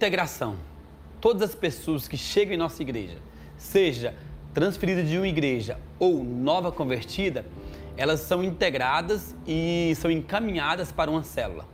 integração. 0.00 0.56
Todas 1.20 1.42
as 1.42 1.54
pessoas 1.54 2.08
que 2.08 2.16
chegam 2.16 2.54
em 2.54 2.56
nossa 2.56 2.80
igreja, 2.80 3.18
seja 3.58 4.14
transferida 4.54 5.04
de 5.04 5.18
uma 5.18 5.28
igreja 5.28 5.78
ou 5.98 6.24
nova 6.24 6.72
convertida, 6.72 7.44
elas 7.98 8.20
são 8.20 8.42
integradas 8.42 9.36
e 9.46 9.92
são 9.96 10.10
encaminhadas 10.10 10.90
para 10.90 11.10
uma 11.10 11.22
célula. 11.22 11.68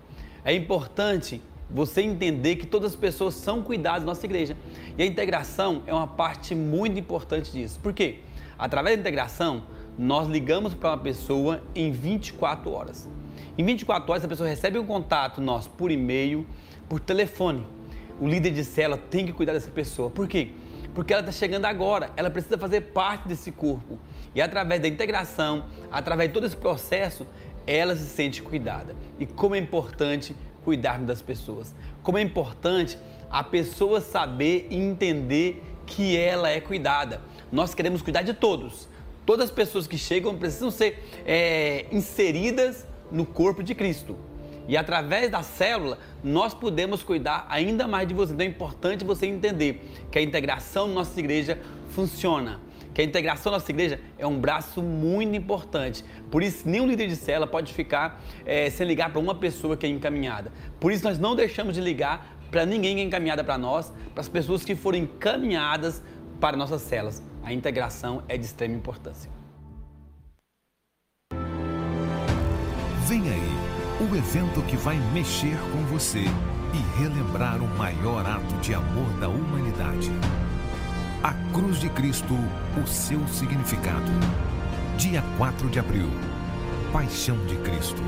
É 0.44 0.52
importante 0.52 1.40
você 1.70 2.02
entender 2.02 2.56
que 2.56 2.66
todas 2.66 2.94
as 2.94 2.96
pessoas 2.96 3.34
são 3.34 3.62
cuidadas 3.62 4.00
na 4.00 4.06
nossa 4.06 4.26
igreja. 4.26 4.56
E 4.98 5.04
a 5.04 5.06
integração 5.06 5.84
é 5.86 5.94
uma 5.94 6.08
parte 6.08 6.52
muito 6.52 6.98
importante 6.98 7.52
disso. 7.52 7.78
Por 7.80 7.92
quê? 7.92 8.18
Através 8.58 8.96
da 8.96 9.02
integração, 9.02 9.62
nós 9.96 10.26
ligamos 10.26 10.74
para 10.74 10.90
uma 10.90 10.98
pessoa 10.98 11.62
em 11.76 11.92
24 11.92 12.72
horas. 12.72 13.08
Em 13.56 13.64
24 13.64 14.10
horas, 14.10 14.24
a 14.24 14.28
pessoa 14.28 14.48
recebe 14.48 14.80
um 14.80 14.86
contato 14.86 15.40
nosso 15.40 15.70
por 15.70 15.92
e-mail, 15.92 16.44
por 16.88 16.98
telefone. 16.98 17.75
O 18.20 18.26
líder 18.26 18.50
de 18.50 18.64
célula 18.64 19.00
tem 19.10 19.26
que 19.26 19.32
cuidar 19.32 19.52
dessa 19.52 19.70
pessoa. 19.70 20.10
Por 20.10 20.26
quê? 20.26 20.52
Porque 20.94 21.12
ela 21.12 21.20
está 21.20 21.32
chegando 21.32 21.66
agora, 21.66 22.10
ela 22.16 22.30
precisa 22.30 22.56
fazer 22.56 22.80
parte 22.80 23.28
desse 23.28 23.52
corpo. 23.52 23.98
E 24.34 24.40
através 24.40 24.80
da 24.80 24.88
integração, 24.88 25.66
através 25.90 26.30
de 26.30 26.34
todo 26.34 26.46
esse 26.46 26.56
processo, 26.56 27.26
ela 27.66 27.94
se 27.94 28.06
sente 28.06 28.42
cuidada. 28.42 28.96
E 29.18 29.26
como 29.26 29.54
é 29.54 29.58
importante 29.58 30.34
cuidarmos 30.64 31.06
das 31.06 31.20
pessoas. 31.20 31.74
Como 32.02 32.18
é 32.18 32.22
importante 32.22 32.98
a 33.30 33.44
pessoa 33.44 34.00
saber 34.00 34.66
e 34.70 34.76
entender 34.76 35.62
que 35.86 36.16
ela 36.16 36.48
é 36.48 36.60
cuidada. 36.60 37.20
Nós 37.52 37.74
queremos 37.74 38.02
cuidar 38.02 38.22
de 38.22 38.34
todos. 38.34 38.88
Todas 39.24 39.46
as 39.46 39.50
pessoas 39.50 39.86
que 39.86 39.98
chegam 39.98 40.36
precisam 40.36 40.70
ser 40.70 41.02
é, 41.24 41.86
inseridas 41.92 42.86
no 43.10 43.26
corpo 43.26 43.62
de 43.62 43.74
Cristo. 43.74 44.16
E 44.68 44.76
através 44.76 45.30
da 45.30 45.42
célula, 45.42 45.98
nós 46.22 46.54
podemos 46.54 47.02
cuidar 47.02 47.46
ainda 47.48 47.86
mais 47.86 48.06
de 48.08 48.14
você. 48.14 48.32
Então 48.32 48.46
é 48.46 48.48
importante 48.48 49.04
você 49.04 49.26
entender 49.26 50.06
que 50.10 50.18
a 50.18 50.22
integração 50.22 50.88
na 50.88 50.94
nossa 50.94 51.18
igreja 51.18 51.58
funciona 51.90 52.60
que 52.96 53.02
a 53.02 53.04
integração 53.04 53.52
da 53.52 53.58
nossa 53.58 53.70
igreja 53.70 54.00
é 54.16 54.26
um 54.26 54.40
braço 54.40 54.82
muito 54.82 55.36
importante. 55.36 56.02
Por 56.30 56.42
isso, 56.42 56.66
nenhum 56.66 56.86
líder 56.86 57.08
de 57.08 57.16
célula 57.16 57.46
pode 57.46 57.70
ficar 57.74 58.24
é, 58.46 58.70
sem 58.70 58.86
ligar 58.86 59.10
para 59.10 59.20
uma 59.20 59.34
pessoa 59.34 59.76
que 59.76 59.84
é 59.84 59.88
encaminhada. 59.90 60.50
Por 60.80 60.90
isso, 60.90 61.04
nós 61.04 61.18
não 61.18 61.36
deixamos 61.36 61.74
de 61.74 61.82
ligar 61.82 62.38
para 62.50 62.64
ninguém 62.64 62.96
que 62.96 63.02
é 63.02 63.04
encaminhada 63.04 63.44
para 63.44 63.58
nós, 63.58 63.92
para 64.14 64.22
as 64.22 64.30
pessoas 64.30 64.64
que 64.64 64.74
forem 64.74 65.02
encaminhadas 65.02 66.02
para 66.40 66.56
nossas 66.56 66.80
células. 66.80 67.22
A 67.42 67.52
integração 67.52 68.22
é 68.28 68.38
de 68.38 68.46
extrema 68.46 68.74
importância. 68.74 69.30
Vem 73.06 73.28
aí, 73.28 73.55
o 74.10 74.14
evento 74.14 74.62
que 74.62 74.76
vai 74.76 74.96
mexer 75.12 75.58
com 75.72 75.82
você 75.86 76.24
e 76.72 77.00
relembrar 77.00 77.60
o 77.60 77.66
maior 77.76 78.24
ato 78.24 78.54
de 78.60 78.72
amor 78.72 79.08
da 79.18 79.28
humanidade. 79.28 80.10
A 81.22 81.32
Cruz 81.52 81.80
de 81.80 81.88
Cristo, 81.88 82.34
o 82.80 82.86
seu 82.86 83.26
significado. 83.28 84.10
Dia 84.96 85.24
4 85.36 85.68
de 85.68 85.80
abril. 85.80 86.08
Paixão 86.92 87.36
de 87.46 87.56
Cristo. 87.56 88.02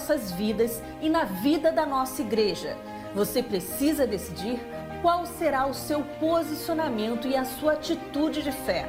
Nossas 0.00 0.32
vidas 0.32 0.82
e 1.02 1.10
na 1.10 1.24
vida 1.24 1.70
da 1.70 1.84
nossa 1.84 2.22
igreja. 2.22 2.74
Você 3.14 3.42
precisa 3.42 4.06
decidir 4.06 4.58
qual 5.02 5.26
será 5.26 5.66
o 5.66 5.74
seu 5.74 6.02
posicionamento 6.18 7.28
e 7.28 7.36
a 7.36 7.44
sua 7.44 7.74
atitude 7.74 8.42
de 8.42 8.50
fé. 8.50 8.88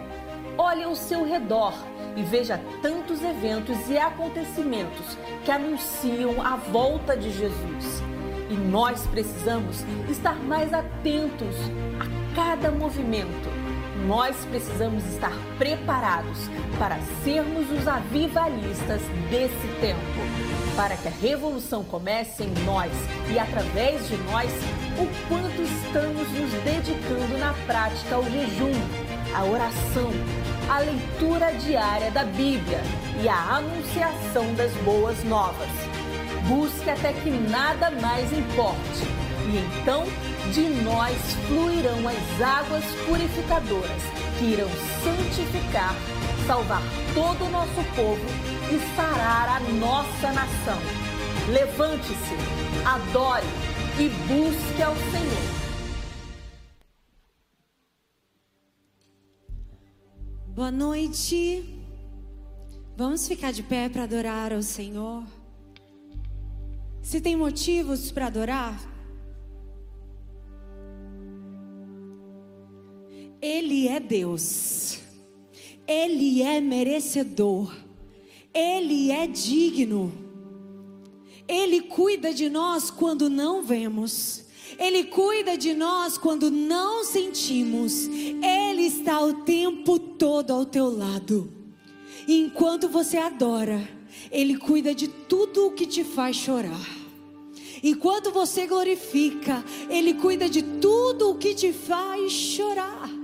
Olhe 0.57 0.83
ao 0.83 0.95
seu 0.95 1.25
redor 1.25 1.73
e 2.15 2.23
veja 2.23 2.61
tantos 2.81 3.21
eventos 3.21 3.89
e 3.89 3.97
acontecimentos 3.97 5.17
que 5.43 5.51
anunciam 5.51 6.41
a 6.41 6.55
volta 6.55 7.17
de 7.17 7.29
Jesus. 7.29 8.01
E 8.49 8.53
nós 8.53 9.05
precisamos 9.07 9.83
estar 10.09 10.35
mais 10.35 10.73
atentos 10.73 11.55
a 11.99 12.35
cada 12.35 12.71
movimento 12.71 13.60
nós 14.07 14.35
precisamos 14.45 15.05
estar 15.05 15.33
preparados 15.57 16.37
para 16.77 16.99
sermos 17.23 17.69
os 17.71 17.87
avivalistas 17.87 19.01
desse 19.29 19.67
tempo, 19.79 19.99
para 20.75 20.95
que 20.97 21.07
a 21.07 21.11
revolução 21.11 21.83
comece 21.83 22.43
em 22.43 22.53
nós 22.65 22.91
e 23.31 23.37
através 23.37 24.07
de 24.07 24.17
nós, 24.17 24.51
o 24.97 25.27
quanto 25.27 25.61
estamos 25.61 26.27
nos 26.29 26.51
dedicando 26.63 27.37
na 27.37 27.53
prática 27.65 28.15
ao 28.15 28.23
jejum, 28.23 28.73
à 29.35 29.43
oração, 29.45 30.11
à 30.69 30.79
leitura 30.79 31.51
diária 31.53 32.11
da 32.11 32.23
Bíblia 32.23 32.81
e 33.21 33.27
à 33.27 33.57
anunciação 33.57 34.53
das 34.55 34.71
boas 34.83 35.23
novas. 35.23 35.69
Busque 36.47 36.89
até 36.89 37.13
que 37.13 37.29
nada 37.29 37.91
mais 37.91 38.33
importe, 38.33 39.05
e 39.47 39.57
então 39.57 40.05
de 40.51 40.67
nós 40.83 41.17
fluirão 41.47 42.05
as 42.07 42.41
águas 42.41 42.83
purificadoras 43.07 44.03
que 44.37 44.45
irão 44.45 44.67
santificar, 45.01 45.95
salvar 46.45 46.81
todo 47.13 47.45
o 47.45 47.49
nosso 47.49 47.81
povo 47.95 48.21
e 48.69 48.95
sarar 48.95 49.47
a 49.47 49.59
nossa 49.79 50.33
nação. 50.33 50.77
Levante-se, 51.47 52.35
adore 52.85 53.47
e 53.97 54.09
busque 54.27 54.81
ao 54.81 54.93
Senhor. 54.93 55.61
Boa 60.47 60.71
noite. 60.71 61.63
Vamos 62.97 63.25
ficar 63.25 63.53
de 63.53 63.63
pé 63.63 63.87
para 63.87 64.03
adorar 64.03 64.51
ao 64.51 64.61
Senhor. 64.61 65.23
Se 67.01 67.21
tem 67.21 67.37
motivos 67.37 68.11
para 68.11 68.27
adorar, 68.27 68.90
Ele 73.41 73.87
é 73.87 73.99
Deus, 73.99 74.99
Ele 75.87 76.43
é 76.43 76.61
merecedor, 76.61 77.75
Ele 78.53 79.09
é 79.09 79.25
digno, 79.25 80.11
Ele 81.47 81.81
cuida 81.81 82.31
de 82.33 82.49
nós 82.49 82.91
quando 82.91 83.29
não 83.29 83.63
vemos. 83.63 84.45
Ele 84.79 85.05
cuida 85.05 85.57
de 85.57 85.73
nós 85.73 86.17
quando 86.17 86.49
não 86.49 87.03
sentimos. 87.03 88.07
Ele 88.07 88.83
está 88.83 89.21
o 89.21 89.43
tempo 89.43 89.99
todo 89.99 90.51
ao 90.51 90.65
teu 90.65 90.89
lado. 90.89 91.51
E 92.27 92.39
enquanto 92.39 92.87
você 92.87 93.17
adora, 93.17 93.85
Ele 94.31 94.57
cuida 94.57 94.95
de 94.95 95.07
tudo 95.07 95.67
o 95.67 95.71
que 95.71 95.85
te 95.85 96.03
faz 96.03 96.35
chorar. 96.35 96.87
Enquanto 97.83 98.31
você 98.31 98.67
glorifica, 98.67 99.63
Ele 99.89 100.13
cuida 100.13 100.47
de 100.47 100.61
tudo 100.61 101.31
o 101.31 101.37
que 101.37 101.53
te 101.53 101.73
faz 101.73 102.31
chorar. 102.31 103.20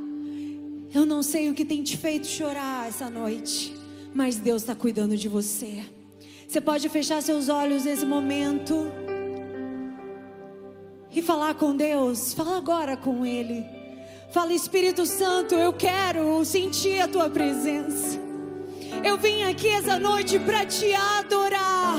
Eu 0.93 1.05
não 1.05 1.21
sei 1.21 1.49
o 1.49 1.53
que 1.53 1.65
tem 1.65 1.83
te 1.83 1.97
feito 1.97 2.27
chorar 2.27 2.87
essa 2.87 3.09
noite, 3.09 3.75
mas 4.13 4.37
Deus 4.37 4.61
está 4.61 4.73
cuidando 4.73 5.17
de 5.17 5.27
você. 5.27 5.83
Você 6.47 6.61
pode 6.61 6.87
fechar 6.87 7.21
seus 7.21 7.49
olhos 7.49 7.83
nesse 7.83 8.05
momento 8.05 8.89
e 11.11 11.21
falar 11.21 11.55
com 11.55 11.75
Deus. 11.75 12.33
Fala 12.33 12.57
agora 12.57 12.95
com 12.95 13.25
Ele. 13.25 13.65
Fala, 14.31 14.53
Espírito 14.53 15.05
Santo, 15.05 15.55
eu 15.55 15.73
quero 15.73 16.43
sentir 16.45 17.01
a 17.01 17.07
tua 17.07 17.29
presença. 17.29 18.19
Eu 19.03 19.17
vim 19.17 19.43
aqui 19.43 19.67
essa 19.67 19.99
noite 19.99 20.39
para 20.39 20.65
te 20.65 20.93
adorar. 20.93 21.97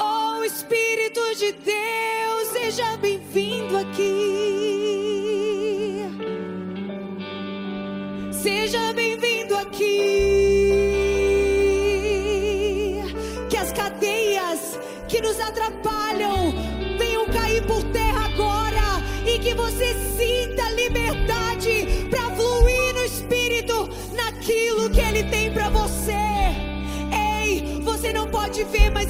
Oh 0.00 0.44
Espírito 0.44 1.20
de 1.34 1.50
Deus, 1.50 2.48
seja 2.52 2.96
bem-vindo 2.98 3.76
aqui. 3.76 4.08
Seja 8.30 8.92
bem-vindo 8.92 9.56
aqui. 9.56 10.70
Que 13.50 13.56
as 13.56 13.72
cadeias 13.72 14.78
que 15.08 15.20
nos 15.20 15.40
atrapalham 15.40 16.54
venham 16.96 17.26
cair 17.32 17.66
por 17.66 17.82
terra 17.90 18.26
agora 18.26 19.02
e 19.26 19.40
que 19.40 19.52
você 19.52 19.96
sinta 20.16 20.70
liberdade 20.70 22.06
para 22.08 22.30
fluir 22.36 22.94
no 22.94 23.04
Espírito 23.04 23.88
naquilo 24.14 24.88
que 24.90 25.00
Ele 25.00 25.24
tem 25.24 25.52
para 25.52 25.68
você 25.70 26.37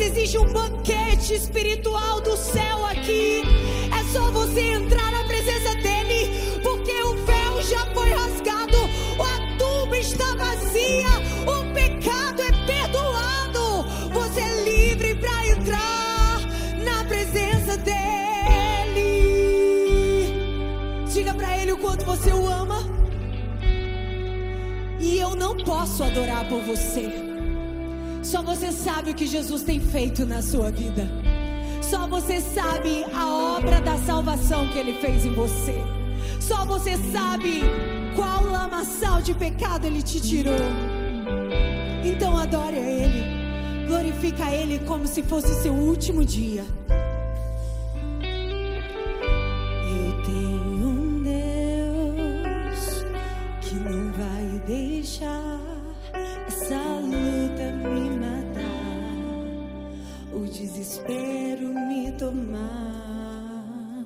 existe 0.08 0.38
um 0.38 0.52
banquete 0.52 1.34
espiritual 1.34 2.20
do 2.20 2.36
céu 2.36 2.84
aqui. 2.86 3.42
É 3.98 4.04
só 4.12 4.30
você 4.30 4.60
entrar 4.72 5.10
na 5.12 5.24
presença 5.24 5.74
dele, 5.76 6.60
porque 6.62 6.92
o 7.02 7.14
véu 7.24 7.62
já 7.62 7.86
foi 7.94 8.10
rasgado, 8.10 8.76
a 9.20 9.58
tumba 9.58 9.98
está 9.98 10.34
vazia, 10.34 11.08
o 11.46 11.72
pecado 11.72 12.42
é 12.42 12.52
perdoado. 12.66 13.84
Você 14.12 14.40
é 14.40 14.64
livre 14.64 15.14
para 15.14 15.46
entrar 15.46 16.40
na 16.84 17.04
presença 17.04 17.76
dele. 17.76 17.94
Diga 21.12 21.34
para 21.34 21.58
ele 21.58 21.72
o 21.72 21.78
quanto 21.78 22.04
você 22.04 22.32
o 22.32 22.46
ama. 22.46 22.78
E 25.00 25.18
eu 25.18 25.36
não 25.36 25.56
posso 25.56 26.02
adorar 26.02 26.48
por 26.48 26.60
você. 26.62 27.27
Só 28.30 28.42
você 28.42 28.70
sabe 28.70 29.12
o 29.12 29.14
que 29.14 29.26
Jesus 29.26 29.62
tem 29.62 29.80
feito 29.80 30.26
na 30.26 30.42
sua 30.42 30.70
vida. 30.70 31.08
Só 31.80 32.06
você 32.06 32.42
sabe 32.42 33.06
a 33.14 33.26
obra 33.56 33.80
da 33.80 33.96
salvação 33.96 34.68
que 34.68 34.78
ele 34.78 35.00
fez 35.00 35.24
em 35.24 35.32
você. 35.32 35.82
Só 36.38 36.66
você 36.66 36.98
sabe 37.10 37.62
qual 38.14 38.44
lamaçal 38.44 39.22
de 39.22 39.32
pecado 39.32 39.86
ele 39.86 40.02
te 40.02 40.20
tirou. 40.20 40.60
Então 42.04 42.36
adore 42.36 42.76
a 42.76 42.90
ele. 42.90 43.86
Glorifica 43.86 44.44
a 44.44 44.54
ele 44.54 44.80
como 44.80 45.06
se 45.06 45.22
fosse 45.22 45.62
seu 45.62 45.72
último 45.72 46.22
dia. 46.22 46.66
Eu 49.88 50.22
tenho 50.26 50.86
um 50.86 51.22
Deus 51.22 53.06
que 53.62 53.74
não 53.74 54.12
vai 54.12 54.60
deixar 54.66 55.77
desespero 60.78 61.74
me 61.74 62.12
tomar. 62.12 64.04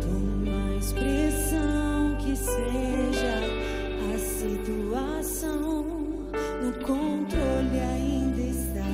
Por 0.00 0.20
mais 0.46 0.92
pressão 0.92 2.16
que 2.18 2.36
seja 2.36 3.40
a 4.14 4.18
situação, 4.18 5.82
no 6.62 6.72
controle 6.86 7.80
ainda 7.80 8.40
está 8.40 8.84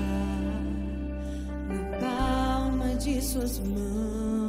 na 1.68 1.98
palma 1.98 2.94
de 2.94 3.20
suas 3.20 3.58
mãos. 3.58 4.47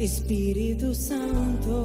Espírito 0.00 0.94
Santo. 0.94 1.79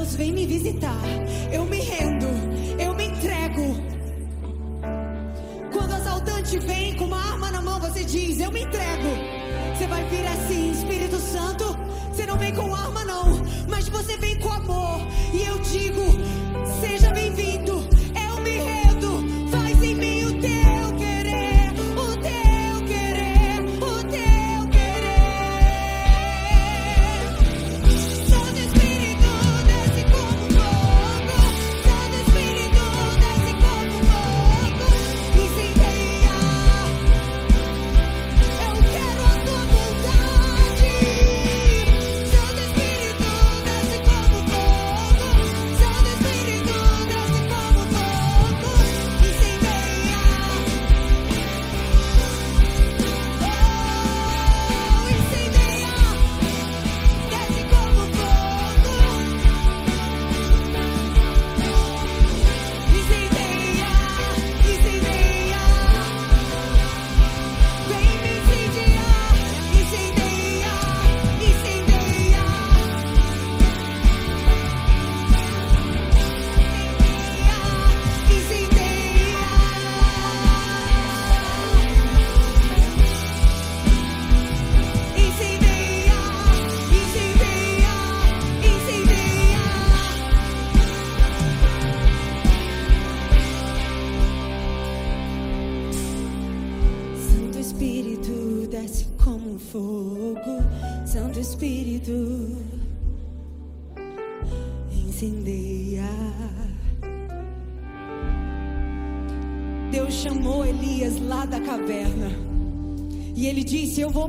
Deus, 0.00 0.14
vem 0.16 0.32
me 0.32 0.46
visitar. 0.46 0.89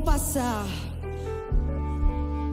Passar 0.02 0.66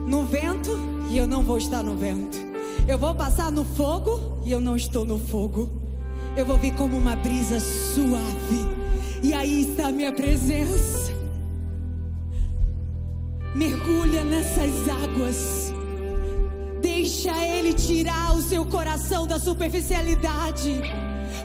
no 0.06 0.24
vento 0.24 0.70
e 1.10 1.18
eu 1.18 1.26
não 1.26 1.42
vou 1.42 1.58
estar 1.58 1.82
no 1.82 1.96
vento. 1.96 2.38
Eu 2.86 2.98
vou 2.98 3.14
passar 3.14 3.50
no 3.52 3.64
fogo 3.64 4.38
e 4.44 4.52
eu 4.52 4.60
não 4.60 4.76
estou 4.76 5.04
no 5.04 5.18
fogo. 5.18 5.68
Eu 6.36 6.46
vou 6.46 6.56
vir 6.56 6.74
como 6.74 6.96
uma 6.96 7.16
brisa 7.16 7.60
suave. 7.60 8.66
E 9.22 9.34
aí 9.34 9.62
está 9.62 9.88
a 9.88 9.92
minha 9.92 10.12
presença. 10.12 11.12
Mergulha 13.54 14.24
nessas 14.24 14.88
águas. 14.88 15.72
Deixa 16.80 17.36
ele 17.46 17.74
tirar 17.74 18.34
o 18.34 18.42
seu 18.42 18.64
coração 18.64 19.26
da 19.26 19.38
superficialidade. 19.38 20.80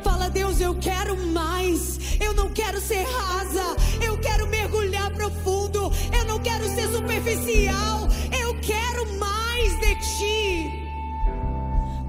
Fala, 0.03 0.29
Deus, 0.29 0.61
eu 0.61 0.75
quero 0.75 1.17
mais. 1.27 1.99
Eu 2.19 2.33
não 2.33 2.49
quero 2.49 2.79
ser 2.79 3.03
rasa. 3.03 3.75
Eu 4.01 4.17
quero 4.19 4.47
mergulhar 4.47 4.84
profundo. 5.15 5.91
Eu 6.15 6.25
não 6.25 6.39
quero 6.39 6.65
ser 6.67 6.87
superficial. 6.89 8.07
Eu 8.39 8.55
quero 8.61 9.17
mais 9.17 9.79
de 9.79 9.95
ti. 10.17 10.85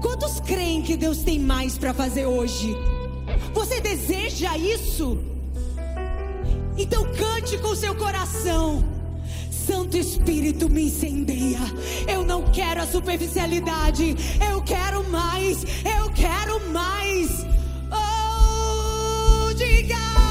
Quantos 0.01 0.39
creem 0.39 0.81
que 0.81 0.95
Deus 0.95 1.19
tem 1.19 1.39
mais 1.39 1.77
para 1.77 1.93
fazer 1.93 2.25
hoje? 2.25 2.75
Você 3.53 3.81
deseja 3.81 4.57
isso? 4.57 5.17
Então 6.77 7.03
cante 7.13 7.57
com 7.57 7.75
seu 7.75 7.95
coração. 7.95 8.83
Santo 9.49 9.97
Espírito 9.97 10.69
me 10.69 10.83
incendeia. 10.83 11.59
Eu 12.07 12.23
não 12.23 12.43
quero 12.51 12.81
a 12.81 12.87
superficialidade. 12.87 14.15
Eu 14.49 14.61
quero 14.61 15.03
mais. 15.09 15.65
Eu 15.83 16.09
quero 16.11 16.71
mais. 16.71 17.45
Oh, 17.91 19.53
diga. 19.53 20.26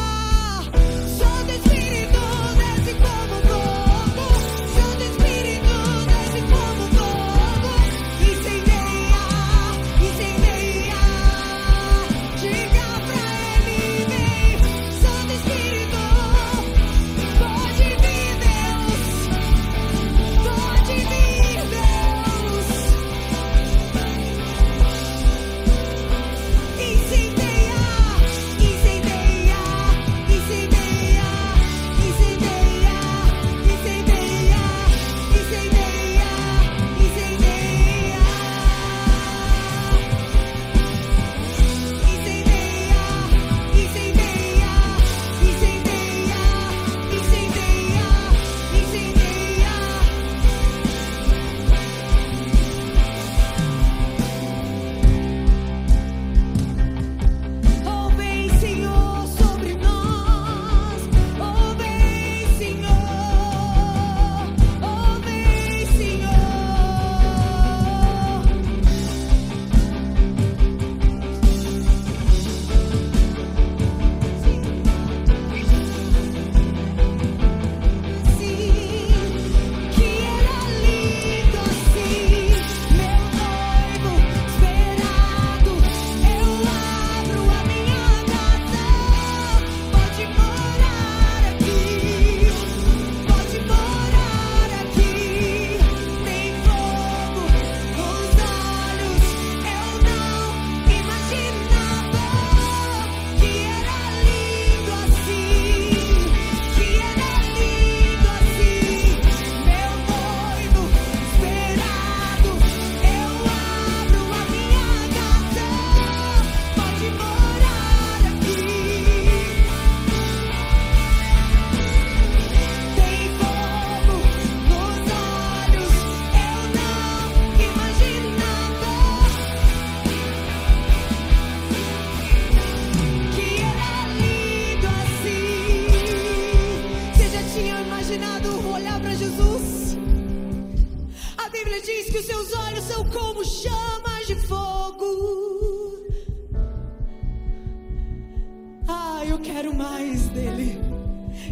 Quero 149.39 149.75
mais 149.75 150.23
dele. 150.29 150.79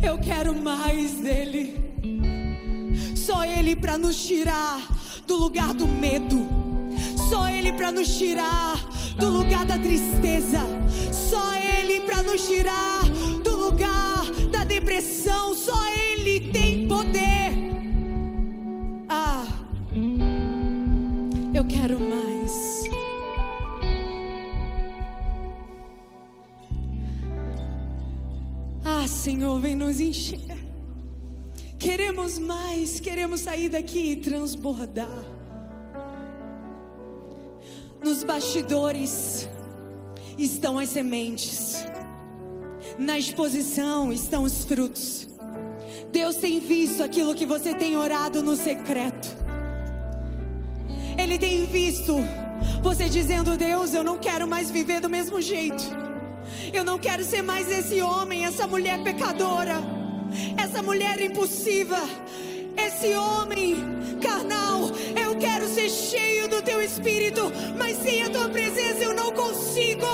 Eu 0.03 0.19
quero 0.19 0.55
mais 0.55 1.13
dele. 1.13 1.81
Só 3.17 3.45
ele 3.45 3.75
para 3.75 3.97
nos 3.99 4.17
tirar 4.17 4.81
do 5.27 5.37
lugar 5.37 5.73
do 5.75 5.87
medo. 5.87 6.47
Só 7.29 7.49
ele 7.49 7.73
para 7.73 7.91
nos 7.91 8.09
tirar 8.17 8.77
do 9.19 9.29
lugar 9.29 9.65
da 9.65 9.79
tristeza. 9.79 10.61
Só 11.13 11.55
ele 11.55 12.01
para 12.01 12.23
nos 12.23 12.47
tirar 12.47 13.03
do 13.43 13.57
lugar 13.57 14.25
da 14.51 14.65
depressão. 14.65 15.55
Só 15.55 15.87
ele 15.89 16.04
Senhor, 29.25 29.59
vem 29.59 29.75
nos 29.75 30.01
encher. 30.01 30.39
Queremos 31.79 32.39
mais, 32.39 33.01
queremos 33.01 33.41
sair 33.41 33.71
daqui 33.71 34.11
e 34.11 34.17
transbordar. 34.17 35.25
Nos 38.05 38.23
bastidores 38.23 39.49
estão 40.37 40.79
as 40.79 40.91
sementes, 40.91 41.87
na 42.99 43.19
exposição 43.19 44.13
estão 44.13 44.43
os 44.43 44.63
frutos. 44.67 45.27
Deus 46.13 46.37
tem 46.37 46.61
visto 46.61 47.03
aquilo 47.03 47.35
que 47.35 47.47
você 47.47 47.73
tem 47.73 47.97
orado 47.97 48.43
no 48.43 48.55
secreto. 48.55 49.35
Ele 51.17 51.39
tem 51.39 51.65
visto 51.65 52.15
você 52.83 53.09
dizendo: 53.09 53.57
Deus, 53.57 53.95
eu 53.95 54.05
não 54.05 54.19
quero 54.19 54.47
mais 54.47 54.71
viver 54.71 55.01
do 55.01 55.09
mesmo 55.09 55.41
jeito. 55.41 56.04
Eu 56.75 56.83
não 56.83 56.99
quero 56.99 57.23
ser 57.23 57.41
mais 57.41 57.71
esse 57.71 58.03
homem, 58.03 58.45
essa 58.45 58.67
mulher 58.67 59.01
pecadora, 59.05 59.77
essa 60.57 60.83
mulher 60.83 61.21
impulsiva, 61.21 62.01
esse 62.77 63.15
homem 63.15 63.77
carnal. 64.21 64.91
Eu 65.15 65.37
quero 65.37 65.69
ser 65.69 65.89
cheio 65.89 66.49
do 66.49 66.61
teu 66.63 66.83
espírito, 66.83 67.43
mas 67.79 67.97
sem 67.99 68.25
a 68.25 68.29
tua 68.29 68.49
presença 68.49 69.05
eu 69.05 69.15
não 69.15 69.31
consigo. 69.31 70.05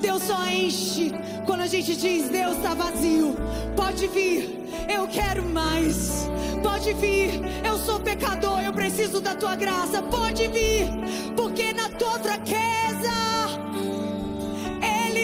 Deus 0.00 0.24
só 0.24 0.44
enche 0.48 1.12
quando 1.46 1.60
a 1.60 1.68
gente 1.68 1.94
diz: 1.94 2.28
Deus 2.28 2.56
está 2.56 2.74
vazio. 2.74 3.36
Pode 3.76 4.08
vir, 4.08 4.68
eu 4.92 5.06
quero 5.06 5.44
mais. 5.44 6.28
Pode 6.64 6.92
vir, 6.94 7.40
eu 7.64 7.78
sou 7.78 8.00
pecador, 8.00 8.60
eu 8.60 8.72
preciso 8.72 9.20
da 9.20 9.36
tua 9.36 9.54
graça. 9.54 10.02
Pode 10.02 10.48
vir, 10.48 10.88
porque 11.36 11.72
na 11.72 11.88
tua 11.90 12.18
fraqueza 12.18 13.45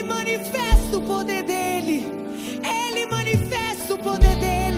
manifesta 0.03 0.97
o 0.97 1.03
poder 1.03 1.43
dele. 1.45 2.07
Ele 2.62 3.07
manifesta 3.07 3.95
o 3.95 3.99
poder 3.99 4.37
dele. 4.37 4.72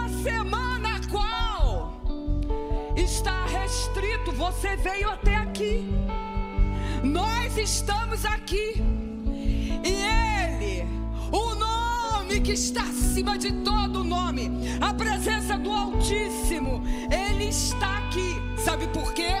Uma 0.00 0.08
semana 0.08 1.00
qual 1.10 2.00
está 2.96 3.44
restrito, 3.44 4.32
você 4.32 4.76
veio 4.76 5.10
até 5.10 5.36
aqui. 5.36 5.86
Nós 7.04 7.56
estamos 7.58 8.24
aqui. 8.24 8.74
E 9.84 9.92
Ele, 9.92 10.86
o 11.30 11.54
nome 11.54 12.40
que 12.40 12.52
está 12.52 12.82
acima 12.82 13.36
de 13.36 13.52
todo 13.62 14.02
nome, 14.02 14.50
a 14.80 14.94
presença 14.94 15.58
do 15.58 15.70
Altíssimo, 15.70 16.82
Ele 17.10 17.44
está 17.44 17.98
aqui. 17.98 18.36
Sabe 18.64 18.86
por 18.88 19.12
quê? 19.12 19.34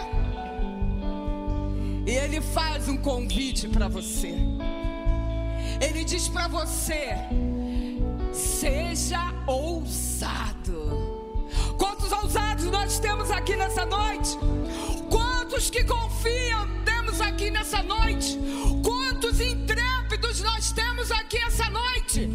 E 2.06 2.10
Ele 2.10 2.40
faz 2.40 2.88
um 2.88 2.98
convite 2.98 3.66
para 3.68 3.88
você. 3.88 4.34
Ele 5.80 6.04
diz 6.04 6.28
para 6.28 6.48
você: 6.48 7.14
seja 8.60 9.32
ousado. 9.46 10.76
Quantos 11.78 12.12
ousados 12.12 12.66
nós 12.66 12.98
temos 12.98 13.30
aqui 13.30 13.56
nessa 13.56 13.86
noite? 13.86 14.36
Quantos 15.08 15.70
que 15.70 15.82
confiam 15.82 16.68
temos 16.84 17.22
aqui 17.22 17.50
nessa 17.50 17.82
noite? 17.82 18.38
Quantos 18.84 19.40
intrépidos 19.40 20.42
nós 20.42 20.72
temos 20.72 21.10
aqui 21.10 21.38
essa 21.38 21.70
noite? 21.70 22.28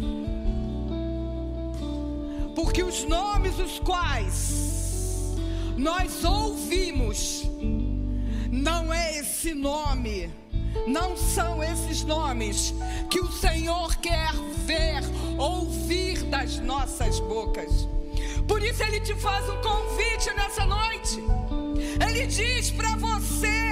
Porque 2.56 2.82
os 2.82 3.04
nomes 3.04 3.56
os 3.60 3.78
quais 3.78 5.36
nós 5.76 6.24
ouvimos, 6.24 7.44
não 8.50 8.92
é 8.92 9.20
esse 9.20 9.54
nome 9.54 10.28
não 10.86 11.16
são 11.16 11.62
esses 11.62 12.04
nomes 12.04 12.74
que 13.10 13.20
o 13.20 13.30
Senhor 13.30 13.94
quer 13.96 14.32
ver, 14.64 15.02
ouvir 15.38 16.22
das 16.24 16.58
nossas 16.58 17.20
bocas. 17.20 17.88
Por 18.46 18.62
isso 18.62 18.82
ele 18.82 19.00
te 19.00 19.14
faz 19.14 19.48
um 19.48 19.60
convite 19.60 20.32
nessa 20.36 20.64
noite. 20.64 21.22
Ele 22.08 22.26
diz 22.26 22.70
para 22.70 22.96
você, 22.96 23.70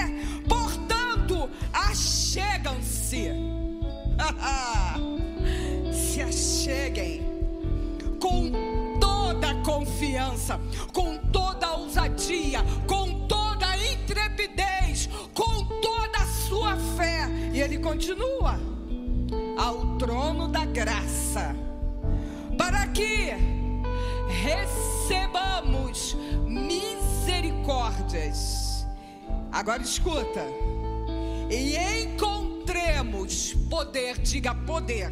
portanto, 0.48 1.48
achegam-se. 1.72 3.28
Se 5.92 6.22
acheguem 6.22 7.22
com 8.20 8.98
toda 9.00 9.54
confiança, 9.62 10.60
com 10.92 11.18
toda 11.32 11.72
ousadia, 11.76 12.64
com 12.86 13.26
toda 13.26 13.76
intrepidez, 13.76 15.08
com 15.34 15.64
toda 15.80 16.03
sua 16.54 16.76
fé. 16.96 17.28
E 17.52 17.60
ele 17.60 17.78
continua 17.78 18.60
ao 19.58 19.98
trono 19.98 20.46
da 20.46 20.64
graça, 20.64 21.56
para 22.56 22.86
que 22.88 23.32
recebamos 24.28 26.16
misericórdias. 26.46 28.86
Agora 29.50 29.82
escuta. 29.82 30.46
E 31.50 31.76
encontremos 32.04 33.54
poder, 33.68 34.20
diga 34.20 34.54
poder. 34.54 35.10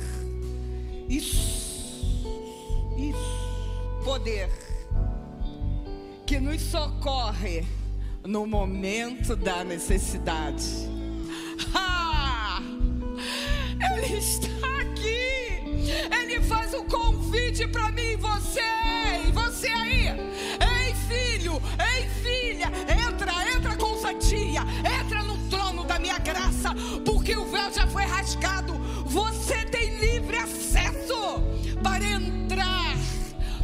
Isso, 1.09 2.25
isso, 2.97 4.05
poder 4.05 4.49
que 6.25 6.39
nos 6.41 6.63
socorre 6.63 7.67
no 8.25 8.47
momento 8.47 9.35
da 9.37 9.63
necessidade. 9.65 10.93
Ah, 11.75 12.61
ele 13.97 14.17
está 14.19 14.49
aqui. 14.81 15.63
Ele 16.11 16.41
faz 16.43 16.75
um 16.75 16.85
convite 16.87 17.67
para 17.69 17.91
mim 17.91 18.13
e 18.13 18.17
você. 18.17 18.61
E 19.27 19.33
você 19.33 19.69
aí. 19.69 20.09
Ei, 20.09 20.95
filho, 21.09 21.61
ei, 21.95 22.09
filha. 22.23 22.71
Entra, 23.09 23.33
entra 23.57 23.77
com 23.77 23.87
ousadia. 23.87 24.63
Entra 25.01 25.23
no 25.23 25.37
trono 25.49 25.85
da 25.85 25.99
minha 25.99 26.19
graça. 26.19 26.75
Porque 27.05 27.37
o 27.37 27.45
véu 27.47 27.73
já 27.73 27.87
foi 27.87 28.05
rasgado. 28.05 28.75
Você 29.07 29.65
tem 29.67 29.99
livre 29.99 30.37
acesso 30.37 31.43
para 31.83 32.05
entrar. 32.05 32.97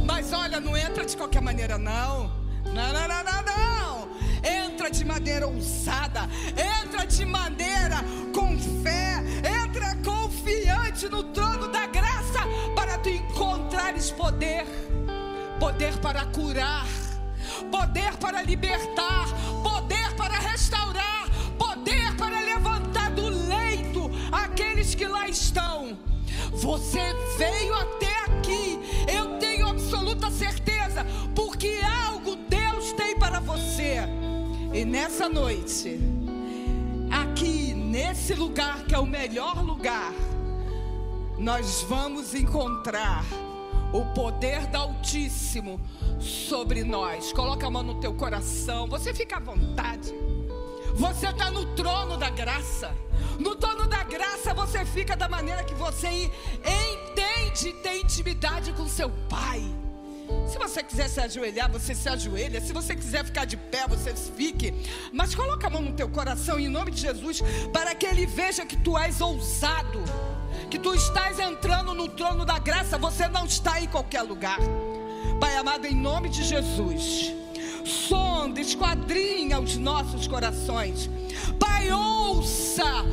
Mas 0.05 0.33
olha, 0.33 0.59
não 0.59 0.75
entra 0.75 1.05
de 1.05 1.15
qualquer 1.15 1.41
maneira, 1.41 1.77
não. 1.77 2.31
Não, 2.65 2.93
não, 2.93 3.07
não, 3.07 3.23
não, 3.23 3.43
não. 3.43 4.09
Entra 4.43 4.89
de 4.89 5.03
maneira 5.05 5.47
ousada, 5.47 6.21
entra 6.83 7.05
de 7.05 7.25
maneira 7.25 8.03
com 8.33 8.57
fé, 8.81 9.23
entra 9.63 9.95
confiante 10.03 11.07
no 11.09 11.23
trono 11.23 11.67
da 11.67 11.85
graça 11.87 12.39
para 12.75 12.97
tu 12.97 13.09
encontrares 13.09 14.11
poder 14.11 14.65
poder 15.59 15.97
para 15.97 16.25
curar, 16.27 16.87
poder 17.69 18.15
para 18.17 18.41
libertar, 18.41 19.27
poder 19.61 20.15
para 20.15 20.39
restaurar, 20.39 21.27
poder 21.57 22.15
para 22.15 22.39
levantar 22.39 23.11
do 23.11 23.27
leito 23.27 24.09
aqueles 24.31 24.95
que 24.95 25.05
lá 25.05 25.27
estão. 25.27 25.97
Você 26.53 27.13
veio 27.37 27.73
até 27.73 28.23
aqui, 28.25 28.79
eu 29.13 29.37
tenho 29.37 29.67
absoluta 29.67 30.31
certeza, 30.31 31.05
porque 31.35 31.81
algo 32.07 32.37
Deus 32.47 32.93
tem 32.93 33.19
para 33.19 33.41
você. 33.41 33.99
E 34.71 34.85
nessa 34.85 35.27
noite, 35.27 35.99
aqui 37.09 37.73
nesse 37.73 38.35
lugar 38.35 38.85
que 38.85 38.93
é 38.93 38.99
o 38.99 39.05
melhor 39.05 39.65
lugar, 39.65 40.13
nós 41.39 41.81
vamos 41.89 42.35
encontrar 42.35 43.25
o 43.91 44.05
poder 44.13 44.67
do 44.67 44.77
Altíssimo 44.77 45.81
sobre 46.19 46.83
nós. 46.83 47.33
Coloca 47.33 47.65
a 47.65 47.71
mão 47.71 47.81
no 47.81 47.99
teu 47.99 48.13
coração, 48.13 48.87
você 48.87 49.11
fica 49.11 49.37
à 49.37 49.39
vontade. 49.39 50.13
Você 50.93 51.27
está 51.27 51.49
no 51.49 51.65
trono 51.75 52.15
da 52.15 52.29
graça. 52.29 52.93
No 53.39 53.55
trono 53.55 53.87
da 53.87 54.03
graça 54.03 54.53
você 54.53 54.85
fica 54.85 55.15
da 55.15 55.27
maneira 55.27 55.63
que 55.63 55.73
você 55.73 56.07
entende 56.09 57.69
e 57.69 57.73
tem 57.73 58.01
intimidade 58.01 58.71
com 58.73 58.87
seu 58.87 59.09
Pai. 59.27 59.63
Se 60.47 60.57
você 60.57 60.81
quiser 60.83 61.07
se 61.07 61.19
ajoelhar, 61.19 61.71
você 61.71 61.93
se 61.93 62.09
ajoelha. 62.09 62.59
Se 62.61 62.73
você 62.73 62.95
quiser 62.95 63.23
ficar 63.23 63.45
de 63.45 63.55
pé, 63.55 63.87
você 63.87 64.13
fique. 64.13 64.73
Mas 65.13 65.35
coloca 65.35 65.67
a 65.67 65.69
mão 65.69 65.81
no 65.81 65.93
teu 65.93 66.09
coração 66.09 66.59
em 66.59 66.67
nome 66.67 66.91
de 66.91 67.01
Jesus, 67.01 67.41
para 67.71 67.93
que 67.95 68.05
ele 68.05 68.25
veja 68.25 68.65
que 68.65 68.77
tu 68.77 68.97
és 68.97 69.21
ousado, 69.21 70.03
que 70.69 70.79
tu 70.79 70.93
estás 70.93 71.39
entrando 71.39 71.93
no 71.93 72.07
trono 72.07 72.45
da 72.45 72.57
graça. 72.59 72.97
Você 72.97 73.27
não 73.27 73.45
está 73.45 73.79
em 73.81 73.87
qualquer 73.87 74.23
lugar. 74.23 74.59
Pai 75.39 75.55
amado, 75.55 75.85
em 75.85 75.95
nome 75.95 76.29
de 76.29 76.43
Jesus, 76.43 77.33
sonda, 77.85 78.59
esquadrinha 78.59 79.59
os 79.59 79.77
nossos 79.77 80.27
corações. 80.27 81.09
Pai, 81.59 81.91
ouça, 81.91 83.05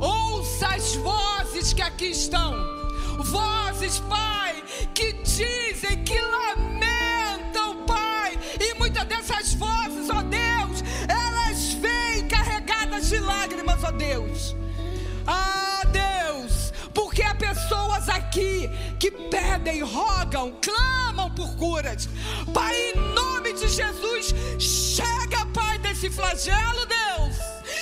ouça 0.00 0.68
as 0.68 0.94
vozes 0.96 1.72
que 1.72 1.82
aqui 1.82 2.06
estão. 2.06 2.52
Vozes, 3.24 4.00
Pai, 4.00 4.62
que 4.94 5.12
dizem, 5.22 6.04
que 6.04 6.20
lamentam, 6.20 6.49
que 19.00 19.10
pedem, 19.10 19.82
rogam, 19.82 20.52
clamam 20.60 21.30
por 21.30 21.56
curas. 21.56 22.06
Pai, 22.52 22.76
em 22.90 23.14
nome 23.14 23.54
de 23.54 23.66
Jesus, 23.66 24.34
chega, 24.58 25.46
Pai, 25.54 25.78
desse 25.78 26.10
flagelo, 26.10 26.86
Deus. 26.86 27.36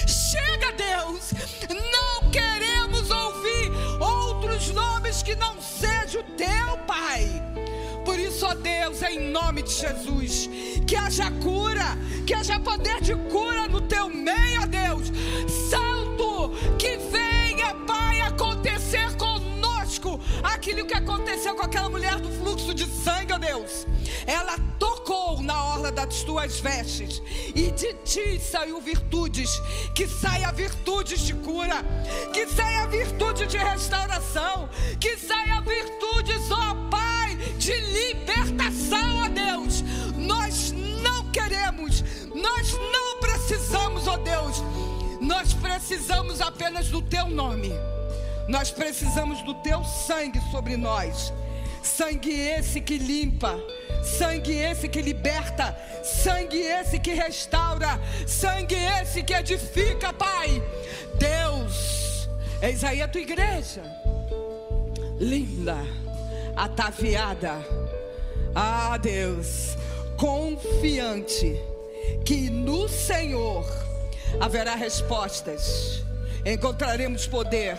Chega, 0.07 0.73
Deus. 0.73 1.33
Não 1.69 2.31
queremos 2.31 3.11
ouvir 3.11 3.69
outros 4.01 4.71
nomes 4.71 5.21
que 5.25 5.35
não 5.35 5.61
seja 5.61 6.21
o 6.21 6.23
teu, 6.37 6.79
Pai. 6.87 7.27
Por 8.05 8.17
isso, 8.17 8.47
ó 8.47 8.55
Deus, 8.55 9.03
em 9.03 9.31
nome 9.33 9.63
de 9.63 9.73
Jesus, 9.73 10.49
que 10.87 10.95
haja 10.95 11.33
cura, 11.43 11.99
que 12.25 12.33
haja 12.33 12.61
poder 12.61 13.01
de 13.01 13.17
cura 13.29 13.67
no 13.67 13.81
teu 13.81 14.09
meio, 14.09 14.63
ó 14.63 14.67
Deus. 14.67 15.09
Santo, 15.69 16.53
que 16.79 16.97
venha, 17.11 17.75
Pai, 17.87 18.21
acontecer 18.21 19.18
aquilo 20.59 20.85
que 20.85 20.95
aconteceu 20.95 21.55
com 21.55 21.63
aquela 21.63 21.89
mulher 21.89 22.19
do 22.19 22.29
fluxo 22.41 22.75
de 22.75 22.85
sangue 22.85 23.29
Deus, 23.39 23.87
ela 24.27 24.59
tocou 24.79 25.41
na 25.43 25.65
orla 25.65 25.93
das 25.93 26.23
tuas 26.25 26.59
vestes, 26.59 27.23
e 27.55 27.71
de 27.71 27.95
ti 28.05 28.41
saiu 28.41 28.81
virtudes, 28.81 29.51
que 29.95 30.07
saia 30.09 30.51
virtudes 30.53 31.21
de 31.21 31.35
cura, 31.35 31.85
que 32.33 32.47
saia 32.49 32.87
virtude 32.87 33.47
de 33.47 33.57
restauração, 33.57 34.69
que 35.01 35.17
saia 35.17 35.61
virtudes, 35.61 36.51
ó 36.51 36.75
Pai, 36.91 37.37
de 37.59 37.73
libertação, 37.73 39.25
ó 39.25 39.29
Deus. 39.29 39.83
Nós 40.17 40.73
não 40.73 41.31
queremos, 41.31 42.03
nós 42.35 42.73
não 42.73 43.21
precisamos, 43.21 44.09
ó 44.09 44.17
Deus, 44.17 44.63
nós 45.21 45.55
precisamos 45.55 46.41
apenas 46.41 46.89
do 46.89 47.01
teu 47.01 47.29
nome. 47.29 47.73
Nós 48.49 48.71
precisamos 48.71 49.43
do 49.43 49.53
teu 49.57 49.85
sangue 49.85 50.41
sobre 50.51 50.77
nós. 50.79 51.33
Sangue 51.83 52.33
esse 52.33 52.81
que 52.81 52.97
limpa, 52.97 53.59
sangue 54.03 54.53
esse 54.53 54.89
que 54.89 55.03
liberta, 55.03 55.77
sangue 56.03 56.59
esse 56.59 56.99
que 56.99 57.13
restaura, 57.13 58.01
sangue 58.27 58.75
esse 58.75 59.23
que 59.23 59.35
edifica, 59.35 60.13
Pai. 60.13 60.63
Deus, 61.15 62.29
eis 62.63 62.83
aí 62.83 63.03
a 63.03 63.07
tua 63.07 63.21
igreja, 63.21 63.83
linda, 65.21 65.77
ataviada. 66.57 67.55
Ah, 68.55 68.97
Deus, 68.97 69.77
confiante 70.17 71.55
que 72.25 72.51
no 72.51 72.89
Senhor 72.89 73.65
haverá 74.41 74.75
respostas, 74.75 76.03
encontraremos 76.45 77.27
poder 77.27 77.77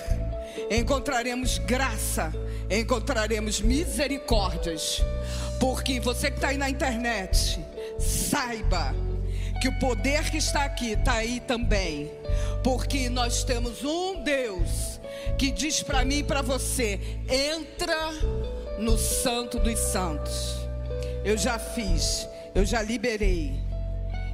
encontraremos 0.69 1.57
graça, 1.59 2.33
encontraremos 2.69 3.61
misericórdias. 3.61 5.01
Porque 5.59 5.99
você 5.99 6.31
que 6.31 6.37
está 6.37 6.47
aí 6.49 6.57
na 6.57 6.69
internet, 6.69 7.59
saiba 7.99 8.93
que 9.61 9.67
o 9.67 9.79
poder 9.79 10.31
que 10.31 10.37
está 10.37 10.63
aqui 10.63 10.93
está 10.93 11.13
aí 11.13 11.39
também. 11.41 12.09
Porque 12.63 13.09
nós 13.09 13.43
temos 13.43 13.83
um 13.83 14.23
Deus 14.23 14.99
que 15.37 15.51
diz 15.51 15.83
para 15.83 16.05
mim 16.05 16.19
e 16.19 16.23
para 16.23 16.41
você: 16.41 16.99
entra 17.27 18.13
no 18.79 18.97
Santo 18.97 19.59
dos 19.59 19.77
Santos. 19.79 20.55
Eu 21.23 21.37
já 21.37 21.59
fiz, 21.59 22.27
eu 22.55 22.65
já 22.65 22.81
liberei. 22.81 23.59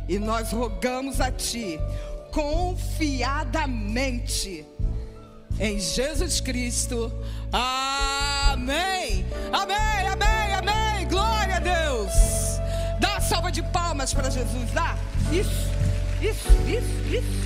E 0.07 0.17
nós 0.19 0.51
rogamos 0.51 1.19
a 1.19 1.31
Ti, 1.31 1.79
confiadamente 2.31 4.63
em 5.59 5.79
Jesus 5.79 6.39
Cristo. 6.41 7.11
Amém. 7.51 9.25
Amém, 9.51 10.07
amém, 10.11 10.53
amém. 10.53 11.07
Glória 11.07 11.55
a 11.55 11.59
Deus. 11.59 12.11
Dá 12.99 13.11
uma 13.11 13.21
salva 13.21 13.51
de 13.51 13.61
palmas 13.63 14.13
para 14.13 14.29
Jesus. 14.29 14.71
Dá. 14.71 14.97
Isso, 15.31 15.71
isso, 16.21 16.49
isso, 16.67 17.15
isso. 17.15 17.45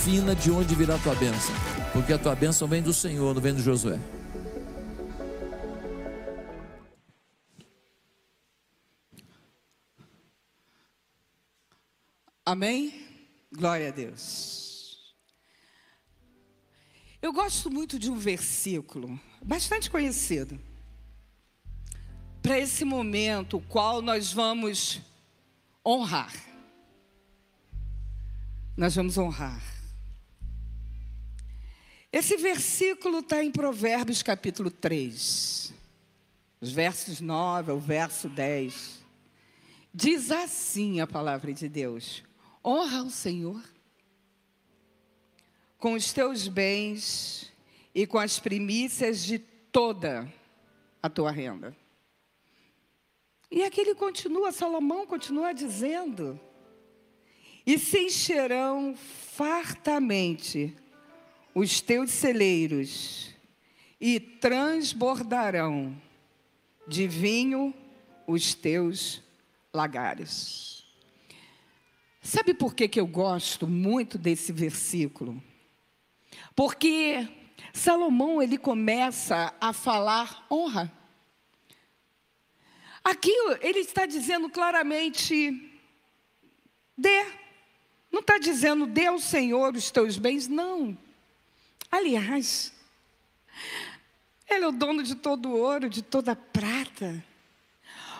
Defina 0.00 0.34
de 0.34 0.50
onde 0.50 0.74
virá 0.74 0.94
a 0.94 0.98
tua 0.98 1.14
bênção, 1.14 1.54
porque 1.92 2.10
a 2.14 2.18
tua 2.18 2.34
bênção 2.34 2.66
vem 2.66 2.80
do 2.80 2.92
Senhor, 2.92 3.34
não 3.34 3.42
vem 3.42 3.52
do 3.52 3.60
Josué. 3.60 4.00
Amém? 12.46 12.94
Glória 13.52 13.88
a 13.88 13.90
Deus. 13.90 15.14
Eu 17.20 17.30
gosto 17.30 17.70
muito 17.70 17.98
de 17.98 18.10
um 18.10 18.16
versículo, 18.16 19.20
bastante 19.44 19.90
conhecido, 19.90 20.58
para 22.40 22.58
esse 22.58 22.86
momento, 22.86 23.58
o 23.58 23.60
qual 23.60 24.00
nós 24.00 24.32
vamos 24.32 25.02
honrar. 25.84 26.32
Nós 28.74 28.94
vamos 28.94 29.18
honrar. 29.18 29.79
Esse 32.12 32.36
versículo 32.36 33.20
está 33.20 33.42
em 33.44 33.52
Provérbios 33.52 34.20
capítulo 34.20 34.68
3, 34.68 35.72
os 36.60 36.72
versos 36.72 37.20
9 37.20 37.70
ao 37.70 37.78
verso 37.78 38.28
10. 38.28 39.00
Diz 39.94 40.32
assim 40.32 41.00
a 41.00 41.06
palavra 41.06 41.52
de 41.52 41.68
Deus: 41.68 42.24
honra 42.64 43.04
o 43.04 43.10
Senhor 43.10 43.62
com 45.78 45.92
os 45.92 46.12
teus 46.12 46.48
bens 46.48 47.52
e 47.94 48.04
com 48.08 48.18
as 48.18 48.40
primícias 48.40 49.24
de 49.24 49.38
toda 49.38 50.32
a 51.00 51.08
tua 51.08 51.30
renda. 51.30 51.76
E 53.48 53.62
aqui 53.62 53.80
ele 53.82 53.94
continua, 53.94 54.50
Salomão 54.50 55.06
continua 55.06 55.52
dizendo: 55.52 56.40
e 57.64 57.78
se 57.78 58.00
encherão 58.00 58.96
fartamente 58.96 60.76
os 61.54 61.80
teus 61.80 62.10
celeiros 62.10 63.30
e 64.00 64.18
transbordarão 64.18 66.00
de 66.86 67.06
vinho 67.06 67.74
os 68.26 68.54
teus 68.54 69.22
lagares. 69.72 70.84
Sabe 72.22 72.54
por 72.54 72.74
que, 72.74 72.88
que 72.88 73.00
eu 73.00 73.06
gosto 73.06 73.66
muito 73.66 74.18
desse 74.18 74.52
versículo? 74.52 75.42
Porque 76.54 77.28
Salomão 77.72 78.42
ele 78.42 78.58
começa 78.58 79.54
a 79.60 79.72
falar 79.72 80.46
honra. 80.50 80.92
Aqui 83.02 83.32
ele 83.60 83.80
está 83.80 84.06
dizendo 84.06 84.48
claramente: 84.48 85.80
dê. 86.96 87.26
Não 88.12 88.20
está 88.20 88.38
dizendo 88.38 88.86
dê 88.86 89.06
ao 89.06 89.18
Senhor 89.18 89.74
os 89.74 89.90
teus 89.90 90.18
bens, 90.18 90.48
não. 90.48 90.98
Aliás, 91.90 92.72
Ele 94.48 94.64
é 94.64 94.68
o 94.68 94.72
dono 94.72 95.02
de 95.02 95.14
todo 95.14 95.50
ouro, 95.50 95.90
de 95.90 96.02
toda 96.02 96.36
prata. 96.36 97.24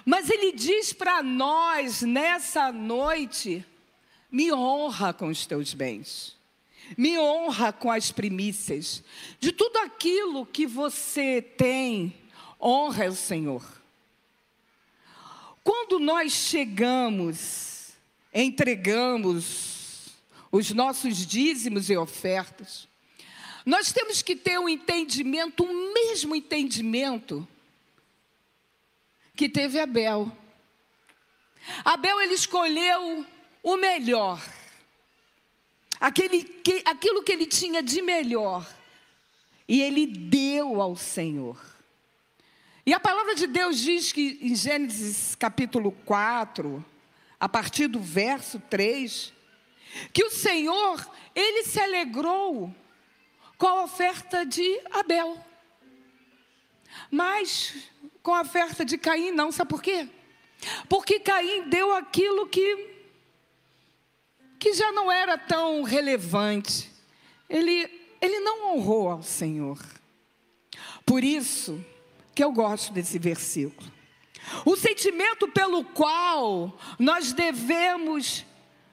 Mas 0.04 0.28
Ele 0.28 0.52
diz 0.52 0.92
para 0.92 1.22
nós 1.22 2.02
nessa 2.02 2.72
noite: 2.72 3.64
me 4.30 4.52
honra 4.52 5.12
com 5.12 5.28
os 5.28 5.46
teus 5.46 5.72
bens, 5.72 6.36
me 6.96 7.18
honra 7.18 7.72
com 7.72 7.90
as 7.90 8.10
primícias, 8.10 9.04
de 9.38 9.52
tudo 9.52 9.78
aquilo 9.78 10.44
que 10.46 10.66
você 10.66 11.40
tem, 11.40 12.14
honra 12.60 13.08
o 13.08 13.14
Senhor. 13.14 13.80
Quando 15.62 15.98
nós 15.98 16.32
chegamos, 16.32 17.92
entregamos 18.34 20.08
os 20.50 20.70
nossos 20.72 21.24
dízimos 21.26 21.90
e 21.90 21.96
ofertas, 21.96 22.88
nós 23.64 23.92
temos 23.92 24.22
que 24.22 24.34
ter 24.34 24.58
um 24.58 24.68
entendimento, 24.68 25.64
o 25.64 25.92
mesmo 25.94 26.34
entendimento 26.34 27.46
que 29.36 29.48
teve 29.48 29.78
Abel. 29.78 30.30
Abel 31.84 32.20
ele 32.20 32.34
escolheu 32.34 33.24
o 33.62 33.76
melhor, 33.76 34.42
aquele 36.00 36.42
que, 36.42 36.82
aquilo 36.84 37.22
que 37.22 37.32
ele 37.32 37.46
tinha 37.46 37.82
de 37.82 38.00
melhor, 38.00 38.66
e 39.68 39.82
ele 39.82 40.06
deu 40.06 40.80
ao 40.80 40.96
Senhor. 40.96 41.58
E 42.84 42.94
a 42.94 42.98
palavra 42.98 43.34
de 43.34 43.46
Deus 43.46 43.78
diz 43.78 44.11
que 44.11 44.38
em 44.40 44.54
Gênesis 44.54 45.34
capítulo 45.34 45.92
4, 46.04 46.84
a 47.38 47.48
partir 47.48 47.86
do 47.86 48.00
verso 48.00 48.58
3, 48.70 49.32
que 50.12 50.24
o 50.24 50.30
Senhor, 50.30 51.08
ele 51.34 51.64
se 51.64 51.78
alegrou 51.78 52.74
com 53.61 53.66
a 53.66 53.84
oferta 53.84 54.44
de 54.46 54.80
Abel. 54.90 55.36
Mas 57.11 57.74
com 58.22 58.34
a 58.34 58.40
oferta 58.40 58.86
de 58.86 58.96
Caim, 58.96 59.32
não. 59.32 59.52
Sabe 59.52 59.68
por 59.68 59.82
quê? 59.82 60.08
Porque 60.88 61.20
Caim 61.20 61.68
deu 61.68 61.94
aquilo 61.94 62.48
que 62.48 62.88
que 64.58 64.72
já 64.72 64.90
não 64.92 65.12
era 65.12 65.36
tão 65.36 65.82
relevante. 65.82 66.90
Ele, 67.48 67.88
ele 68.20 68.40
não 68.40 68.74
honrou 68.74 69.11
ao 69.11 69.22
Senhor. 69.22 69.78
Por 71.04 71.22
isso 71.22 71.84
que 72.34 72.42
eu 72.42 72.52
gosto 72.52 72.92
desse 72.92 73.18
versículo. 73.18 73.90
O 74.64 74.74
sentimento 74.74 75.48
pelo 75.48 75.84
qual 75.84 76.78
nós 76.98 77.32
devemos 77.32 78.44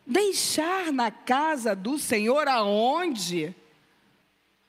deixar 0.05 0.91
na 0.91 1.09
casa 1.09 1.76
do 1.76 1.97
Senhor 1.97 2.47
aonde 2.47 3.55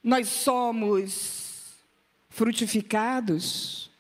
nós 0.09 0.27
somos 0.29 1.77
frutificados, 2.31 3.91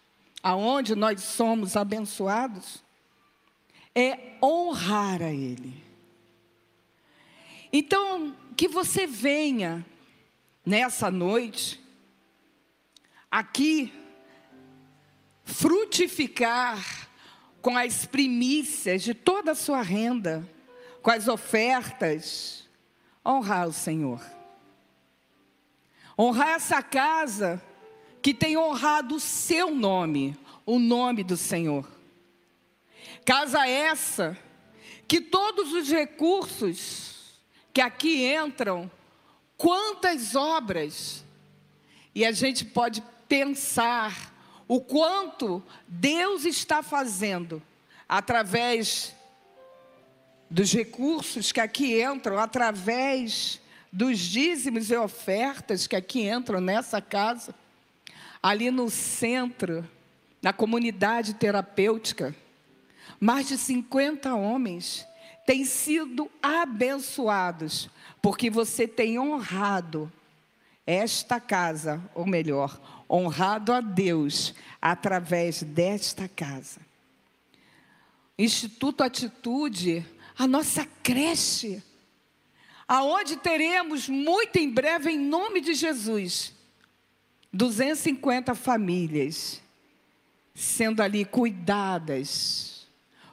aonde 0.43 0.95
nós 0.95 1.23
somos 1.23 1.77
abençoados, 1.77 2.83
é 3.95 4.39
honrar 4.43 5.21
a 5.21 5.31
Ele. 5.31 5.85
Então, 7.71 8.35
que 8.57 8.67
você 8.69 9.07
venha 9.07 9.85
nessa 10.65 11.11
noite, 11.11 11.79
aqui, 13.31 13.93
frutificar 15.45 17.07
com 17.61 17.77
as 17.77 18.07
primícias 18.07 19.03
de 19.03 19.13
toda 19.13 19.51
a 19.51 19.55
sua 19.55 19.83
renda, 19.83 20.49
com 21.03 21.11
as 21.11 21.29
ofertas, 21.29 22.67
honrar 23.23 23.69
o 23.69 23.75
Senhor. 23.75 24.38
Honrar 26.19 26.57
essa 26.57 26.83
casa 26.83 27.63
que 28.21 28.35
tem 28.35 28.57
honrado 28.57 29.15
o 29.15 29.21
seu 29.21 29.73
nome, 29.73 30.37
o 30.67 30.81
nome 30.81 31.23
do 31.23 31.37
Senhor. 31.37 31.89
Casa 33.25 33.69
essa 33.69 34.37
que 35.07 35.21
todos 35.21 35.73
os 35.73 35.89
recursos 35.89 37.39
que 37.73 37.81
aqui 37.81 38.27
entram, 38.27 38.91
quantas 39.57 40.35
obras, 40.35 41.25
e 42.15 42.25
a 42.25 42.33
gente 42.33 42.65
pode 42.65 43.03
pensar 43.29 44.35
o 44.67 44.81
quanto 44.81 45.63
Deus 45.87 46.45
está 46.45 46.83
fazendo 46.83 47.63
através 48.09 49.15
dos 50.51 50.73
recursos 50.73 51.53
que 51.53 51.61
aqui 51.61 52.03
entram, 52.03 52.39
através 52.39 53.61
dos 53.93 54.19
dízimos 54.19 54.91
e 54.91 54.97
ofertas 54.97 55.87
que 55.87 55.97
aqui 55.97 56.29
entram 56.29 56.61
nessa 56.61 57.01
casa, 57.01 57.55
ali 58.43 58.71
no 58.71 58.89
centro, 58.91 59.89
na 60.43 60.53
comunidade 60.53 61.35
terapêutica, 61.35 62.35
mais 63.21 63.49
de 63.49 63.59
50 63.59 64.35
homens 64.35 65.07
têm 65.47 65.65
sido 65.65 66.31
abençoados, 66.43 67.89
porque 68.21 68.51
você 68.51 68.87
tem 68.87 69.19
honrado 69.19 70.13
esta 70.87 71.41
casa, 71.41 72.03
ou 72.15 72.27
melhor, 72.27 72.81
honrado 73.11 73.73
a 73.73 73.81
Deus 73.81 74.55
através 74.81 75.63
desta 75.63 76.29
casa. 76.29 76.81
Instituto 78.39 79.03
Atitude, 79.03 80.07
a 80.39 80.47
nossa 80.47 80.87
creche, 81.03 81.83
aonde 82.89 83.37
teremos 83.37 84.09
muito 84.09 84.57
em 84.57 84.71
breve, 84.71 85.11
em 85.11 85.19
nome 85.19 85.61
de 85.61 85.75
Jesus, 85.75 86.55
250 87.53 88.55
famílias 88.55 89.61
sendo 90.55 91.03
ali 91.03 91.25
cuidadas, 91.25 92.89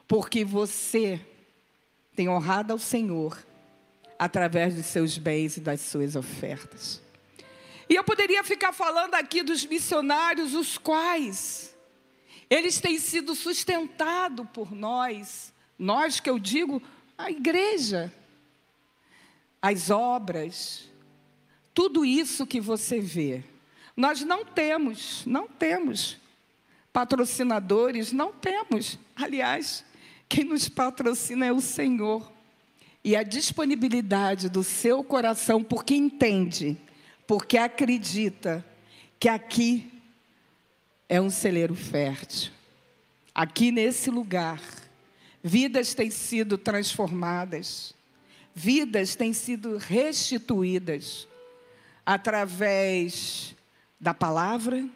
porque 0.06 0.44
você 0.44 1.20
tem 2.14 2.28
honrado 2.28 2.72
ao 2.72 2.78
Senhor 2.78 3.44
através 4.18 4.74
dos 4.74 4.86
seus 4.86 5.18
bens 5.18 5.56
e 5.56 5.60
das 5.60 5.80
suas 5.80 6.14
ofertas. 6.14 7.02
E 7.88 7.94
eu 7.94 8.04
poderia 8.04 8.44
ficar 8.44 8.72
falando 8.72 9.14
aqui 9.14 9.42
dos 9.42 9.64
missionários, 9.64 10.54
os 10.54 10.78
quais 10.78 11.74
eles 12.48 12.80
têm 12.80 12.98
sido 12.98 13.34
sustentados 13.34 14.46
por 14.52 14.72
nós, 14.72 15.52
nós 15.78 16.20
que 16.20 16.30
eu 16.30 16.38
digo, 16.38 16.80
a 17.18 17.30
igreja, 17.30 18.12
as 19.66 19.90
obras, 19.90 20.88
tudo 21.74 22.04
isso 22.04 22.46
que 22.46 22.60
você 22.60 23.00
vê. 23.00 23.42
Nós 23.96 24.22
não 24.22 24.44
temos, 24.44 25.24
não 25.26 25.48
temos 25.48 26.18
patrocinadores, 26.92 28.12
não 28.12 28.32
temos. 28.32 28.96
Aliás, 29.16 29.84
quem 30.28 30.44
nos 30.44 30.68
patrocina 30.68 31.46
é 31.46 31.52
o 31.52 31.60
Senhor. 31.60 32.30
E 33.02 33.16
a 33.16 33.24
disponibilidade 33.24 34.48
do 34.48 34.62
seu 34.62 35.02
coração, 35.02 35.64
porque 35.64 35.94
entende 35.94 36.78
porque 37.26 37.58
acredita 37.58 38.64
que 39.18 39.28
aqui 39.28 39.92
é 41.08 41.20
um 41.20 41.28
celeiro 41.28 41.74
fértil. 41.74 42.52
Aqui 43.34 43.72
nesse 43.72 44.10
lugar, 44.10 44.62
vidas 45.42 45.92
têm 45.92 46.08
sido 46.08 46.56
transformadas, 46.56 47.95
vidas 48.58 49.14
têm 49.14 49.34
sido 49.34 49.76
restituídas 49.76 51.28
através 52.06 53.54
da 54.00 54.14
palavra, 54.14 54.88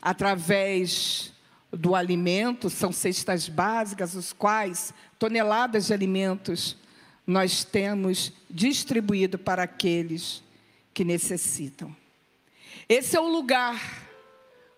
através 0.00 1.30
do 1.70 1.94
alimento, 1.94 2.70
são 2.70 2.90
cestas 2.90 3.50
básicas, 3.50 4.14
os 4.14 4.32
quais 4.32 4.94
toneladas 5.18 5.88
de 5.88 5.92
alimentos 5.92 6.74
nós 7.26 7.64
temos 7.64 8.32
distribuído 8.48 9.38
para 9.38 9.64
aqueles 9.64 10.42
que 10.94 11.04
necessitam. 11.04 11.94
Esse 12.88 13.14
é 13.14 13.20
o 13.20 13.28
lugar 13.28 14.08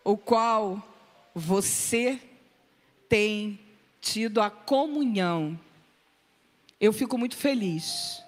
o 0.02 0.16
qual 0.16 0.84
você 1.32 2.20
tem 3.08 3.60
tido 4.00 4.40
a 4.40 4.50
comunhão. 4.50 5.56
Eu 6.80 6.92
fico 6.92 7.18
muito 7.18 7.36
feliz 7.36 8.22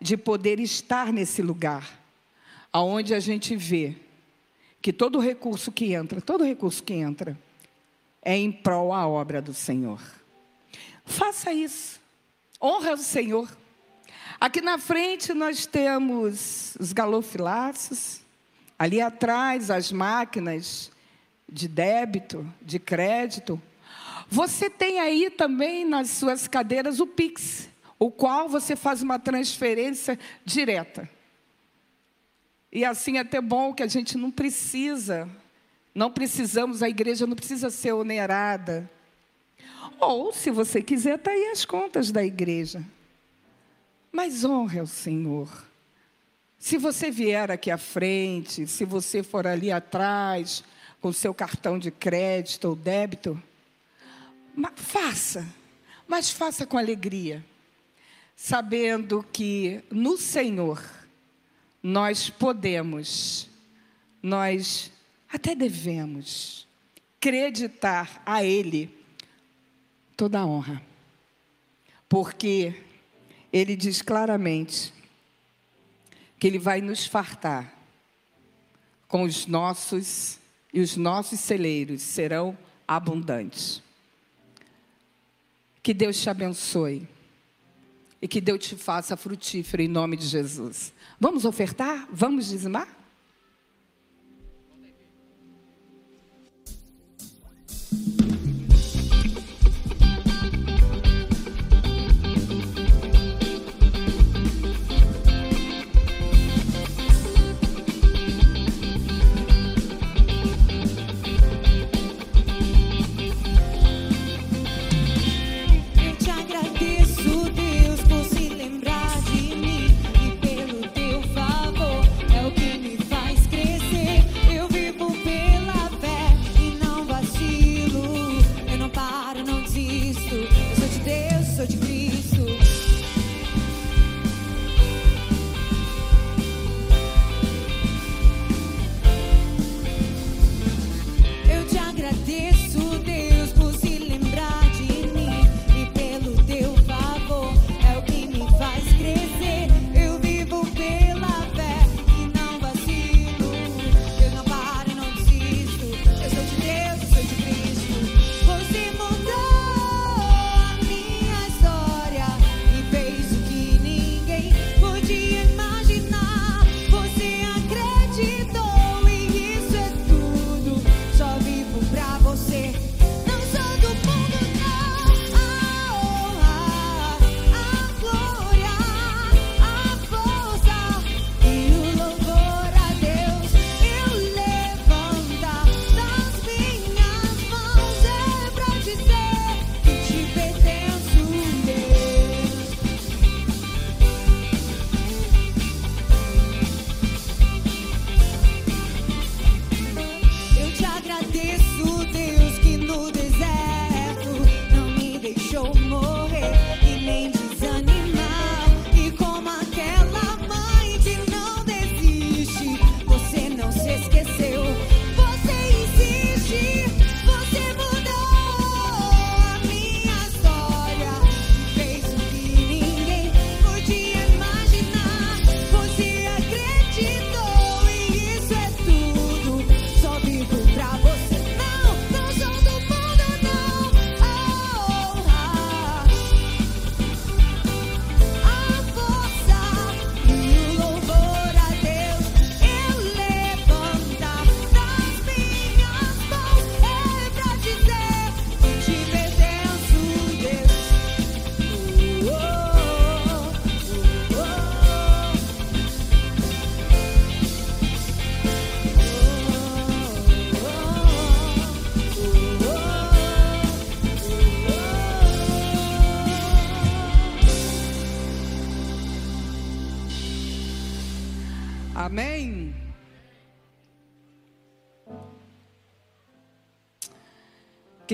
de 0.00 0.16
poder 0.16 0.60
estar 0.60 1.12
nesse 1.12 1.42
lugar, 1.42 1.98
aonde 2.72 3.14
a 3.14 3.20
gente 3.20 3.56
vê 3.56 3.96
que 4.80 4.92
todo 4.92 5.18
recurso 5.18 5.72
que 5.72 5.92
entra, 5.92 6.20
todo 6.20 6.44
recurso 6.44 6.82
que 6.82 6.94
entra, 6.94 7.36
é 8.22 8.36
em 8.36 8.52
prol 8.52 8.92
a 8.92 9.06
obra 9.08 9.42
do 9.42 9.52
Senhor. 9.52 10.00
Faça 11.04 11.52
isso. 11.52 12.00
Honra 12.62 12.94
o 12.94 12.98
Senhor. 12.98 13.48
Aqui 14.38 14.60
na 14.60 14.78
frente 14.78 15.32
nós 15.34 15.66
temos 15.66 16.76
os 16.78 16.92
galofilaços, 16.92 18.20
ali 18.78 19.00
atrás 19.00 19.70
as 19.70 19.90
máquinas 19.90 20.92
de 21.50 21.66
débito, 21.66 22.46
de 22.60 22.78
crédito. 22.78 23.60
Você 24.28 24.68
tem 24.68 25.00
aí 25.00 25.30
também 25.30 25.84
nas 25.84 26.10
suas 26.10 26.46
cadeiras 26.46 27.00
o 27.00 27.06
Pix, 27.06 27.68
o 27.98 28.10
qual 28.10 28.48
você 28.48 28.76
faz 28.76 29.02
uma 29.02 29.18
transferência 29.18 30.18
direta. 30.44 31.08
E 32.70 32.84
assim 32.84 33.16
é 33.16 33.20
até 33.20 33.40
bom 33.40 33.72
que 33.72 33.82
a 33.82 33.86
gente 33.86 34.18
não 34.18 34.30
precisa, 34.30 35.28
não 35.94 36.10
precisamos, 36.10 36.82
a 36.82 36.88
igreja 36.88 37.26
não 37.26 37.36
precisa 37.36 37.70
ser 37.70 37.92
onerada. 37.92 38.90
Ou, 39.98 40.32
se 40.32 40.50
você 40.50 40.82
quiser, 40.82 41.16
está 41.16 41.30
aí 41.30 41.46
as 41.46 41.64
contas 41.64 42.10
da 42.10 42.22
igreja. 42.22 42.84
Mas 44.12 44.44
honre 44.44 44.78
ao 44.78 44.86
Senhor. 44.86 45.48
Se 46.58 46.76
você 46.76 47.10
vier 47.10 47.50
aqui 47.50 47.70
à 47.70 47.78
frente, 47.78 48.66
se 48.66 48.84
você 48.84 49.22
for 49.22 49.46
ali 49.46 49.70
atrás, 49.70 50.64
com 51.00 51.12
seu 51.12 51.32
cartão 51.32 51.78
de 51.78 51.90
crédito 51.90 52.66
ou 52.68 52.76
débito, 52.76 53.40
faça, 54.74 55.46
mas 56.08 56.30
faça 56.30 56.66
com 56.66 56.76
alegria, 56.76 57.44
sabendo 58.36 59.24
que 59.32 59.82
no 59.90 60.18
Senhor 60.18 60.84
nós 61.82 62.28
podemos, 62.28 63.48
nós 64.22 64.92
até 65.32 65.54
devemos 65.54 66.68
acreditar 67.16 68.22
a 68.24 68.44
Ele 68.44 68.94
toda 70.16 70.40
a 70.40 70.46
honra, 70.46 70.80
porque 72.08 72.74
ele 73.52 73.74
diz 73.74 74.02
claramente 74.02 74.92
que 76.38 76.46
ele 76.46 76.58
vai 76.58 76.80
nos 76.80 77.06
fartar 77.06 77.74
com 79.08 79.22
os 79.22 79.46
nossos 79.46 80.38
e 80.72 80.80
os 80.80 80.96
nossos 80.96 81.40
celeiros 81.40 82.02
serão 82.02 82.56
abundantes. 82.86 83.82
Que 85.82 85.94
Deus 85.94 86.20
te 86.20 86.28
abençoe 86.28 87.08
e 88.26 88.28
que 88.28 88.40
Deus 88.40 88.66
te 88.66 88.74
faça 88.74 89.16
frutífero 89.16 89.80
em 89.80 89.86
nome 89.86 90.16
de 90.16 90.26
Jesus. 90.26 90.92
Vamos 91.20 91.44
ofertar? 91.44 92.08
Vamos 92.10 92.48
dizimar? 92.48 92.88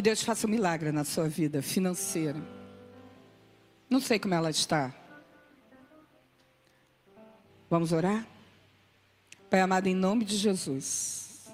Deus 0.03 0.21
faça 0.21 0.49
um 0.49 0.51
milagre 0.51 0.91
na 0.91 1.05
sua 1.05 1.29
vida 1.29 1.63
financeira. 1.63 2.43
Não 3.89 4.01
sei 4.01 4.19
como 4.19 4.35
ela 4.35 4.51
está. 4.51 4.93
Vamos 7.71 7.93
orar? 7.93 8.27
Pai 9.49 9.61
amado, 9.61 9.87
em 9.87 9.95
nome 9.95 10.25
de 10.25 10.37
Jesus. 10.37 11.53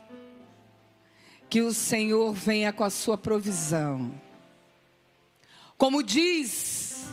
Que 1.50 1.60
o 1.60 1.74
Senhor 1.74 2.32
venha 2.32 2.72
com 2.72 2.84
a 2.84 2.88
sua 2.88 3.18
provisão. 3.18 4.18
Como 5.76 6.02
diz 6.02 7.06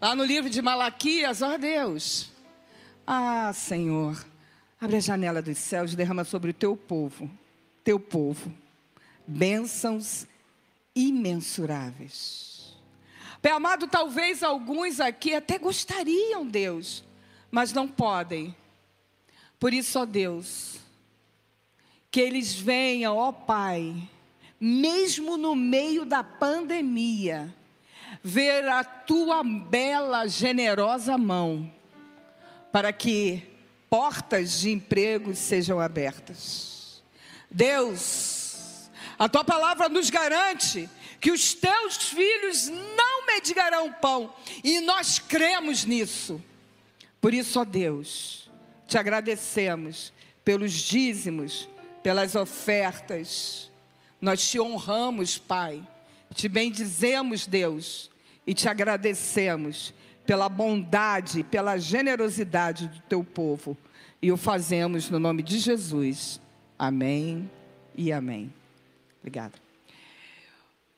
lá 0.00 0.14
no 0.14 0.22
livro 0.22 0.48
de 0.48 0.62
Malaquias, 0.62 1.42
ó 1.42 1.58
Deus. 1.58 2.30
Ah, 3.04 3.52
Senhor, 3.52 4.24
abre 4.80 4.98
a 4.98 5.00
janela 5.00 5.42
dos 5.42 5.58
céus, 5.58 5.96
derrama 5.96 6.22
sobre 6.22 6.52
o 6.52 6.54
teu 6.54 6.76
povo, 6.76 7.28
teu 7.82 7.98
povo, 7.98 8.54
bênçãos 9.26 10.24
imensuráveis. 11.06 12.76
Pai 13.40 13.52
amado, 13.52 13.86
talvez 13.86 14.42
alguns 14.42 14.98
aqui 14.98 15.34
até 15.34 15.58
gostariam, 15.58 16.46
Deus, 16.46 17.04
mas 17.50 17.72
não 17.72 17.86
podem. 17.86 18.54
Por 19.60 19.72
isso, 19.72 19.98
ó 19.98 20.04
Deus, 20.04 20.78
que 22.10 22.20
eles 22.20 22.54
venham, 22.54 23.16
ó 23.16 23.30
Pai, 23.30 24.08
mesmo 24.60 25.36
no 25.36 25.54
meio 25.54 26.04
da 26.04 26.24
pandemia, 26.24 27.54
ver 28.22 28.68
a 28.68 28.82
tua 28.82 29.44
bela, 29.44 30.26
generosa 30.26 31.16
mão, 31.16 31.72
para 32.72 32.92
que 32.92 33.42
portas 33.88 34.60
de 34.60 34.70
emprego 34.70 35.34
sejam 35.34 35.78
abertas. 35.78 37.02
Deus, 37.50 38.37
a 39.18 39.28
tua 39.28 39.42
palavra 39.42 39.88
nos 39.88 40.10
garante 40.10 40.88
que 41.20 41.32
os 41.32 41.52
teus 41.54 41.96
filhos 41.96 42.68
não 42.68 43.26
mendigarão 43.26 43.92
pão, 43.92 44.32
e 44.62 44.80
nós 44.80 45.18
cremos 45.18 45.84
nisso. 45.84 46.40
Por 47.20 47.34
isso, 47.34 47.58
ó 47.58 47.64
Deus, 47.64 48.48
te 48.86 48.96
agradecemos 48.96 50.12
pelos 50.44 50.72
dízimos, 50.72 51.68
pelas 52.02 52.34
ofertas. 52.34 53.70
Nós 54.20 54.48
te 54.48 54.60
honramos, 54.60 55.36
Pai. 55.36 55.82
Te 56.34 56.48
bendizemos, 56.48 57.46
Deus, 57.46 58.10
e 58.46 58.54
te 58.54 58.68
agradecemos 58.68 59.92
pela 60.24 60.48
bondade, 60.48 61.42
pela 61.42 61.78
generosidade 61.78 62.86
do 62.86 63.00
teu 63.00 63.24
povo. 63.24 63.76
E 64.22 64.30
o 64.30 64.36
fazemos 64.36 65.10
no 65.10 65.18
nome 65.18 65.42
de 65.42 65.58
Jesus. 65.58 66.40
Amém 66.78 67.50
e 67.96 68.12
amém. 68.12 68.52
Obrigada. 69.28 69.58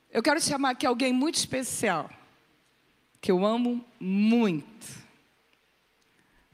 Eu 0.09 0.22
quero 0.22 0.41
chamar 0.41 0.70
aqui 0.70 0.87
alguém 0.87 1.12
muito 1.12 1.35
especial, 1.35 2.09
que 3.20 3.33
eu 3.33 3.45
amo 3.45 3.85
muito. 3.99 4.87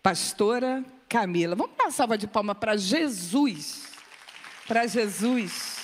Pastora 0.02 0.82
Camila. 1.06 1.54
Vamos 1.54 1.76
dar 1.76 1.90
salva 1.90 2.16
de 2.16 2.26
palmas 2.26 2.56
para 2.56 2.78
Jesus. 2.78 3.92
Para 4.66 4.86
Jesus. 4.86 5.76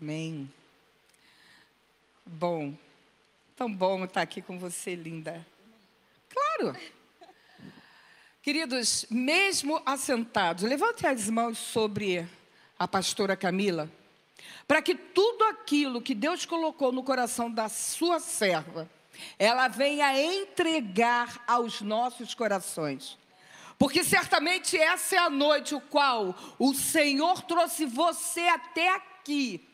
Amém. 0.00 0.48
Bom, 2.30 2.74
tão 3.56 3.72
bom 3.72 4.04
estar 4.04 4.20
aqui 4.20 4.42
com 4.42 4.58
você, 4.58 4.94
linda. 4.94 5.46
Claro. 6.28 6.76
Queridos, 8.42 9.06
mesmo 9.08 9.80
assentados, 9.86 10.62
levante 10.62 11.06
as 11.06 11.30
mãos 11.30 11.56
sobre 11.56 12.28
a 12.78 12.86
pastora 12.86 13.34
Camila, 13.34 13.90
para 14.66 14.82
que 14.82 14.94
tudo 14.94 15.42
aquilo 15.44 16.02
que 16.02 16.14
Deus 16.14 16.44
colocou 16.44 16.92
no 16.92 17.02
coração 17.02 17.50
da 17.50 17.70
sua 17.70 18.20
serva, 18.20 18.88
ela 19.38 19.66
venha 19.66 20.22
entregar 20.22 21.42
aos 21.46 21.80
nossos 21.80 22.34
corações. 22.34 23.16
Porque 23.78 24.04
certamente 24.04 24.76
essa 24.76 25.16
é 25.16 25.18
a 25.18 25.30
noite 25.30 25.74
o 25.74 25.80
qual 25.80 26.36
o 26.58 26.74
Senhor 26.74 27.40
trouxe 27.40 27.86
você 27.86 28.42
até 28.42 28.94
aqui 28.94 29.66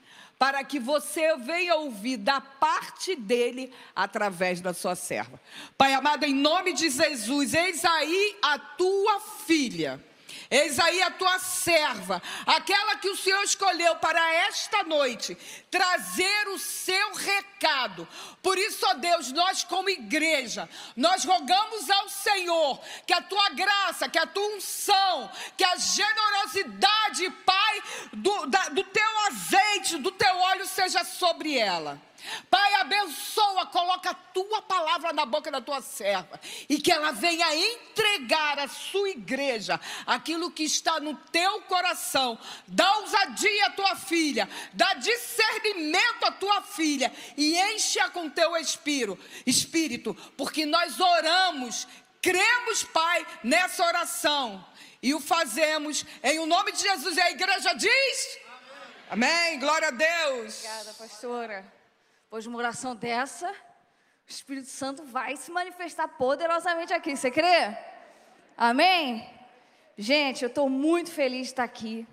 para 0.45 0.63
que 0.63 0.79
você 0.79 1.39
venha 1.39 1.75
ouvir 1.77 2.19
da 2.19 2.39
parte 2.39 3.17
dele 3.17 3.73
através 3.97 4.61
da 4.61 4.75
sua 4.75 4.95
serva. 4.95 5.41
Pai 5.79 5.95
amado, 5.95 6.25
em 6.25 6.35
nome 6.35 6.75
de 6.75 6.91
Jesus, 6.91 7.55
eis 7.55 7.83
aí 7.83 8.37
a 8.43 8.59
tua 8.59 9.21
filha 9.47 9.99
Eis 10.51 10.79
aí 10.79 11.03
a 11.03 11.11
tua 11.11 11.39
serva, 11.39 12.23
aquela 12.47 12.97
que 12.97 13.09
o 13.09 13.17
Senhor 13.17 13.43
escolheu 13.43 13.97
para 13.97 14.35
esta 14.47 14.83
noite, 14.83 15.37
trazer 15.71 16.49
o 16.49 16.59
seu 16.59 17.15
recado. 17.15 18.07
Por 18.43 18.59
isso, 18.59 18.87
ó 18.87 18.95
Deus, 18.95 19.33
nós 19.33 19.65
como 19.65 19.89
igreja, 19.89 20.69
nós 20.97 21.25
rogamos 21.25 21.89
ao 21.91 22.09
Senhor 22.09 22.81
que 23.07 23.13
a 23.13 23.23
tua 23.23 23.51
graça, 23.51 24.09
que 24.09 24.19
a 24.19 24.27
tua 24.27 24.57
unção, 24.57 25.31
que 25.57 25.65
a 25.65 25.77
generosidade, 25.77 27.31
Pai, 27.45 27.83
do, 28.13 28.47
da, 28.47 28.69
do 28.69 28.85
teu 28.85 29.19
azeite, 29.27 29.99
do 29.99 30.11
teu 30.13 30.37
óleo 30.37 30.67
seja 30.67 31.05
sobre 31.05 31.59
ela. 31.59 32.01
Pai, 32.51 32.75
abençoa, 32.75 33.67
coloca 33.67 34.11
a 34.11 34.15
tua 34.15 34.63
palavra 34.63 35.13
na 35.13 35.27
boca 35.27 35.51
da 35.51 35.61
tua 35.61 35.81
serva 35.81 36.41
e 36.69 36.81
que 36.81 36.91
ela 36.91 37.13
venha 37.13 37.55
entregar 37.55 38.59
à 38.59 38.69
sua 38.69 39.11
igreja 39.11 39.81
aquilo 40.07 40.51
que 40.51 40.63
está 40.63 41.01
no 41.01 41.15
teu 41.15 41.63
coração. 41.63 42.39
Dá 42.67 42.99
ousadia 42.99 43.67
à 43.67 43.71
tua 43.71 43.97
filha, 43.97 44.49
dá 44.73 44.95
discernimento 44.95 46.25
à 46.25 46.33
tua 46.33 46.63
filha 46.63 47.13
e 47.37 47.59
enche-a 47.75 48.09
com 48.09 48.31
teu 48.31 48.57
espírito, 48.57 49.19
espírito, 49.47 50.15
porque 50.37 50.65
nós 50.65 50.99
oramos, 51.01 51.87
cremos, 52.23 52.85
Pai, 52.85 53.27
nessa 53.43 53.85
oração 53.85 54.65
e 55.03 55.13
o 55.13 55.21
fazemos 55.21 56.07
em 56.23 56.39
o 56.39 56.47
nome 56.47 56.73
de 56.73 56.81
Jesus. 56.81 57.17
E 57.17 57.21
a 57.21 57.31
igreja 57.31 57.75
diz: 57.75 58.39
Amém. 59.11 59.29
Amém. 59.29 59.59
Glória 59.59 59.89
a 59.89 59.91
Deus. 59.91 60.65
Obrigada, 60.65 60.95
pastora. 60.95 61.84
De 62.41 62.49
uma 62.49 62.59
oração 62.59 62.97
dessa, 62.97 63.49
o 63.49 63.55
Espírito 64.27 64.67
Santo 64.67 65.05
vai 65.05 65.37
se 65.37 65.53
manifestar 65.53 66.09
poderosamente 66.09 66.93
aqui. 66.93 67.17
Você 67.17 67.31
crê? 67.31 67.77
Amém? 68.57 69.29
Gente, 69.97 70.43
eu 70.43 70.49
estou 70.49 70.69
muito 70.69 71.13
feliz 71.13 71.43
de 71.43 71.53
estar 71.53 71.63
aqui. 71.63 72.07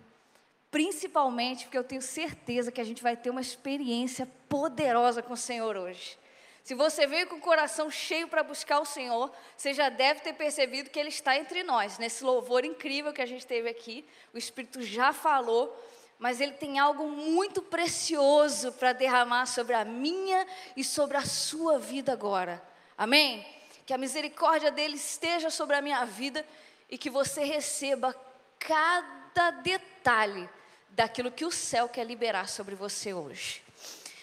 Principalmente 0.69 1.65
porque 1.65 1.77
eu 1.77 1.83
tenho 1.83 2.01
certeza 2.01 2.71
que 2.71 2.79
a 2.79 2.83
gente 2.83 3.01
vai 3.01 3.17
ter 3.17 3.31
uma 3.31 3.41
experiência 3.41 4.27
poderosa 4.47 5.23
com 5.23 5.33
o 5.33 5.37
Senhor 5.37 5.75
hoje. 5.75 6.17
Se 6.63 6.75
você 6.75 7.07
veio 7.07 7.27
com 7.27 7.37
o 7.37 7.41
coração 7.41 7.89
cheio 7.89 8.27
para 8.27 8.43
buscar 8.43 8.79
o 8.79 8.85
Senhor, 8.85 9.31
você 9.57 9.73
já 9.73 9.89
deve 9.89 10.21
ter 10.21 10.33
percebido 10.33 10.91
que 10.91 10.99
Ele 10.99 11.09
está 11.09 11.35
entre 11.35 11.63
nós. 11.63 11.97
Nesse 11.97 12.23
louvor 12.23 12.63
incrível 12.63 13.11
que 13.11 13.21
a 13.21 13.25
gente 13.25 13.47
teve 13.47 13.67
aqui, 13.67 14.05
o 14.33 14.37
Espírito 14.37 14.83
já 14.83 15.11
falou 15.11 15.75
mas 16.21 16.39
Ele 16.39 16.51
tem 16.51 16.77
algo 16.77 17.09
muito 17.09 17.63
precioso 17.63 18.71
para 18.73 18.93
derramar 18.93 19.47
sobre 19.47 19.73
a 19.73 19.83
minha 19.83 20.45
e 20.77 20.83
sobre 20.83 21.17
a 21.17 21.25
sua 21.25 21.79
vida 21.79 22.13
agora. 22.13 22.63
Amém? 22.95 23.43
Que 23.87 23.93
a 23.93 23.97
misericórdia 23.97 24.69
dele 24.69 24.97
esteja 24.97 25.49
sobre 25.49 25.75
a 25.75 25.81
minha 25.81 26.05
vida 26.05 26.45
e 26.87 26.95
que 26.95 27.09
você 27.09 27.43
receba 27.43 28.15
cada 28.59 29.49
detalhe 29.49 30.47
daquilo 30.91 31.31
que 31.31 31.43
o 31.43 31.51
céu 31.51 31.89
quer 31.89 32.05
liberar 32.05 32.47
sobre 32.47 32.75
você 32.75 33.15
hoje. 33.15 33.63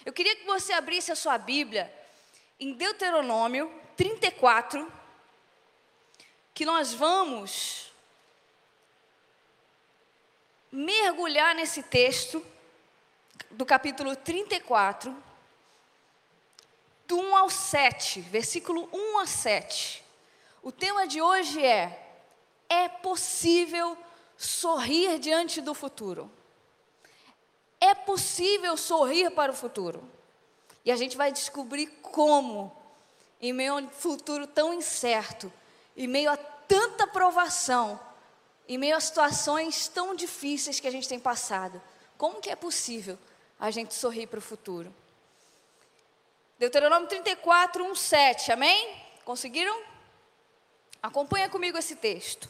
Eu 0.06 0.12
queria 0.12 0.36
que 0.36 0.46
você 0.46 0.72
abrisse 0.72 1.10
a 1.10 1.16
sua 1.16 1.36
Bíblia 1.36 1.92
em 2.60 2.74
Deuteronômio 2.74 3.74
34, 3.96 4.88
que 6.54 6.64
nós 6.64 6.94
vamos 6.94 7.87
mergulhar 10.70 11.54
nesse 11.54 11.82
texto 11.82 12.44
do 13.50 13.64
capítulo 13.64 14.14
34, 14.14 15.14
do 17.06 17.18
1 17.18 17.36
ao 17.36 17.50
7, 17.50 18.20
versículo 18.20 18.88
1 18.92 19.18
a 19.18 19.26
7. 19.26 20.04
O 20.62 20.70
tema 20.70 21.06
de 21.06 21.22
hoje 21.22 21.64
é: 21.64 22.06
é 22.68 22.88
possível 22.88 23.96
sorrir 24.36 25.18
diante 25.18 25.60
do 25.60 25.74
futuro? 25.74 26.30
É 27.80 27.94
possível 27.94 28.76
sorrir 28.76 29.30
para 29.30 29.52
o 29.52 29.54
futuro? 29.54 30.02
E 30.84 30.92
a 30.92 30.96
gente 30.96 31.16
vai 31.16 31.32
descobrir 31.32 31.86
como, 32.02 32.76
em 33.40 33.52
meio 33.52 33.74
a 33.74 33.76
um 33.76 33.88
futuro 33.88 34.46
tão 34.46 34.74
incerto, 34.74 35.52
em 35.96 36.06
meio 36.06 36.30
a 36.30 36.36
tanta 36.36 37.06
provação, 37.06 37.98
em 38.68 38.76
meio 38.76 38.96
a 38.96 39.00
situações 39.00 39.88
tão 39.88 40.14
difíceis 40.14 40.78
que 40.78 40.86
a 40.86 40.90
gente 40.90 41.08
tem 41.08 41.18
passado, 41.18 41.80
como 42.18 42.40
que 42.40 42.50
é 42.50 42.56
possível 42.56 43.18
a 43.58 43.70
gente 43.70 43.94
sorrir 43.94 44.26
para 44.26 44.38
o 44.38 44.42
futuro? 44.42 44.94
Deuteronômio 46.58 47.08
34, 47.08 47.84
1, 47.84 47.94
7, 47.94 48.52
amém? 48.52 49.02
Conseguiram? 49.24 49.80
Acompanha 51.02 51.48
comigo 51.48 51.78
esse 51.78 51.96
texto. 51.96 52.48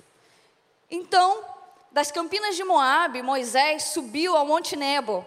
Então, 0.91 1.45
das 1.93 2.11
campinas 2.11 2.57
de 2.57 2.65
Moabe, 2.65 3.23
Moisés 3.23 3.85
subiu 3.85 4.37
ao 4.37 4.47
Monte 4.47 4.75
Nebo, 4.75 5.25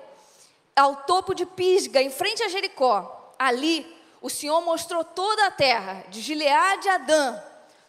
ao 0.76 0.96
topo 0.98 1.34
de 1.34 1.46
Pisga, 1.46 2.02
em 2.02 2.10
frente 2.10 2.44
a 2.44 2.50
Jericó. 2.50 3.34
Ali, 3.38 3.86
o 4.20 4.30
Senhor 4.30 4.60
mostrou 4.62 5.04
toda 5.04 5.46
a 5.46 5.52
terra, 5.52 6.04
de 6.10 6.22
Gileade 6.22 6.90
a 6.90 6.96
Adã, 6.96 7.42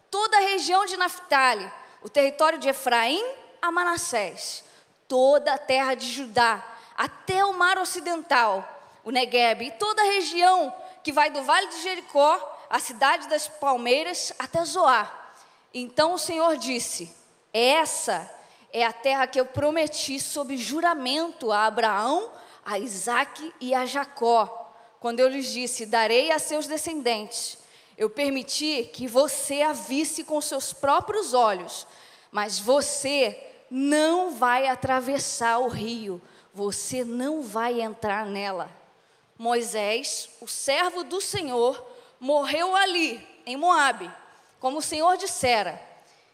toda 0.09 0.37
a 0.37 0.41
região 0.41 0.85
de 0.85 0.95
Naphtali, 0.95 1.71
o 2.03 2.09
território 2.09 2.59
de 2.59 2.69
Efraim 2.69 3.23
a 3.61 3.71
Manassés, 3.71 4.63
toda 5.07 5.53
a 5.53 5.57
terra 5.57 5.95
de 5.95 6.05
Judá, 6.11 6.61
até 6.97 7.45
o 7.45 7.53
mar 7.53 7.77
ocidental, 7.79 8.67
o 9.03 9.09
Negueb, 9.09 9.63
e 9.63 9.71
toda 9.71 10.01
a 10.01 10.05
região 10.05 10.75
que 11.01 11.13
vai 11.13 11.29
do 11.29 11.41
vale 11.43 11.67
de 11.67 11.81
Jericó, 11.81 12.65
a 12.69 12.77
cidade 12.79 13.27
das 13.29 13.47
palmeiras, 13.47 14.33
até 14.37 14.63
Zoar. 14.65 15.33
Então 15.73 16.13
o 16.13 16.19
Senhor 16.19 16.57
disse: 16.57 17.15
Essa 17.53 18.29
é 18.71 18.85
a 18.85 18.91
terra 18.91 19.27
que 19.27 19.39
eu 19.39 19.45
prometi 19.45 20.19
sob 20.19 20.57
juramento 20.57 21.51
a 21.51 21.65
Abraão, 21.65 22.29
a 22.65 22.77
Isaque 22.77 23.53
e 23.61 23.73
a 23.73 23.85
Jacó, 23.85 24.71
quando 24.99 25.21
eu 25.21 25.29
lhes 25.29 25.51
disse: 25.51 25.85
Darei 25.85 26.31
a 26.31 26.39
seus 26.39 26.67
descendentes. 26.67 27.62
Eu 27.97 28.09
permiti 28.09 28.89
que 28.91 29.07
você 29.07 29.61
a 29.61 29.73
visse 29.73 30.23
com 30.23 30.39
seus 30.41 30.73
próprios 30.73 31.33
olhos, 31.33 31.85
mas 32.31 32.59
você 32.59 33.39
não 33.69 34.31
vai 34.31 34.67
atravessar 34.67 35.59
o 35.59 35.67
rio, 35.67 36.21
você 36.53 37.03
não 37.03 37.41
vai 37.41 37.81
entrar 37.81 38.25
nela. 38.25 38.69
Moisés, 39.37 40.29
o 40.39 40.47
servo 40.47 41.03
do 41.03 41.19
Senhor, 41.19 41.83
morreu 42.19 42.75
ali, 42.75 43.27
em 43.45 43.57
Moabe, 43.57 44.11
como 44.59 44.77
o 44.77 44.81
Senhor 44.81 45.17
dissera. 45.17 45.81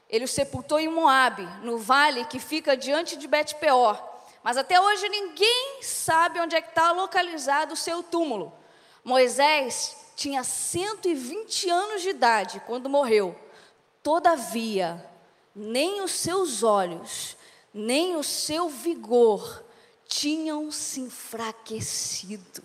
Ele 0.09 0.25
o 0.25 0.27
sepultou 0.27 0.79
em 0.79 0.87
Moabe, 0.87 1.47
no 1.63 1.77
vale 1.77 2.25
que 2.25 2.39
fica 2.39 2.75
diante 2.75 3.15
de 3.15 3.27
Bet-peor. 3.27 4.01
Mas 4.43 4.57
até 4.57 4.79
hoje 4.79 5.07
ninguém 5.09 5.81
sabe 5.81 6.39
onde 6.39 6.55
é 6.55 6.61
que 6.61 6.69
está 6.69 6.91
localizado 6.91 7.73
o 7.73 7.77
seu 7.77 8.01
túmulo. 8.01 8.53
Moisés 9.03 9.95
tinha 10.19 10.43
120 10.43 11.69
anos 11.69 12.01
de 12.01 12.09
idade 12.09 12.61
quando 12.67 12.89
morreu. 12.89 13.33
Todavia, 14.03 15.09
nem 15.55 16.01
os 16.01 16.11
seus 16.11 16.61
olhos, 16.61 17.37
nem 17.73 18.17
o 18.17 18.23
seu 18.23 18.67
vigor 18.67 19.63
tinham 20.09 20.69
se 20.73 20.99
enfraquecido. 20.99 22.61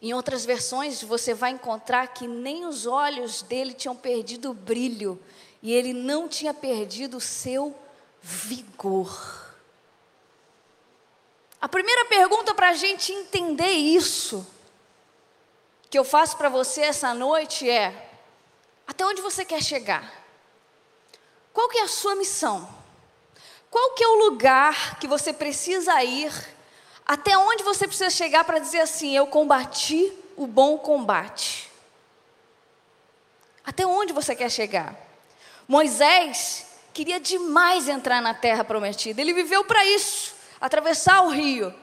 Em 0.00 0.14
outras 0.14 0.46
versões, 0.46 1.02
você 1.02 1.34
vai 1.34 1.50
encontrar 1.50 2.06
que 2.14 2.26
nem 2.26 2.64
os 2.64 2.86
olhos 2.86 3.42
dele 3.42 3.74
tinham 3.74 3.94
perdido 3.94 4.50
o 4.50 4.54
brilho 4.54 5.20
e 5.62 5.74
ele 5.74 5.92
não 5.92 6.26
tinha 6.26 6.54
perdido 6.54 7.18
o 7.18 7.20
seu 7.20 7.78
vigor. 8.22 9.54
A 11.60 11.68
primeira 11.68 12.06
pergunta 12.06 12.54
para 12.54 12.70
a 12.70 12.74
gente 12.74 13.12
entender 13.12 13.72
isso, 13.72 14.55
que 15.96 15.98
eu 15.98 16.04
faço 16.04 16.36
para 16.36 16.50
você 16.50 16.82
essa 16.82 17.14
noite 17.14 17.70
é: 17.70 18.10
até 18.86 19.02
onde 19.06 19.22
você 19.22 19.46
quer 19.46 19.62
chegar? 19.62 20.12
Qual 21.54 21.70
que 21.70 21.78
é 21.78 21.84
a 21.84 21.88
sua 21.88 22.14
missão? 22.14 22.68
Qual 23.70 23.94
que 23.94 24.04
é 24.04 24.08
o 24.08 24.28
lugar 24.28 24.98
que 24.98 25.08
você 25.08 25.32
precisa 25.32 26.04
ir 26.04 26.30
até 27.06 27.38
onde 27.38 27.62
você 27.62 27.86
precisa 27.88 28.10
chegar 28.10 28.44
para 28.44 28.58
dizer 28.58 28.80
assim: 28.80 29.16
eu 29.16 29.26
combati 29.26 30.12
o 30.36 30.46
bom 30.46 30.76
combate? 30.76 31.72
Até 33.64 33.86
onde 33.86 34.12
você 34.12 34.36
quer 34.36 34.50
chegar? 34.50 34.94
Moisés 35.66 36.66
queria 36.92 37.18
demais 37.18 37.88
entrar 37.88 38.20
na 38.20 38.34
terra 38.34 38.62
prometida, 38.62 39.22
ele 39.22 39.32
viveu 39.32 39.64
para 39.64 39.82
isso 39.86 40.34
atravessar 40.60 41.22
o 41.22 41.30
rio. 41.30 41.74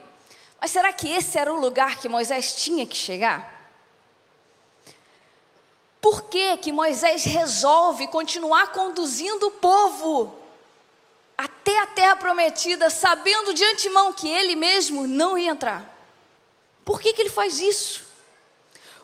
Mas 0.60 0.70
será 0.70 0.92
que 0.92 1.08
esse 1.08 1.36
era 1.36 1.52
o 1.52 1.58
lugar 1.58 1.98
que 1.98 2.08
Moisés 2.08 2.54
tinha 2.54 2.86
que 2.86 2.96
chegar? 2.96 3.53
Por 6.04 6.24
que, 6.24 6.58
que 6.58 6.70
Moisés 6.70 7.24
resolve 7.24 8.08
continuar 8.08 8.72
conduzindo 8.72 9.46
o 9.46 9.52
povo 9.52 10.36
até 11.34 11.78
a 11.78 11.86
terra 11.86 12.14
prometida, 12.14 12.90
sabendo 12.90 13.54
de 13.54 13.64
antemão 13.64 14.12
que 14.12 14.28
ele 14.28 14.54
mesmo 14.54 15.06
não 15.06 15.38
ia 15.38 15.50
entrar. 15.50 15.82
Por 16.84 17.00
que, 17.00 17.14
que 17.14 17.22
ele 17.22 17.30
faz 17.30 17.58
isso? 17.58 18.04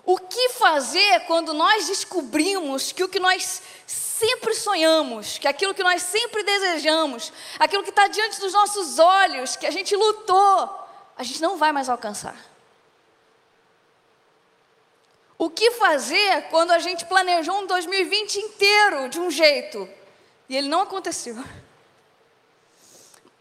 O 0.04 0.18
que 0.18 0.50
fazer 0.50 1.20
quando 1.20 1.54
nós 1.54 1.86
descobrimos 1.86 2.92
que 2.92 3.02
o 3.02 3.08
que 3.08 3.18
nós 3.18 3.62
sempre 3.86 4.52
sonhamos, 4.52 5.38
que 5.38 5.48
aquilo 5.48 5.72
que 5.72 5.82
nós 5.82 6.02
sempre 6.02 6.42
desejamos, 6.42 7.32
aquilo 7.58 7.82
que 7.82 7.88
está 7.88 8.08
diante 8.08 8.38
dos 8.38 8.52
nossos 8.52 8.98
olhos, 8.98 9.56
que 9.56 9.66
a 9.66 9.70
gente 9.70 9.96
lutou, 9.96 10.86
a 11.16 11.22
gente 11.22 11.40
não 11.40 11.56
vai 11.56 11.72
mais 11.72 11.88
alcançar? 11.88 12.49
O 15.40 15.48
que 15.48 15.70
fazer 15.70 16.48
quando 16.50 16.70
a 16.70 16.78
gente 16.78 17.06
planejou 17.06 17.62
um 17.62 17.66
2020 17.66 18.36
inteiro 18.40 19.08
de 19.08 19.18
um 19.18 19.30
jeito 19.30 19.88
e 20.46 20.54
ele 20.54 20.68
não 20.68 20.82
aconteceu? 20.82 21.34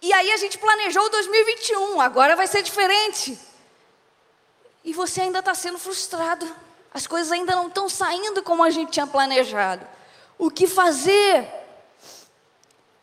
E 0.02 0.14
aí 0.14 0.32
a 0.32 0.38
gente 0.38 0.58
planejou 0.58 1.04
o 1.04 1.10
2021, 1.10 2.00
agora 2.00 2.38
vai 2.38 2.48
ser 2.48 2.64
diferente. 2.64 3.38
E 4.82 4.94
você 4.94 5.20
ainda 5.20 5.40
está 5.40 5.54
sendo 5.54 5.78
frustrado. 5.78 6.50
As 6.94 7.06
coisas 7.06 7.34
ainda 7.34 7.54
não 7.54 7.68
estão 7.68 7.90
saindo 7.90 8.42
como 8.44 8.64
a 8.64 8.70
gente 8.70 8.94
tinha 8.94 9.06
planejado. 9.06 9.86
O 10.38 10.50
que 10.50 10.68
fazer? 10.68 11.46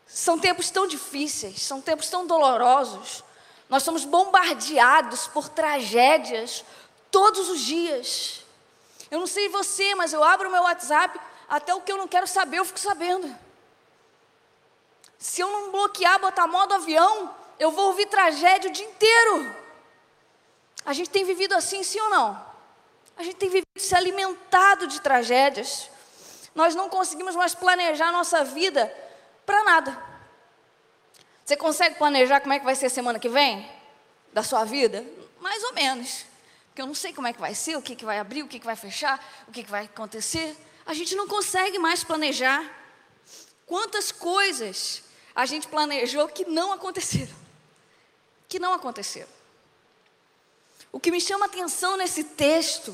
São 0.07 0.39
tempos 0.39 0.71
tão 0.71 0.87
difíceis, 0.87 1.61
são 1.61 1.79
tempos 1.81 2.09
tão 2.09 2.25
dolorosos. 2.25 3.23
Nós 3.69 3.83
somos 3.83 4.05
bombardeados 4.05 5.27
por 5.27 5.49
tragédias 5.49 6.65
todos 7.11 7.47
os 7.47 7.61
dias. 7.61 8.46
Eu 9.09 9.19
não 9.19 9.27
sei 9.27 9.49
você, 9.49 9.95
mas 9.95 10.13
eu 10.13 10.23
abro 10.23 10.49
o 10.49 10.51
meu 10.51 10.63
WhatsApp, 10.63 11.19
até 11.47 11.73
o 11.73 11.81
que 11.81 11.91
eu 11.91 11.97
não 11.97 12.07
quero 12.07 12.27
saber, 12.27 12.59
eu 12.59 12.65
fico 12.65 12.79
sabendo. 12.79 13.33
Se 15.17 15.41
eu 15.41 15.49
não 15.49 15.71
bloquear, 15.71 16.19
botar 16.19 16.45
modo 16.47 16.73
avião, 16.73 17.33
eu 17.57 17.71
vou 17.71 17.87
ouvir 17.87 18.05
tragédia 18.07 18.69
o 18.69 18.73
dia 18.73 18.85
inteiro. 18.85 19.55
A 20.85 20.93
gente 20.93 21.09
tem 21.09 21.23
vivido 21.23 21.53
assim, 21.53 21.83
sim 21.83 21.99
ou 21.99 22.09
não? 22.09 22.45
A 23.17 23.23
gente 23.23 23.35
tem 23.35 23.49
vivido 23.49 23.67
se 23.75 23.95
alimentado 23.95 24.87
de 24.87 25.01
tragédias. 25.01 25.89
Nós 26.53 26.75
não 26.75 26.87
conseguimos 26.87 27.35
mais 27.35 27.55
planejar 27.55 28.09
a 28.09 28.11
nossa 28.11 28.43
vida 28.43 28.93
para 29.45 29.63
nada. 29.63 30.05
Você 31.43 31.55
consegue 31.55 31.95
planejar 31.95 32.41
como 32.41 32.53
é 32.53 32.59
que 32.59 32.65
vai 32.65 32.75
ser 32.75 32.87
a 32.87 32.89
semana 32.89 33.19
que 33.19 33.29
vem? 33.29 33.69
Da 34.33 34.43
sua 34.43 34.65
vida? 34.65 35.03
Mais 35.39 35.63
ou 35.63 35.73
menos. 35.73 36.25
Porque 36.77 36.83
eu 36.83 36.87
não 36.87 36.93
sei 36.93 37.11
como 37.11 37.25
é 37.25 37.33
que 37.33 37.39
vai 37.39 37.55
ser, 37.55 37.75
o 37.75 37.81
que, 37.81 37.95
que 37.95 38.05
vai 38.05 38.19
abrir, 38.19 38.43
o 38.43 38.47
que, 38.47 38.59
que 38.59 38.65
vai 38.67 38.75
fechar, 38.75 39.19
o 39.47 39.51
que, 39.51 39.63
que 39.63 39.71
vai 39.71 39.85
acontecer. 39.85 40.55
A 40.85 40.93
gente 40.93 41.15
não 41.15 41.27
consegue 41.27 41.79
mais 41.79 42.03
planejar. 42.03 42.63
Quantas 43.65 44.11
coisas 44.11 45.01
a 45.33 45.43
gente 45.47 45.67
planejou 45.67 46.27
que 46.27 46.45
não 46.45 46.71
aconteceram. 46.71 47.35
Que 48.47 48.59
não 48.59 48.73
aconteceram. 48.73 49.27
O 50.91 50.99
que 50.99 51.09
me 51.09 51.19
chama 51.19 51.45
a 51.45 51.47
atenção 51.47 51.97
nesse 51.97 52.23
texto 52.23 52.93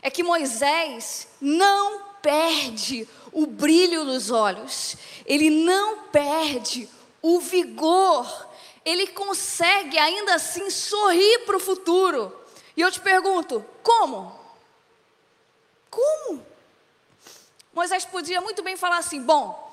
é 0.00 0.08
que 0.08 0.22
Moisés 0.22 1.28
não 1.38 2.02
perde 2.22 3.06
o 3.30 3.44
brilho 3.46 4.04
nos 4.04 4.30
olhos, 4.30 4.96
ele 5.26 5.50
não 5.50 6.04
perde 6.04 6.88
o 7.20 7.40
vigor, 7.40 8.48
ele 8.82 9.08
consegue 9.08 9.98
ainda 9.98 10.36
assim 10.36 10.70
sorrir 10.70 11.40
para 11.40 11.58
o 11.58 11.60
futuro. 11.60 12.45
E 12.76 12.80
eu 12.80 12.90
te 12.90 13.00
pergunto: 13.00 13.64
como? 13.82 14.38
Como? 15.90 16.46
Moisés 17.72 18.04
podia 18.04 18.40
muito 18.40 18.62
bem 18.62 18.76
falar 18.76 18.98
assim: 18.98 19.22
bom, 19.22 19.66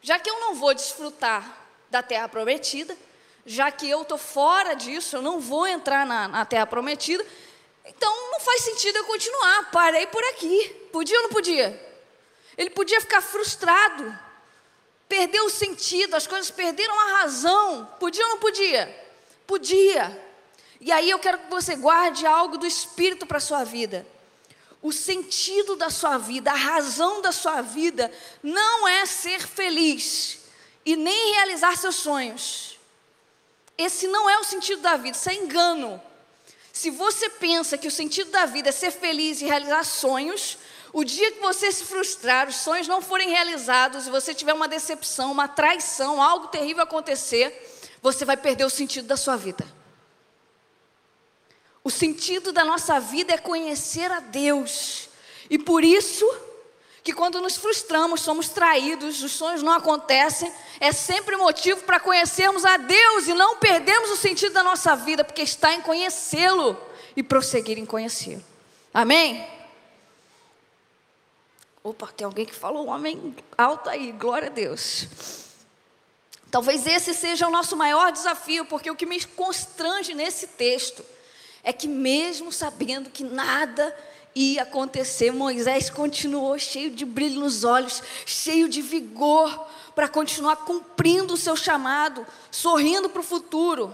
já 0.00 0.18
que 0.18 0.30
eu 0.30 0.40
não 0.40 0.54
vou 0.54 0.72
desfrutar 0.72 1.66
da 1.90 2.02
terra 2.02 2.28
prometida, 2.28 2.96
já 3.44 3.70
que 3.70 3.88
eu 3.88 4.02
estou 4.02 4.18
fora 4.18 4.74
disso, 4.74 5.16
eu 5.16 5.22
não 5.22 5.40
vou 5.40 5.66
entrar 5.66 6.06
na, 6.06 6.28
na 6.28 6.44
terra 6.44 6.66
prometida, 6.66 7.24
então 7.84 8.30
não 8.30 8.40
faz 8.40 8.62
sentido 8.62 8.96
eu 8.96 9.04
continuar, 9.04 9.70
parei 9.70 10.06
por 10.06 10.22
aqui. 10.24 10.68
Podia 10.92 11.16
ou 11.18 11.24
não 11.24 11.30
podia? 11.30 11.82
Ele 12.56 12.70
podia 12.70 13.00
ficar 13.00 13.20
frustrado, 13.20 14.18
perdeu 15.08 15.44
o 15.44 15.50
sentido, 15.50 16.14
as 16.14 16.26
coisas 16.26 16.50
perderam 16.50 16.98
a 16.98 17.20
razão. 17.20 17.86
Podia 18.00 18.24
ou 18.24 18.30
não 18.30 18.38
podia? 18.38 19.06
Podia. 19.46 20.25
E 20.86 20.92
aí 20.92 21.10
eu 21.10 21.18
quero 21.18 21.40
que 21.40 21.50
você 21.50 21.74
guarde 21.74 22.24
algo 22.24 22.56
do 22.56 22.64
Espírito 22.64 23.26
para 23.26 23.38
a 23.38 23.40
sua 23.40 23.64
vida. 23.64 24.06
o 24.80 24.92
sentido 24.92 25.74
da 25.74 25.90
sua 25.90 26.16
vida, 26.16 26.52
a 26.52 26.54
razão 26.54 27.20
da 27.20 27.32
sua 27.32 27.60
vida, 27.60 28.08
não 28.40 28.86
é 28.86 29.04
ser 29.04 29.40
feliz 29.40 30.38
e 30.84 30.94
nem 30.94 31.32
realizar 31.34 31.76
seus 31.76 31.96
sonhos. 31.96 32.78
Esse 33.76 34.06
não 34.06 34.30
é 34.30 34.38
o 34.38 34.44
sentido 34.44 34.80
da 34.82 34.96
vida, 34.96 35.16
isso 35.16 35.28
é 35.28 35.34
engano. 35.34 36.00
Se 36.72 36.88
você 36.88 37.28
pensa 37.28 37.76
que 37.76 37.88
o 37.88 37.90
sentido 37.90 38.30
da 38.30 38.46
vida 38.46 38.68
é 38.68 38.72
ser 38.72 38.92
feliz 38.92 39.40
e 39.40 39.44
realizar 39.44 39.82
sonhos, 39.82 40.56
o 40.92 41.02
dia 41.02 41.32
que 41.32 41.40
você 41.40 41.72
se 41.72 41.84
frustrar, 41.84 42.46
os 42.46 42.56
sonhos 42.56 42.86
não 42.86 43.02
forem 43.02 43.28
realizados 43.28 44.06
e 44.06 44.10
você 44.10 44.32
tiver 44.32 44.52
uma 44.52 44.68
decepção, 44.68 45.32
uma 45.32 45.48
traição, 45.48 46.22
algo 46.22 46.46
terrível 46.46 46.84
acontecer, 46.84 47.90
você 48.00 48.24
vai 48.24 48.36
perder 48.36 48.64
o 48.64 48.70
sentido 48.70 49.08
da 49.08 49.16
sua 49.16 49.36
vida. 49.36 49.75
O 51.86 51.90
sentido 51.90 52.50
da 52.50 52.64
nossa 52.64 52.98
vida 52.98 53.32
é 53.32 53.38
conhecer 53.38 54.10
a 54.10 54.18
Deus. 54.18 55.08
E 55.48 55.56
por 55.56 55.84
isso 55.84 56.28
que 57.04 57.12
quando 57.12 57.40
nos 57.40 57.56
frustramos, 57.56 58.22
somos 58.22 58.48
traídos, 58.48 59.22
os 59.22 59.30
sonhos 59.30 59.62
não 59.62 59.72
acontecem, 59.72 60.52
é 60.80 60.90
sempre 60.90 61.36
motivo 61.36 61.84
para 61.84 62.00
conhecermos 62.00 62.64
a 62.64 62.76
Deus 62.76 63.28
e 63.28 63.34
não 63.34 63.58
perdermos 63.58 64.10
o 64.10 64.16
sentido 64.16 64.52
da 64.52 64.64
nossa 64.64 64.96
vida, 64.96 65.22
porque 65.22 65.42
está 65.42 65.74
em 65.74 65.80
conhecê-lo 65.80 66.76
e 67.16 67.22
prosseguir 67.22 67.78
em 67.78 67.86
conhecê-lo. 67.86 68.42
Amém? 68.92 69.48
Opa, 71.84 72.08
tem 72.08 72.24
alguém 72.24 72.46
que 72.46 72.54
falou 72.56 72.88
homem 72.88 73.36
alto 73.56 73.88
aí, 73.88 74.10
glória 74.10 74.48
a 74.48 74.50
Deus. 74.50 75.06
Talvez 76.50 76.84
esse 76.84 77.14
seja 77.14 77.46
o 77.46 77.50
nosso 77.52 77.76
maior 77.76 78.10
desafio, 78.10 78.64
porque 78.64 78.90
o 78.90 78.96
que 78.96 79.06
me 79.06 79.24
constrange 79.24 80.14
nesse 80.14 80.48
texto 80.48 81.14
é 81.66 81.72
que, 81.72 81.88
mesmo 81.88 82.52
sabendo 82.52 83.10
que 83.10 83.24
nada 83.24 83.92
ia 84.32 84.62
acontecer, 84.62 85.32
Moisés 85.32 85.90
continuou 85.90 86.56
cheio 86.60 86.92
de 86.92 87.04
brilho 87.04 87.40
nos 87.40 87.64
olhos, 87.64 88.00
cheio 88.24 88.68
de 88.68 88.80
vigor, 88.80 89.66
para 89.92 90.08
continuar 90.08 90.58
cumprindo 90.58 91.34
o 91.34 91.36
seu 91.36 91.56
chamado, 91.56 92.24
sorrindo 92.52 93.10
para 93.10 93.18
o 93.18 93.24
futuro. 93.24 93.92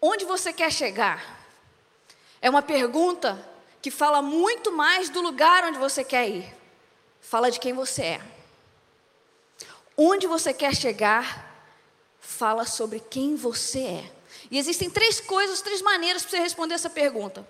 Onde 0.00 0.24
você 0.24 0.52
quer 0.52 0.70
chegar? 0.70 1.44
É 2.40 2.48
uma 2.48 2.62
pergunta 2.62 3.44
que 3.82 3.90
fala 3.90 4.22
muito 4.22 4.70
mais 4.70 5.10
do 5.10 5.20
lugar 5.20 5.64
onde 5.64 5.78
você 5.78 6.04
quer 6.04 6.28
ir, 6.28 6.54
fala 7.20 7.50
de 7.50 7.58
quem 7.58 7.72
você 7.72 8.02
é. 8.02 8.20
Onde 9.96 10.28
você 10.28 10.54
quer 10.54 10.72
chegar, 10.72 11.66
fala 12.20 12.64
sobre 12.64 13.00
quem 13.00 13.34
você 13.34 13.80
é. 13.80 14.15
E 14.50 14.58
existem 14.58 14.88
três 14.88 15.20
coisas, 15.20 15.60
três 15.60 15.82
maneiras 15.82 16.22
para 16.22 16.30
você 16.30 16.38
responder 16.38 16.74
essa 16.74 16.90
pergunta. 16.90 17.46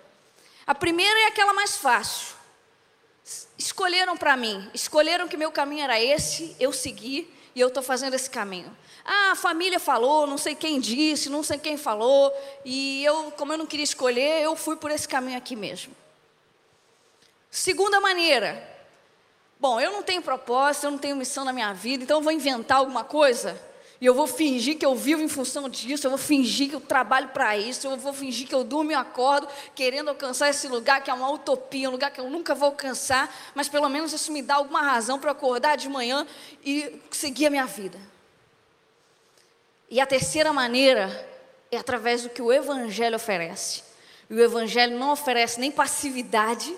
A 0.66 0.74
primeira 0.74 1.20
é 1.20 1.26
aquela 1.26 1.52
mais 1.52 1.76
fácil. 1.76 2.34
Escolheram 3.58 4.16
para 4.16 4.36
mim, 4.36 4.70
escolheram 4.72 5.28
que 5.28 5.36
meu 5.36 5.50
caminho 5.50 5.84
era 5.84 6.00
esse, 6.00 6.54
eu 6.60 6.72
segui 6.72 7.32
e 7.54 7.60
eu 7.60 7.68
estou 7.68 7.82
fazendo 7.82 8.14
esse 8.14 8.30
caminho. 8.30 8.76
Ah, 9.04 9.32
a 9.32 9.36
família 9.36 9.80
falou, 9.80 10.26
não 10.26 10.38
sei 10.38 10.54
quem 10.54 10.80
disse, 10.80 11.28
não 11.28 11.42
sei 11.42 11.58
quem 11.58 11.76
falou, 11.76 12.32
e 12.64 13.04
eu, 13.04 13.30
como 13.32 13.52
eu 13.52 13.58
não 13.58 13.66
queria 13.66 13.84
escolher, 13.84 14.42
eu 14.42 14.54
fui 14.54 14.76
por 14.76 14.90
esse 14.90 15.08
caminho 15.08 15.38
aqui 15.38 15.56
mesmo. 15.56 15.94
Segunda 17.50 18.00
maneira, 18.00 18.62
bom, 19.58 19.80
eu 19.80 19.90
não 19.90 20.02
tenho 20.02 20.22
propósito, 20.22 20.84
eu 20.84 20.90
não 20.90 20.98
tenho 20.98 21.16
missão 21.16 21.44
na 21.44 21.52
minha 21.52 21.72
vida, 21.72 22.04
então 22.04 22.18
eu 22.18 22.22
vou 22.22 22.32
inventar 22.32 22.78
alguma 22.78 23.02
coisa 23.02 23.60
e 24.00 24.04
eu 24.04 24.14
vou 24.14 24.26
fingir 24.26 24.76
que 24.76 24.84
eu 24.84 24.94
vivo 24.94 25.22
em 25.22 25.28
função 25.28 25.68
disso, 25.68 26.06
eu 26.06 26.10
vou 26.10 26.18
fingir 26.18 26.68
que 26.68 26.76
eu 26.76 26.80
trabalho 26.80 27.28
para 27.28 27.56
isso, 27.56 27.86
eu 27.86 27.96
vou 27.96 28.12
fingir 28.12 28.46
que 28.46 28.54
eu 28.54 28.62
durmo 28.62 28.90
e 28.90 28.94
acordo 28.94 29.48
querendo 29.74 30.08
alcançar 30.08 30.50
esse 30.50 30.68
lugar 30.68 31.02
que 31.02 31.10
é 31.10 31.14
uma 31.14 31.30
utopia, 31.30 31.88
um 31.88 31.92
lugar 31.92 32.10
que 32.10 32.20
eu 32.20 32.28
nunca 32.28 32.54
vou 32.54 32.66
alcançar, 32.66 33.34
mas 33.54 33.68
pelo 33.68 33.88
menos 33.88 34.12
isso 34.12 34.30
me 34.30 34.42
dá 34.42 34.56
alguma 34.56 34.82
razão 34.82 35.18
para 35.18 35.30
acordar 35.30 35.76
de 35.76 35.88
manhã 35.88 36.26
e 36.64 37.00
seguir 37.10 37.46
a 37.46 37.50
minha 37.50 37.66
vida. 37.66 37.98
E 39.88 40.00
a 40.00 40.06
terceira 40.06 40.52
maneira 40.52 41.28
é 41.70 41.78
através 41.78 42.22
do 42.22 42.28
que 42.28 42.42
o 42.42 42.52
Evangelho 42.52 43.16
oferece. 43.16 43.82
E 44.28 44.34
o 44.34 44.40
Evangelho 44.40 44.98
não 44.98 45.12
oferece 45.12 45.60
nem 45.60 45.70
passividade 45.70 46.74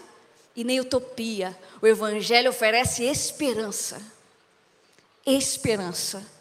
e 0.54 0.62
nem 0.62 0.78
utopia. 0.78 1.58
O 1.80 1.86
Evangelho 1.86 2.50
oferece 2.50 3.02
esperança. 3.02 4.00
Esperança. 5.26 6.37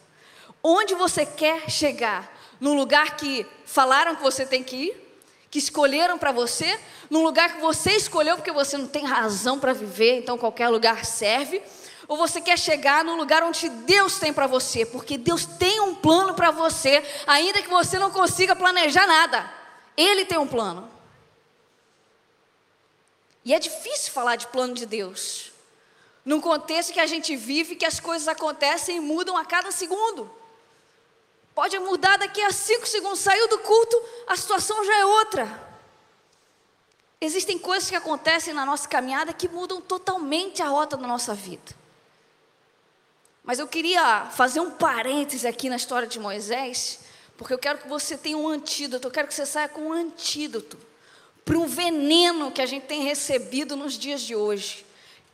Onde 0.69 0.95
você 0.95 1.25
quer 1.25 1.69
chegar? 1.71 2.29
Num 2.59 2.75
lugar 2.75 3.15
que 3.15 3.47
falaram 3.65 4.17
que 4.17 4.21
você 4.21 4.45
tem 4.45 4.61
que 4.61 4.75
ir? 4.75 5.23
Que 5.49 5.59
escolheram 5.59 6.17
para 6.17 6.33
você? 6.33 6.77
Num 7.09 7.23
lugar 7.23 7.53
que 7.53 7.61
você 7.61 7.91
escolheu 7.91 8.35
porque 8.35 8.51
você 8.51 8.77
não 8.77 8.85
tem 8.85 9.05
razão 9.05 9.57
para 9.61 9.71
viver, 9.71 10.17
então 10.17 10.37
qualquer 10.37 10.67
lugar 10.67 11.05
serve? 11.05 11.63
Ou 12.05 12.17
você 12.17 12.41
quer 12.41 12.59
chegar 12.59 13.05
no 13.05 13.15
lugar 13.15 13.43
onde 13.43 13.69
Deus 13.69 14.19
tem 14.19 14.33
para 14.33 14.45
você? 14.45 14.85
Porque 14.85 15.17
Deus 15.17 15.45
tem 15.45 15.79
um 15.79 15.95
plano 15.95 16.33
para 16.33 16.51
você, 16.51 17.01
ainda 17.25 17.61
que 17.61 17.69
você 17.69 17.97
não 17.97 18.11
consiga 18.11 18.53
planejar 18.53 19.07
nada. 19.07 19.49
Ele 19.95 20.25
tem 20.25 20.37
um 20.37 20.47
plano. 20.47 20.91
E 23.45 23.53
é 23.53 23.59
difícil 23.59 24.11
falar 24.11 24.35
de 24.35 24.47
plano 24.47 24.73
de 24.73 24.85
Deus. 24.85 25.49
Num 26.25 26.41
contexto 26.41 26.91
que 26.91 26.99
a 26.99 27.07
gente 27.07 27.37
vive, 27.37 27.77
que 27.77 27.85
as 27.85 28.01
coisas 28.01 28.27
acontecem 28.27 28.97
e 28.97 28.99
mudam 28.99 29.37
a 29.37 29.45
cada 29.45 29.71
segundo. 29.71 30.29
Pode 31.57 31.79
mudar 31.79 32.17
daqui 32.17 32.39
a 32.39 32.51
cinco 32.51 32.87
segundos, 32.87 33.17
saiu 33.17 33.47
do 33.47 33.57
culto, 33.57 33.99
a 34.27 34.37
situação 34.37 34.85
já 34.85 34.95
é 34.95 35.05
outra. 35.05 35.67
Existem 37.19 37.57
coisas 37.57 37.89
que 37.89 37.95
acontecem 37.95 38.53
na 38.53 38.63
nossa 38.63 38.87
caminhada 38.87 39.33
que 39.33 39.49
mudam 39.49 39.81
totalmente 39.81 40.61
a 40.61 40.67
rota 40.67 40.95
da 40.95 41.07
nossa 41.07 41.33
vida. 41.33 41.75
Mas 43.43 43.57
eu 43.57 43.67
queria 43.67 44.27
fazer 44.27 44.59
um 44.59 44.69
parêntese 44.69 45.47
aqui 45.47 45.67
na 45.67 45.77
história 45.77 46.07
de 46.07 46.19
Moisés, 46.19 46.99
porque 47.35 47.55
eu 47.55 47.57
quero 47.57 47.79
que 47.79 47.87
você 47.87 48.15
tenha 48.15 48.37
um 48.37 48.47
antídoto, 48.47 49.07
eu 49.07 49.11
quero 49.11 49.27
que 49.27 49.33
você 49.33 49.47
saia 49.47 49.67
com 49.67 49.81
um 49.81 49.93
antídoto 49.93 50.77
para 51.43 51.57
um 51.57 51.65
veneno 51.65 52.51
que 52.51 52.61
a 52.61 52.67
gente 52.67 52.85
tem 52.85 53.01
recebido 53.01 53.75
nos 53.75 53.97
dias 53.97 54.21
de 54.21 54.35
hoje. 54.35 54.85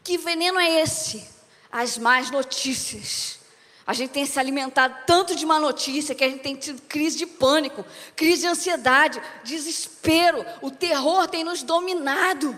Que 0.01 0.17
veneno 0.17 0.57
é 0.57 0.79
esse? 0.79 1.29
As 1.69 1.97
más 1.97 2.31
notícias. 2.31 3.42
A 3.85 3.93
gente 3.93 4.11
tem 4.11 4.25
se 4.25 4.39
alimentado 4.39 4.95
tanto 5.05 5.35
de 5.35 5.45
má 5.45 5.59
notícia 5.59 6.15
que 6.15 6.23
a 6.23 6.29
gente 6.29 6.41
tem 6.41 6.55
tido 6.55 6.81
crise 6.83 7.17
de 7.17 7.25
pânico, 7.25 7.85
crise 8.15 8.41
de 8.41 8.47
ansiedade, 8.47 9.21
desespero, 9.43 10.45
o 10.61 10.71
terror 10.71 11.27
tem 11.27 11.43
nos 11.43 11.63
dominado. 11.63 12.57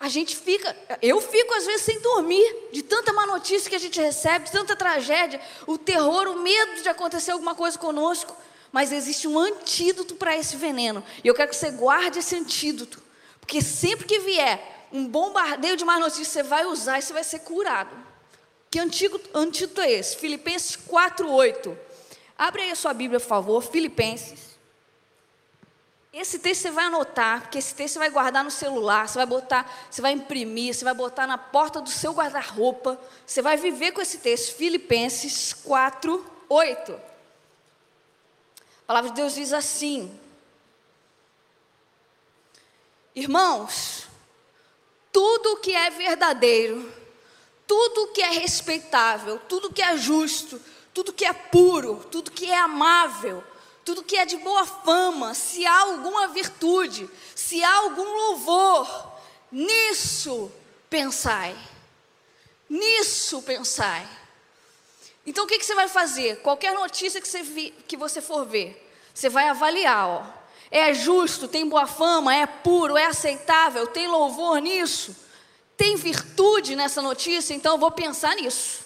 A 0.00 0.08
gente 0.08 0.34
fica, 0.34 0.76
eu 1.00 1.20
fico 1.20 1.54
às 1.54 1.64
vezes 1.64 1.82
sem 1.82 2.00
dormir, 2.00 2.70
de 2.72 2.82
tanta 2.82 3.12
má 3.12 3.24
notícia 3.24 3.70
que 3.70 3.76
a 3.76 3.78
gente 3.78 4.00
recebe, 4.00 4.46
de 4.46 4.50
tanta 4.50 4.74
tragédia, 4.74 5.40
o 5.64 5.78
terror, 5.78 6.26
o 6.26 6.42
medo 6.42 6.82
de 6.82 6.88
acontecer 6.88 7.30
alguma 7.30 7.54
coisa 7.54 7.78
conosco. 7.78 8.36
Mas 8.72 8.90
existe 8.90 9.28
um 9.28 9.38
antídoto 9.38 10.16
para 10.16 10.36
esse 10.36 10.56
veneno, 10.56 11.04
e 11.22 11.28
eu 11.28 11.34
quero 11.34 11.50
que 11.50 11.56
você 11.56 11.70
guarde 11.70 12.18
esse 12.18 12.34
antídoto, 12.34 13.00
porque 13.38 13.62
sempre 13.62 14.06
que 14.06 14.18
vier 14.18 14.88
um 14.90 15.06
bombardeio 15.06 15.76
de 15.76 15.84
má 15.84 16.00
notícia, 16.00 16.24
você 16.24 16.42
vai 16.42 16.66
usar 16.66 16.98
e 16.98 17.02
você 17.02 17.12
vai 17.12 17.22
ser 17.22 17.38
curado. 17.40 18.11
Que 18.72 18.78
antigo, 18.78 19.20
antídoto 19.34 19.82
é 19.82 19.92
esse? 19.92 20.16
Filipenses 20.16 20.78
4,8. 20.78 21.76
Abre 22.38 22.62
aí 22.62 22.70
a 22.70 22.74
sua 22.74 22.94
Bíblia, 22.94 23.20
por 23.20 23.26
favor, 23.26 23.62
Filipenses. 23.62 24.56
Esse 26.10 26.38
texto 26.38 26.62
você 26.62 26.70
vai 26.70 26.86
anotar, 26.86 27.42
porque 27.42 27.58
esse 27.58 27.74
texto 27.74 27.92
você 27.92 27.98
vai 27.98 28.08
guardar 28.08 28.42
no 28.42 28.50
celular, 28.50 29.06
você 29.06 29.18
vai 29.18 29.26
botar, 29.26 29.70
você 29.90 30.00
vai 30.00 30.12
imprimir, 30.12 30.72
você 30.72 30.86
vai 30.86 30.94
botar 30.94 31.26
na 31.26 31.36
porta 31.36 31.82
do 31.82 31.90
seu 31.90 32.14
guarda-roupa, 32.14 32.98
você 33.26 33.42
vai 33.42 33.58
viver 33.58 33.92
com 33.92 34.00
esse 34.00 34.16
texto, 34.16 34.54
Filipenses 34.54 35.52
4, 35.52 36.24
8. 36.48 36.92
A 36.94 37.00
palavra 38.86 39.10
de 39.10 39.16
Deus 39.16 39.34
diz 39.34 39.52
assim: 39.52 40.18
Irmãos, 43.14 44.06
tudo 45.12 45.58
que 45.58 45.74
é 45.74 45.90
verdadeiro, 45.90 47.01
tudo 47.72 48.08
que 48.08 48.20
é 48.20 48.28
respeitável, 48.28 49.40
tudo 49.48 49.72
que 49.72 49.80
é 49.80 49.96
justo, 49.96 50.60
tudo 50.92 51.10
que 51.10 51.24
é 51.24 51.32
puro, 51.32 52.06
tudo 52.10 52.30
que 52.30 52.50
é 52.50 52.58
amável, 52.58 53.42
tudo 53.82 54.02
que 54.02 54.14
é 54.14 54.26
de 54.26 54.36
boa 54.36 54.66
fama, 54.66 55.32
se 55.32 55.64
há 55.64 55.80
alguma 55.80 56.28
virtude, 56.28 57.08
se 57.34 57.64
há 57.64 57.76
algum 57.76 58.04
louvor, 58.04 59.10
nisso 59.50 60.52
pensai. 60.90 61.56
Nisso 62.68 63.40
pensai. 63.40 64.06
Então 65.26 65.44
o 65.44 65.46
que, 65.46 65.58
que 65.58 65.64
você 65.64 65.74
vai 65.74 65.88
fazer? 65.88 66.42
Qualquer 66.42 66.74
notícia 66.74 67.22
que 67.22 67.28
você, 67.28 67.42
vi, 67.42 67.70
que 67.88 67.96
você 67.96 68.20
for 68.20 68.44
ver, 68.44 68.86
você 69.14 69.30
vai 69.30 69.48
avaliar, 69.48 70.06
ó. 70.06 70.26
É 70.70 70.92
justo, 70.92 71.48
tem 71.48 71.66
boa 71.66 71.86
fama, 71.86 72.36
é 72.36 72.44
puro, 72.44 72.98
é 72.98 73.06
aceitável, 73.06 73.86
tem 73.86 74.06
louvor 74.08 74.58
nisso 74.60 75.21
tem 75.82 75.96
virtude 75.96 76.76
nessa 76.76 77.02
notícia, 77.02 77.52
então 77.54 77.72
eu 77.72 77.78
vou 77.78 77.90
pensar 77.90 78.36
nisso. 78.36 78.82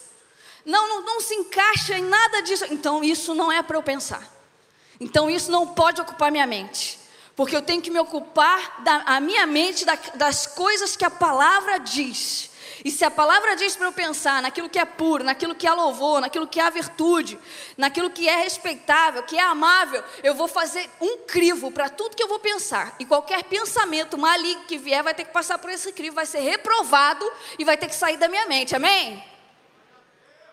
Não, 0.65 0.89
não, 0.89 1.03
não 1.03 1.21
se 1.21 1.35
encaixa 1.35 1.99
em 1.99 2.03
nada 2.03 2.41
disso, 2.41 2.65
então 2.71 3.05
isso 3.05 3.35
não 3.35 3.53
é 3.53 3.63
para 3.63 3.77
eu 3.77 3.83
pensar. 3.83 4.27
Então 4.99 5.29
isso 5.29 5.51
não 5.51 5.67
pode 5.67 6.01
ocupar 6.01 6.33
minha 6.33 6.47
mente. 6.47 6.99
Porque 7.37 7.55
eu 7.55 7.61
tenho 7.61 7.83
que 7.83 7.91
me 7.91 7.99
ocupar 7.99 8.81
da 8.83 9.03
a 9.05 9.21
minha 9.21 9.47
mente 9.47 9.85
da, 9.85 9.95
das 10.15 10.47
coisas 10.47 10.97
que 10.97 11.05
a 11.05 11.11
palavra 11.11 11.77
diz. 11.77 12.49
E 12.87 12.91
se 12.93 13.05
a 13.05 13.11
palavra 13.11 13.57
diz 13.57 13.75
para 13.75 13.89
eu 13.89 13.93
pensar 13.93 14.41
naquilo 14.41 14.69
que 14.69 14.79
é 14.79 14.85
puro, 14.85 15.25
naquilo 15.25 15.57
que 15.57 15.67
é 15.67 15.73
louvor, 15.73 16.21
naquilo 16.21 16.47
que 16.47 16.61
é 16.61 16.71
virtude, 16.71 17.37
naquilo 17.77 18.09
que 18.09 18.29
é 18.29 18.37
respeitável, 18.37 19.25
que 19.25 19.37
é 19.37 19.43
amável, 19.43 20.05
eu 20.23 20.37
vou 20.37 20.47
fazer 20.47 20.89
um 21.01 21.19
crivo 21.27 21.73
para 21.73 21.89
tudo 21.89 22.15
que 22.15 22.23
eu 22.23 22.29
vou 22.29 22.39
pensar. 22.39 22.95
E 23.01 23.05
qualquer 23.05 23.43
pensamento 23.43 24.17
maligno 24.17 24.67
que 24.67 24.79
vier 24.79 25.03
vai 25.03 25.15
ter 25.15 25.25
que 25.25 25.33
passar 25.33 25.59
por 25.59 25.69
esse 25.69 25.91
crivo, 25.91 26.15
vai 26.15 26.27
ser 26.27 26.39
reprovado 26.39 27.29
e 27.59 27.65
vai 27.65 27.77
ter 27.77 27.89
que 27.89 27.95
sair 27.97 28.19
da 28.19 28.29
minha 28.29 28.47
mente. 28.47 28.77
Amém? 28.77 29.21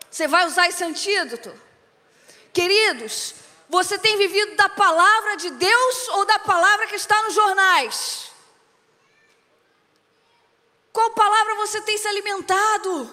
Você 0.09 0.27
vai 0.27 0.47
usar 0.47 0.67
esse 0.67 0.83
antídoto? 0.83 1.53
Queridos, 2.51 3.35
você 3.69 3.95
tem 3.99 4.17
vivido 4.17 4.55
da 4.55 4.69
palavra 4.69 5.37
de 5.37 5.51
Deus 5.51 6.07
ou 6.13 6.25
da 6.25 6.39
palavra 6.39 6.87
que 6.87 6.95
está 6.95 7.21
nos 7.25 7.35
jornais? 7.35 8.32
Qual 10.93 11.09
palavra 11.09 11.55
você 11.55 11.81
tem 11.81 11.97
se 11.97 12.07
alimentado? 12.07 13.11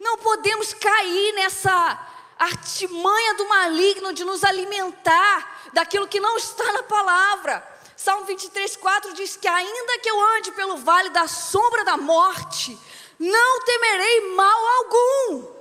Não 0.00 0.18
podemos 0.18 0.74
cair 0.74 1.32
nessa 1.34 2.06
artimanha 2.36 3.34
do 3.34 3.48
maligno 3.48 4.12
de 4.12 4.24
nos 4.24 4.42
alimentar 4.42 5.70
daquilo 5.72 6.08
que 6.08 6.18
não 6.18 6.36
está 6.36 6.72
na 6.72 6.82
palavra. 6.82 7.66
Salmo 7.96 8.26
23, 8.26 8.76
4 8.76 9.14
diz 9.14 9.36
que 9.36 9.46
ainda 9.46 9.98
que 10.00 10.10
eu 10.10 10.20
ande 10.36 10.50
pelo 10.52 10.76
vale 10.76 11.08
da 11.10 11.28
sombra 11.28 11.84
da 11.84 11.96
morte, 11.96 12.76
não 13.18 13.64
temerei 13.64 14.34
mal 14.34 14.66
algum. 14.78 15.56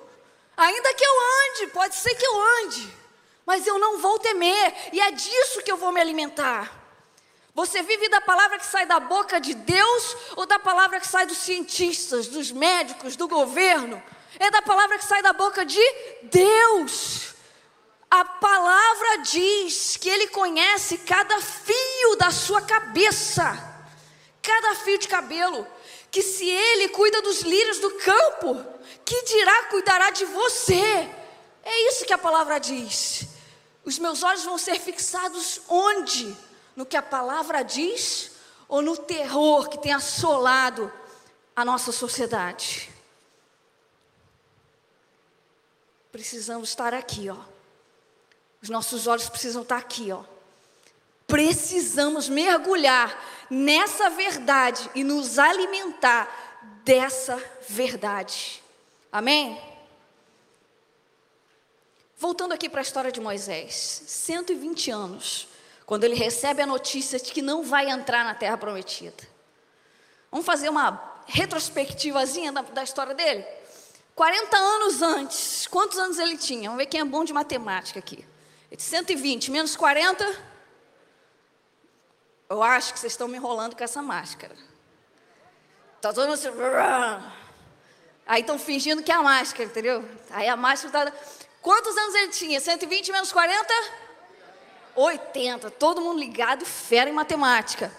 Ainda 0.57 0.93
que 0.93 1.05
eu 1.05 1.13
ande, 1.49 1.67
pode 1.67 1.95
ser 1.95 2.15
que 2.15 2.25
eu 2.25 2.63
ande, 2.63 2.93
mas 3.45 3.67
eu 3.67 3.77
não 3.77 3.99
vou 3.99 4.17
temer, 4.19 4.89
e 4.91 4.99
é 4.99 5.11
disso 5.11 5.61
que 5.61 5.71
eu 5.71 5.77
vou 5.77 5.91
me 5.91 6.01
alimentar. 6.01 6.74
Você 7.55 7.81
vive 7.81 8.09
da 8.09 8.19
palavra 8.19 8.59
que 8.59 8.65
sai 8.65 8.85
da 8.85 8.99
boca 8.99 9.39
de 9.39 9.53
Deus 9.53 10.17
ou 10.35 10.45
da 10.45 10.59
palavra 10.59 10.99
que 10.99 11.07
sai 11.07 11.25
dos 11.25 11.37
cientistas, 11.37 12.27
dos 12.27 12.51
médicos, 12.51 13.15
do 13.15 13.29
governo? 13.29 14.03
É 14.37 14.51
da 14.51 14.61
palavra 14.61 14.97
que 14.97 15.05
sai 15.05 15.21
da 15.21 15.31
boca 15.31 15.65
de 15.65 15.81
Deus. 16.23 17.33
A 18.11 18.25
palavra 18.25 19.19
diz 19.19 19.95
que 19.95 20.09
Ele 20.09 20.27
conhece 20.27 20.97
cada 20.97 21.39
fio 21.39 22.17
da 22.17 22.29
sua 22.29 22.61
cabeça, 22.61 23.57
cada 24.41 24.75
fio 24.75 24.97
de 24.97 25.07
cabelo. 25.07 25.65
Que 26.11 26.21
se 26.21 26.49
Ele 26.49 26.89
cuida 26.89 27.21
dos 27.21 27.39
lírios 27.39 27.79
do 27.79 27.91
campo, 27.91 28.65
que 29.05 29.23
dirá 29.23 29.63
cuidará 29.69 30.09
de 30.09 30.25
você. 30.25 31.09
É 31.63 31.87
isso 31.89 32.03
que 32.03 32.13
a 32.13 32.17
palavra 32.17 32.59
diz. 32.59 33.27
Os 33.85 33.97
meus 33.97 34.23
olhos 34.23 34.43
vão 34.43 34.57
ser 34.57 34.77
fixados 34.77 35.61
onde? 35.69 36.35
No 36.75 36.85
que 36.85 36.97
a 36.97 37.01
palavra 37.01 37.63
diz 37.63 38.31
ou 38.67 38.81
no 38.81 38.97
terror 38.97 39.69
que 39.69 39.77
tem 39.77 39.93
assolado 39.93 40.91
a 41.55 41.63
nossa 41.63 41.91
sociedade? 41.91 42.91
Precisamos 46.11 46.69
estar 46.69 46.93
aqui, 46.93 47.29
ó. 47.29 47.37
Os 48.61 48.69
nossos 48.69 49.05
olhos 49.05 49.29
precisam 49.29 49.61
estar 49.61 49.77
aqui, 49.77 50.11
ó. 50.11 50.23
Precisamos 51.27 52.29
mergulhar 52.29 53.15
nessa 53.49 54.09
verdade 54.09 54.89
e 54.95 55.03
nos 55.03 55.39
alimentar 55.39 56.27
dessa 56.83 57.35
verdade. 57.67 58.63
Amém? 59.11 59.59
Voltando 62.17 62.53
aqui 62.53 62.69
para 62.69 62.81
a 62.81 62.83
história 62.83 63.11
de 63.11 63.19
Moisés, 63.19 64.03
120 64.07 64.91
anos, 64.91 65.47
quando 65.85 66.03
ele 66.03 66.15
recebe 66.15 66.61
a 66.61 66.65
notícia 66.65 67.19
de 67.19 67.31
que 67.31 67.41
não 67.41 67.63
vai 67.63 67.89
entrar 67.89 68.23
na 68.23 68.33
terra 68.33 68.57
prometida. 68.57 69.23
Vamos 70.31 70.45
fazer 70.45 70.69
uma 70.69 71.21
retrospectivazinha 71.27 72.51
da, 72.51 72.61
da 72.61 72.83
história 72.83 73.13
dele? 73.13 73.45
40 74.15 74.57
anos 74.57 75.01
antes, 75.01 75.67
quantos 75.67 75.99
anos 75.99 76.17
ele 76.17 76.37
tinha? 76.37 76.69
Vamos 76.69 76.77
ver 76.77 76.85
quem 76.87 77.01
é 77.01 77.05
bom 77.05 77.23
de 77.23 77.33
matemática 77.33 77.99
aqui. 77.99 78.25
120 78.77 79.51
menos 79.51 79.75
40. 79.75 80.25
Eu 82.49 82.61
acho 82.61 82.93
que 82.93 82.99
vocês 82.99 83.13
estão 83.13 83.27
me 83.27 83.37
enrolando 83.37 83.75
com 83.75 83.83
essa 83.83 84.01
máscara. 84.01 84.55
Está 85.95 86.13
todo 86.13 86.27
mundo 86.27 86.33
assim. 86.33 86.49
Aí 88.27 88.41
estão 88.41 88.57
fingindo 88.57 89.03
que 89.03 89.11
é 89.11 89.15
a 89.15 89.21
máscara, 89.21 89.65
entendeu? 89.65 90.03
Aí 90.29 90.47
a 90.47 90.55
máscara 90.55 91.09
está. 91.09 91.19
Quantos 91.61 91.95
anos 91.97 92.15
ele 92.15 92.27
tinha? 92.29 92.59
120 92.59 93.11
menos 93.11 93.31
40? 93.31 93.73
80. 94.95 95.71
Todo 95.71 96.01
mundo 96.01 96.19
ligado 96.19 96.65
fera 96.65 97.09
em 97.09 97.13
matemática. 97.13 97.91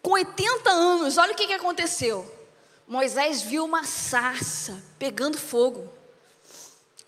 Com 0.00 0.12
80 0.12 0.70
anos, 0.70 1.18
olha 1.18 1.32
o 1.32 1.36
que, 1.36 1.46
que 1.46 1.52
aconteceu. 1.52 2.30
Moisés 2.86 3.42
viu 3.42 3.64
uma 3.64 3.84
sarça 3.84 4.82
pegando 4.98 5.38
fogo. 5.38 5.92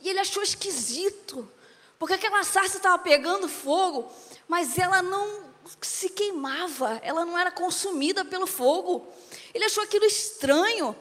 E 0.00 0.08
ele 0.08 0.20
achou 0.20 0.42
esquisito. 0.42 1.50
Porque 1.98 2.14
aquela 2.14 2.44
sarça 2.44 2.76
estava 2.76 2.98
pegando 2.98 3.48
fogo, 3.48 4.12
mas 4.46 4.78
ela 4.78 5.02
não 5.02 5.44
se 5.80 6.10
queimava, 6.10 7.00
ela 7.02 7.24
não 7.24 7.38
era 7.38 7.50
consumida 7.50 8.24
pelo 8.24 8.46
fogo. 8.46 9.08
Ele 9.52 9.64
achou 9.64 9.82
aquilo 9.82 10.04
estranho. 10.04 10.94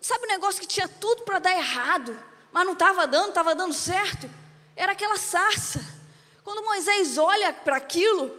Sabe 0.00 0.24
o 0.24 0.28
negócio 0.28 0.60
que 0.60 0.66
tinha 0.66 0.88
tudo 0.88 1.22
para 1.22 1.38
dar 1.38 1.52
errado, 1.52 2.18
mas 2.50 2.64
não 2.64 2.72
estava 2.72 3.06
dando, 3.06 3.28
estava 3.28 3.54
dando 3.54 3.74
certo? 3.74 4.28
Era 4.74 4.92
aquela 4.92 5.16
sarça. 5.16 5.91
Quando 6.44 6.64
Moisés 6.64 7.18
olha 7.18 7.52
para 7.52 7.76
aquilo, 7.76 8.36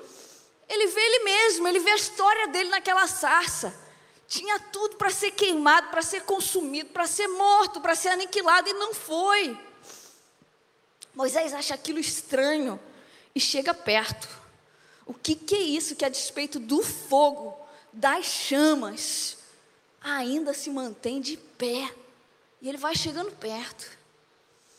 ele 0.67 0.87
vê 0.87 1.01
ele 1.01 1.23
mesmo, 1.23 1.67
ele 1.67 1.79
vê 1.79 1.91
a 1.91 1.95
história 1.95 2.47
dele 2.47 2.69
naquela 2.69 3.07
sarça. 3.07 3.73
Tinha 4.27 4.59
tudo 4.59 4.95
para 4.95 5.09
ser 5.09 5.31
queimado, 5.31 5.89
para 5.89 6.01
ser 6.01 6.23
consumido, 6.23 6.89
para 6.89 7.05
ser 7.05 7.27
morto, 7.27 7.79
para 7.79 7.95
ser 7.95 8.09
aniquilado, 8.09 8.69
e 8.69 8.73
não 8.73 8.93
foi. 8.93 9.57
Moisés 11.13 11.53
acha 11.53 11.75
aquilo 11.75 11.99
estranho 11.99 12.79
e 13.35 13.39
chega 13.39 13.73
perto. 13.73 14.27
O 15.05 15.13
que, 15.13 15.35
que 15.35 15.55
é 15.55 15.61
isso 15.61 15.95
que, 15.95 16.05
a 16.05 16.09
despeito 16.09 16.59
do 16.59 16.81
fogo, 16.81 17.55
das 17.91 18.25
chamas, 18.25 19.37
ainda 20.01 20.53
se 20.53 20.69
mantém 20.69 21.21
de 21.21 21.37
pé. 21.37 21.93
E 22.61 22.69
ele 22.69 22.77
vai 22.77 22.95
chegando 22.95 23.31
perto. 23.31 23.85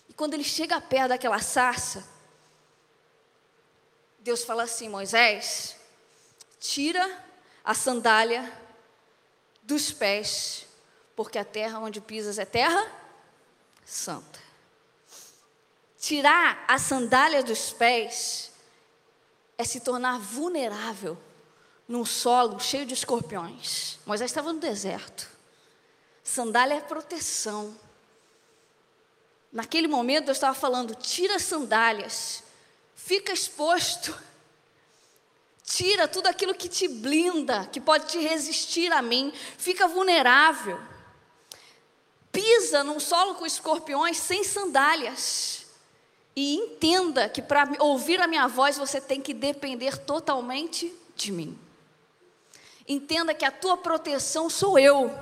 E 0.09 0.12
quando 0.12 0.34
ele 0.34 0.44
chega 0.44 0.80
perto 0.80 1.10
daquela 1.10 1.38
sarça, 1.40 2.05
Deus 4.24 4.42
fala 4.42 4.62
assim: 4.62 4.88
Moisés, 4.88 5.76
tira 6.59 7.22
a 7.62 7.74
sandália 7.74 8.51
dos 9.62 9.92
pés, 9.92 10.66
porque 11.14 11.38
a 11.38 11.44
terra 11.44 11.78
onde 11.78 12.01
pisas 12.01 12.38
é 12.38 12.46
terra 12.46 12.90
santa. 13.84 14.40
Tirar 15.98 16.64
a 16.66 16.78
sandália 16.78 17.42
dos 17.42 17.70
pés 17.70 18.51
é 19.59 19.64
se 19.64 19.80
tornar 19.80 20.18
vulnerável 20.18 21.18
num 21.86 22.06
solo 22.06 22.59
cheio 22.59 22.86
de 22.86 22.94
escorpiões. 22.94 23.98
Moisés 24.06 24.30
estava 24.30 24.55
no 24.55 24.59
deserto. 24.59 25.28
Sandália 26.22 26.76
é 26.76 26.80
proteção. 26.80 27.78
Naquele 29.52 29.86
momento 29.86 30.28
eu 30.28 30.32
estava 30.32 30.55
falando: 30.55 30.94
tira 30.94 31.36
as 31.36 31.42
sandálias, 31.42 32.42
fica 33.05 33.35
exposto, 33.35 34.16
tira 35.62 36.09
tudo 36.09 36.26
aquilo 36.26 36.55
que 36.55 36.70
te 36.70 36.89
blinda, 36.89 37.66
que 37.66 37.78
pode 37.78 38.06
te 38.06 38.18
resistir 38.18 38.90
a 38.93 39.02
mim, 39.02 39.31
fica 39.59 39.86
vulnerável. 39.86 40.81
Pisa 42.32 42.82
num 42.82 42.98
solo 42.98 43.35
com 43.35 43.44
escorpiões 43.44 44.16
sem 44.16 44.43
sandálias. 44.43 45.66
E 46.35 46.56
entenda 46.56 47.28
que 47.28 47.43
para 47.43 47.76
ouvir 47.78 48.20
a 48.22 48.26
minha 48.26 48.48
voz 48.48 48.78
você 48.78 49.01
tem 49.01 49.20
que 49.20 49.35
depender 49.35 49.98
totalmente 49.98 50.93
de 51.14 51.31
mim. 51.31 51.56
Entenda 52.89 53.35
que 53.35 53.44
a 53.44 53.52
tua 53.52 53.76
proteção 53.76 54.48
sou 54.48 54.78
eu. 54.78 55.14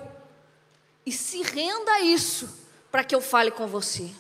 E 1.05 1.11
se 1.11 1.43
renda 1.43 1.93
a 1.95 2.01
isso 2.01 2.49
para 2.93 3.03
que 3.03 3.15
eu 3.15 3.21
fale 3.21 3.51
com 3.51 3.67
você. 3.67 4.11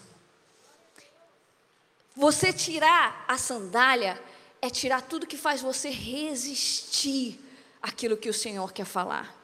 Você 2.14 2.52
tirar 2.52 3.24
a 3.26 3.38
sandália 3.38 4.22
é 4.60 4.68
tirar 4.68 5.02
tudo 5.02 5.26
que 5.26 5.36
faz 5.36 5.60
você 5.60 5.90
resistir 5.90 7.40
àquilo 7.80 8.16
que 8.16 8.28
o 8.28 8.34
Senhor 8.34 8.72
quer 8.72 8.84
falar. 8.84 9.34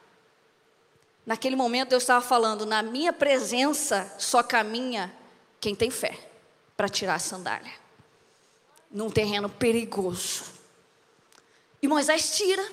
Naquele 1.25 1.55
momento 1.55 1.91
eu 1.91 1.97
estava 1.97 2.25
falando, 2.25 2.65
na 2.65 2.81
minha 2.81 3.11
presença 3.11 4.13
só 4.17 4.41
caminha 4.41 5.13
quem 5.59 5.75
tem 5.75 5.91
fé 5.91 6.17
para 6.77 6.87
tirar 6.87 7.15
a 7.15 7.19
sandália. 7.19 7.73
Num 8.89 9.09
terreno 9.09 9.49
perigoso. 9.49 10.45
E 11.81 11.87
Moisés 11.87 12.35
tira. 12.35 12.71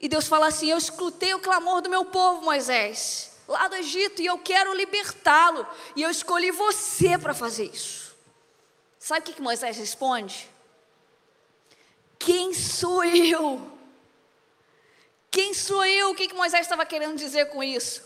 E 0.00 0.08
Deus 0.08 0.26
fala 0.26 0.46
assim: 0.46 0.70
Eu 0.70 0.78
escutei 0.78 1.34
o 1.34 1.40
clamor 1.40 1.80
do 1.80 1.90
meu 1.90 2.04
povo, 2.04 2.42
Moisés, 2.42 3.32
lá 3.48 3.68
do 3.68 3.76
Egito, 3.76 4.22
e 4.22 4.26
eu 4.26 4.38
quero 4.38 4.74
libertá-lo. 4.74 5.66
E 5.94 6.02
eu 6.02 6.10
escolhi 6.10 6.50
você 6.50 7.18
para 7.18 7.34
fazer 7.34 7.64
isso. 7.64 8.05
Sabe 9.06 9.20
o 9.20 9.22
que, 9.22 9.34
que 9.34 9.40
Moisés 9.40 9.76
responde? 9.76 10.50
Quem 12.18 12.52
sou 12.52 13.04
eu? 13.04 13.70
Quem 15.30 15.54
sou 15.54 15.84
eu? 15.84 16.10
O 16.10 16.14
que, 16.16 16.26
que 16.26 16.34
Moisés 16.34 16.62
estava 16.62 16.84
querendo 16.84 17.16
dizer 17.16 17.46
com 17.50 17.62
isso? 17.62 18.02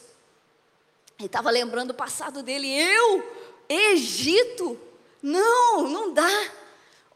Ele 1.18 1.24
estava 1.24 1.51
lembrando 1.51 1.93
o 1.93 1.94
passado 1.94 2.43
dele. 2.43 2.68
Eu, 2.70 3.27
Egito? 3.66 4.78
Não, 5.22 5.89
não 5.89 6.12
dá. 6.12 6.51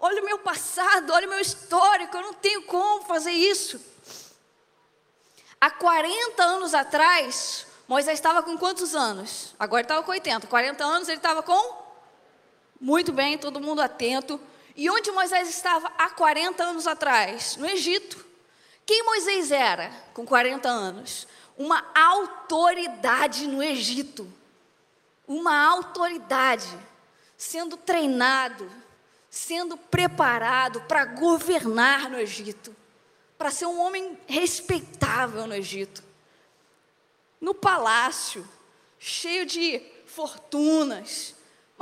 Olha 0.01 0.23
o 0.23 0.24
meu 0.24 0.39
passado, 0.39 1.12
olha 1.12 1.27
o 1.27 1.31
meu 1.31 1.40
histórico, 1.40 2.16
eu 2.16 2.23
não 2.23 2.32
tenho 2.32 2.62
como 2.62 3.05
fazer 3.05 3.32
isso. 3.32 3.78
Há 5.61 5.70
40 5.70 6.43
anos 6.43 6.73
atrás, 6.73 7.66
Moisés 7.86 8.19
estava 8.19 8.43
com 8.43 8.56
quantos 8.56 8.94
anos? 8.94 9.55
Agora 9.59 9.82
estava 9.82 10.02
com 10.02 10.11
80. 10.11 10.47
40 10.47 10.82
anos 10.82 11.06
ele 11.06 11.19
estava 11.19 11.43
com? 11.43 11.84
Muito 12.85 13.15
bem, 13.15 13.39
todo 13.39 13.62
mundo 13.62 13.81
atento. 13.81 14.39
E 14.77 14.90
onde 14.90 15.11
Moisés 15.11 15.48
estava 15.48 15.90
há 15.97 16.11
40 16.11 16.62
anos 16.62 16.86
atrás? 16.86 17.56
No 17.56 17.65
Egito. 17.65 18.23
Quem 18.85 19.02
Moisés 19.06 19.51
era 19.51 19.90
com 20.12 20.27
40 20.27 20.69
anos? 20.69 21.27
Uma 21.56 21.82
autoridade 21.94 23.47
no 23.47 23.62
Egito. 23.62 24.31
Uma 25.27 25.66
autoridade 25.66 26.69
sendo 27.39 27.78
treinado, 27.78 28.70
sendo 29.31 29.78
preparado 29.78 30.82
para 30.82 31.06
governar 31.06 32.11
no 32.11 32.19
Egito, 32.19 32.77
para 33.39 33.51
ser 33.51 33.65
um 33.65 33.81
homem 33.81 34.19
respeitável 34.27 35.47
no 35.47 35.55
Egito. 35.55 36.05
No 37.40 37.55
palácio, 37.55 38.47
cheio 38.98 39.47
de 39.47 39.81
fortunas, 40.05 41.34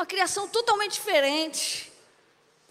uma 0.03 0.07
criação 0.07 0.49
totalmente 0.49 0.95
diferente. 0.95 1.93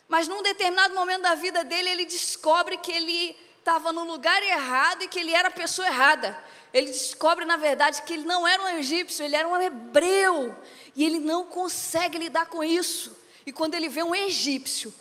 Mas 0.09 0.27
num 0.27 0.43
determinado 0.43 0.93
momento 0.93 1.21
da 1.21 1.33
vida 1.33 1.63
dele, 1.63 1.89
ele 1.89 2.05
descobre 2.05 2.77
que 2.77 2.91
ele 2.91 3.37
estava 3.57 3.93
no 3.93 4.03
lugar 4.03 4.43
errado 4.43 5.03
e 5.03 5.07
que 5.07 5.17
ele 5.17 5.31
era 5.31 5.47
a 5.47 5.51
pessoa 5.51 5.87
errada. 5.87 6.37
Ele 6.73 6.87
descobre, 6.87 7.45
na 7.45 7.55
verdade, 7.55 8.01
que 8.01 8.11
ele 8.11 8.25
não 8.25 8.45
era 8.45 8.61
um 8.61 8.67
egípcio, 8.79 9.23
ele 9.23 9.37
era 9.37 9.47
um 9.47 9.61
hebreu. 9.61 10.53
E 10.93 11.05
ele 11.05 11.19
não 11.19 11.45
consegue 11.45 12.17
lidar 12.17 12.47
com 12.47 12.61
isso. 12.61 13.17
E 13.45 13.53
quando 13.53 13.75
ele 13.75 13.87
vê 13.87 14.03
um 14.03 14.13
egípcio 14.13 14.93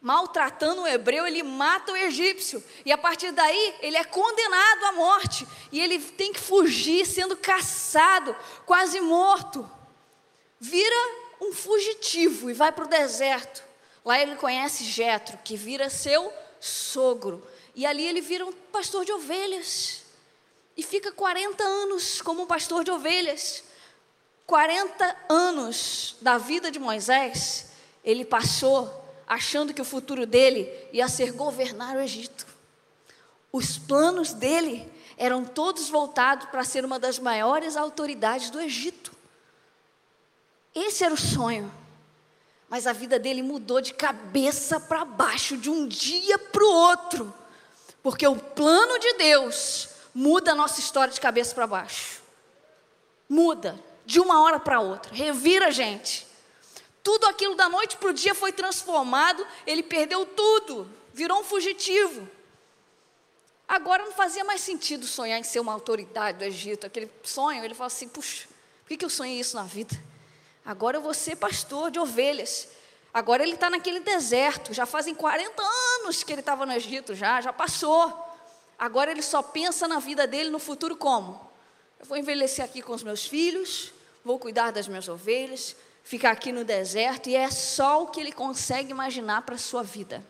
maltratando 0.00 0.82
um 0.82 0.86
hebreu, 0.86 1.26
ele 1.26 1.42
mata 1.42 1.92
o 1.92 1.96
egípcio. 1.96 2.64
E 2.82 2.90
a 2.90 2.96
partir 2.96 3.30
daí, 3.30 3.74
ele 3.82 3.98
é 3.98 4.04
condenado 4.04 4.84
à 4.86 4.92
morte. 4.92 5.46
E 5.70 5.78
ele 5.78 5.98
tem 5.98 6.32
que 6.32 6.40
fugir, 6.40 7.04
sendo 7.04 7.36
caçado, 7.36 8.34
quase 8.64 9.02
morto. 9.02 9.70
Vira 10.58 11.27
um 11.40 11.52
fugitivo 11.52 12.50
e 12.50 12.54
vai 12.54 12.72
para 12.72 12.84
o 12.84 12.88
deserto. 12.88 13.62
Lá 14.04 14.18
ele 14.20 14.36
conhece 14.36 14.84
Jetro, 14.84 15.38
que 15.44 15.56
vira 15.56 15.90
seu 15.90 16.32
sogro. 16.60 17.46
E 17.74 17.86
ali 17.86 18.04
ele 18.06 18.20
vira 18.20 18.44
um 18.46 18.52
pastor 18.52 19.04
de 19.04 19.12
ovelhas. 19.12 20.02
E 20.76 20.82
fica 20.82 21.12
40 21.12 21.62
anos 21.62 22.20
como 22.22 22.42
um 22.42 22.46
pastor 22.46 22.84
de 22.84 22.90
ovelhas. 22.90 23.64
40 24.46 25.16
anos 25.28 26.16
da 26.22 26.38
vida 26.38 26.70
de 26.70 26.78
Moisés, 26.78 27.66
ele 28.02 28.24
passou 28.24 29.04
achando 29.26 29.74
que 29.74 29.82
o 29.82 29.84
futuro 29.84 30.24
dele 30.24 30.72
ia 30.90 31.06
ser 31.06 31.32
governar 31.32 31.96
o 31.96 32.00
Egito. 32.00 32.46
Os 33.52 33.76
planos 33.76 34.32
dele 34.32 34.90
eram 35.18 35.44
todos 35.44 35.90
voltados 35.90 36.48
para 36.48 36.64
ser 36.64 36.84
uma 36.84 36.98
das 36.98 37.18
maiores 37.18 37.76
autoridades 37.76 38.48
do 38.48 38.60
Egito. 38.60 39.12
Esse 40.86 41.04
era 41.04 41.14
o 41.14 41.18
sonho. 41.18 41.72
Mas 42.68 42.86
a 42.86 42.92
vida 42.92 43.18
dele 43.18 43.42
mudou 43.42 43.80
de 43.80 43.94
cabeça 43.94 44.78
para 44.78 45.04
baixo, 45.04 45.56
de 45.56 45.70
um 45.70 45.86
dia 45.86 46.38
para 46.38 46.62
o 46.62 46.72
outro. 46.72 47.34
Porque 48.02 48.26
o 48.26 48.36
plano 48.36 48.98
de 48.98 49.14
Deus 49.14 49.88
muda 50.14 50.52
a 50.52 50.54
nossa 50.54 50.78
história 50.78 51.12
de 51.12 51.20
cabeça 51.20 51.54
para 51.54 51.66
baixo. 51.66 52.22
Muda, 53.28 53.78
de 54.04 54.20
uma 54.20 54.42
hora 54.42 54.60
para 54.60 54.80
outra. 54.80 55.12
Revira 55.14 55.68
a 55.68 55.70
gente. 55.70 56.26
Tudo 57.02 57.26
aquilo 57.26 57.54
da 57.54 57.68
noite 57.68 57.96
para 57.96 58.10
o 58.10 58.12
dia 58.12 58.34
foi 58.34 58.52
transformado, 58.52 59.46
ele 59.66 59.82
perdeu 59.82 60.26
tudo, 60.26 60.88
virou 61.14 61.40
um 61.40 61.44
fugitivo. 61.44 62.28
Agora 63.66 64.04
não 64.04 64.12
fazia 64.12 64.44
mais 64.44 64.60
sentido 64.60 65.06
sonhar 65.06 65.38
em 65.38 65.42
ser 65.42 65.60
uma 65.60 65.72
autoridade 65.72 66.38
do 66.38 66.44
Egito. 66.44 66.86
Aquele 66.86 67.10
sonho, 67.22 67.64
ele 67.64 67.74
fala 67.74 67.88
assim: 67.88 68.08
puxa, 68.08 68.46
por 68.82 68.88
que, 68.88 68.96
que 68.96 69.04
eu 69.04 69.10
sonhei 69.10 69.40
isso 69.40 69.56
na 69.56 69.62
vida? 69.64 69.94
Agora 70.68 70.98
eu 70.98 71.00
vou 71.00 71.14
ser 71.14 71.34
pastor 71.36 71.90
de 71.90 71.98
ovelhas. 71.98 72.68
Agora 73.12 73.42
ele 73.42 73.54
está 73.54 73.70
naquele 73.70 74.00
deserto, 74.00 74.74
já 74.74 74.84
fazem 74.84 75.14
40 75.14 75.62
anos 75.62 76.22
que 76.22 76.30
ele 76.30 76.40
estava 76.40 76.66
no 76.66 76.74
Egito, 76.74 77.14
já, 77.14 77.40
já 77.40 77.54
passou. 77.54 78.14
Agora 78.78 79.10
ele 79.10 79.22
só 79.22 79.40
pensa 79.40 79.88
na 79.88 79.98
vida 79.98 80.26
dele 80.26 80.50
no 80.50 80.58
futuro 80.58 80.94
como? 80.94 81.40
Eu 81.98 82.04
vou 82.04 82.18
envelhecer 82.18 82.62
aqui 82.62 82.82
com 82.82 82.92
os 82.92 83.02
meus 83.02 83.26
filhos, 83.26 83.94
vou 84.22 84.38
cuidar 84.38 84.70
das 84.70 84.86
minhas 84.86 85.08
ovelhas, 85.08 85.74
ficar 86.04 86.32
aqui 86.32 86.52
no 86.52 86.64
deserto, 86.64 87.30
e 87.30 87.34
é 87.34 87.50
só 87.50 88.02
o 88.02 88.08
que 88.08 88.20
ele 88.20 88.30
consegue 88.30 88.90
imaginar 88.90 89.40
para 89.40 89.54
a 89.54 89.58
sua 89.58 89.82
vida. 89.82 90.22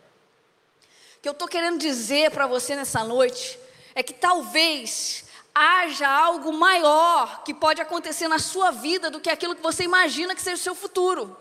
O 1.17 1.21
que 1.21 1.29
eu 1.29 1.33
estou 1.33 1.49
querendo 1.49 1.81
dizer 1.81 2.31
para 2.31 2.47
você 2.47 2.77
nessa 2.77 3.03
noite 3.03 3.59
é 3.93 4.05
que 4.05 4.15
talvez 4.15 5.25
haja 5.59 6.09
algo 6.09 6.53
maior 6.53 7.43
que 7.43 7.53
pode 7.53 7.81
acontecer 7.81 8.29
na 8.29 8.39
sua 8.39 8.71
vida 8.71 9.11
do 9.11 9.21
que 9.21 9.29
aquilo 9.29 9.57
que 9.57 9.63
você 9.63 9.83
imagina 9.83 10.35
que 10.35 10.43
seja 10.43 10.57
o 10.57 10.65
seu 10.65 10.75
futuro. 10.75 11.37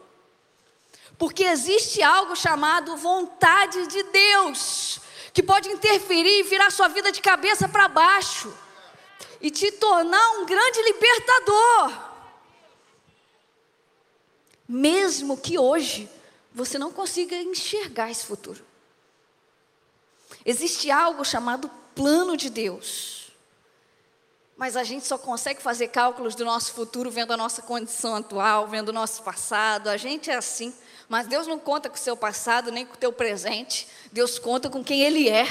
Porque 1.17 1.43
existe 1.43 2.01
algo 2.01 2.35
chamado 2.35 2.97
vontade 2.97 3.87
de 3.87 4.03
Deus, 4.03 4.99
que 5.33 5.41
pode 5.43 5.69
interferir 5.69 6.39
e 6.39 6.43
virar 6.43 6.71
sua 6.71 6.87
vida 6.87 7.11
de 7.11 7.21
cabeça 7.21 7.67
para 7.67 7.87
baixo 7.87 8.53
e 9.41 9.49
te 9.51 9.71
tornar 9.71 10.31
um 10.31 10.45
grande 10.45 10.81
libertador. 10.81 12.07
Mesmo 14.67 15.37
que 15.37 15.57
hoje 15.57 16.09
você 16.53 16.77
não 16.77 16.91
consiga 16.91 17.35
enxergar 17.35 18.11
esse 18.11 18.25
futuro. 18.25 18.65
Existe 20.45 20.91
algo 20.91 21.23
chamado 21.23 21.69
plano 21.95 22.35
de 22.35 22.49
Deus. 22.49 23.16
Mas 24.57 24.75
a 24.75 24.83
gente 24.83 25.05
só 25.05 25.19
consegue 25.19 25.61
fazer 25.61 25.89
cálculos 25.89 26.33
do 26.33 26.43
nosso 26.43 26.73
futuro 26.73 27.11
vendo 27.11 27.31
a 27.31 27.37
nossa 27.37 27.61
condição 27.61 28.15
atual, 28.15 28.67
vendo 28.67 28.89
o 28.89 28.93
nosso 28.93 29.21
passado. 29.21 29.87
A 29.87 29.97
gente 29.97 30.31
é 30.31 30.35
assim. 30.35 30.73
Mas 31.07 31.27
Deus 31.27 31.45
não 31.45 31.59
conta 31.59 31.89
com 31.89 31.95
o 31.95 31.99
seu 31.99 32.17
passado 32.17 32.71
nem 32.71 32.83
com 32.83 32.95
o 32.95 32.97
teu 32.97 33.13
presente. 33.13 33.87
Deus 34.11 34.39
conta 34.39 34.67
com 34.67 34.83
quem 34.83 35.01
Ele 35.01 35.29
é. 35.29 35.45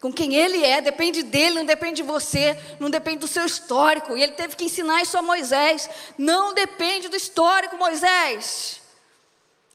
Com 0.00 0.12
quem 0.12 0.36
Ele 0.36 0.64
é, 0.64 0.80
depende 0.80 1.24
dele, 1.24 1.56
não 1.56 1.64
depende 1.64 1.96
de 1.96 2.02
você, 2.02 2.56
não 2.78 2.88
depende 2.88 3.18
do 3.18 3.26
seu 3.26 3.44
histórico. 3.44 4.16
E 4.16 4.22
Ele 4.22 4.32
teve 4.32 4.54
que 4.54 4.64
ensinar 4.64 5.02
isso 5.02 5.18
a 5.18 5.22
Moisés. 5.22 5.90
Não 6.16 6.54
depende 6.54 7.08
do 7.08 7.16
histórico, 7.16 7.76
Moisés. 7.76 8.80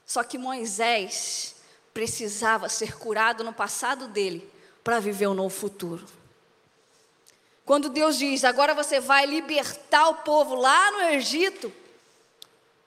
Só 0.06 0.24
que 0.24 0.38
Moisés 0.38 1.56
precisava 1.94 2.70
ser 2.70 2.98
curado 2.98 3.44
no 3.44 3.52
passado 3.52 4.08
dele 4.08 4.50
para 4.82 5.02
viver 5.02 5.28
um 5.28 5.34
novo 5.34 5.54
futuro. 5.54 6.19
Quando 7.70 7.88
Deus 7.88 8.18
diz, 8.18 8.44
agora 8.44 8.74
você 8.74 9.00
vai 9.00 9.28
libertar 9.28 10.10
o 10.10 10.16
povo 10.16 10.56
lá 10.56 10.90
no 10.90 11.02
Egito, 11.02 11.72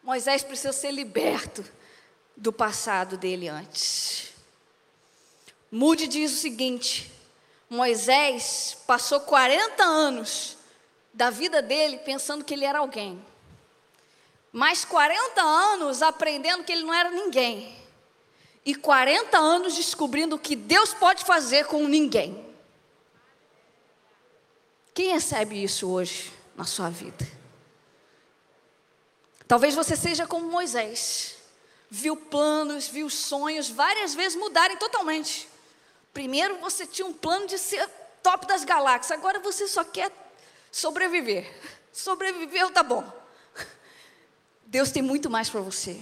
Moisés 0.03 0.43
precisa 0.43 0.73
ser 0.73 0.91
liberto 0.91 1.65
do 2.37 2.53
passado 2.53 3.17
dele 3.17 3.47
antes. 3.47 4.33
Mude 5.71 6.09
diz 6.09 6.33
o 6.33 6.37
seguinte: 6.37 7.13
Moisés 7.71 8.77
passou 8.85 9.21
40 9.21 9.85
anos 9.85 10.57
da 11.15 11.31
vida 11.31 11.63
dele 11.63 11.99
pensando 11.99 12.45
que 12.45 12.53
ele 12.53 12.65
era 12.65 12.81
alguém, 12.81 13.25
mais 14.53 14.85
40 14.85 15.41
anos 15.41 16.03
aprendendo 16.03 16.65
que 16.65 16.73
ele 16.73 16.83
não 16.83 16.93
era 16.93 17.13
ninguém, 17.13 17.73
e 18.67 18.75
40 18.75 19.39
anos 19.39 19.77
descobrindo 19.77 20.35
o 20.35 20.41
que 20.41 20.57
Deus 20.57 20.93
pode 20.93 21.25
fazer 21.25 21.67
com 21.67 21.87
ninguém. 21.87 22.52
Quem 24.95 25.13
recebe 25.13 25.63
isso 25.63 25.89
hoje 25.89 26.33
na 26.55 26.65
sua 26.65 26.91
vida? 26.91 27.27
Talvez 29.49 29.75
você 29.75 29.97
seja 29.97 30.27
como 30.27 30.51
Moisés 30.51 31.37
viu 31.95 32.17
planos, 32.17 32.89
viu 32.89 33.11
sonhos 33.11 33.69
várias 33.69 34.15
vezes 34.15 34.35
mudarem 34.39 34.79
totalmente. 34.79 35.47
Primeiro 36.11 36.57
você 36.59 36.87
tinha 36.87 37.07
um 37.07 37.13
plano 37.13 37.47
de 37.47 37.59
ser 37.59 37.87
top 38.23 38.47
das 38.47 38.65
galáxias, 38.65 39.19
agora 39.19 39.41
você 39.41 39.69
só 39.69 39.85
quer 39.85 40.11
sobreviver. 40.71 41.53
Sobreviveu, 41.93 42.71
tá 42.71 42.83
bom. 42.83 43.05
Deus 44.65 44.91
tem 44.91 45.03
muito 45.03 45.29
mais 45.29 45.51
para 45.51 45.61
você. 45.61 46.01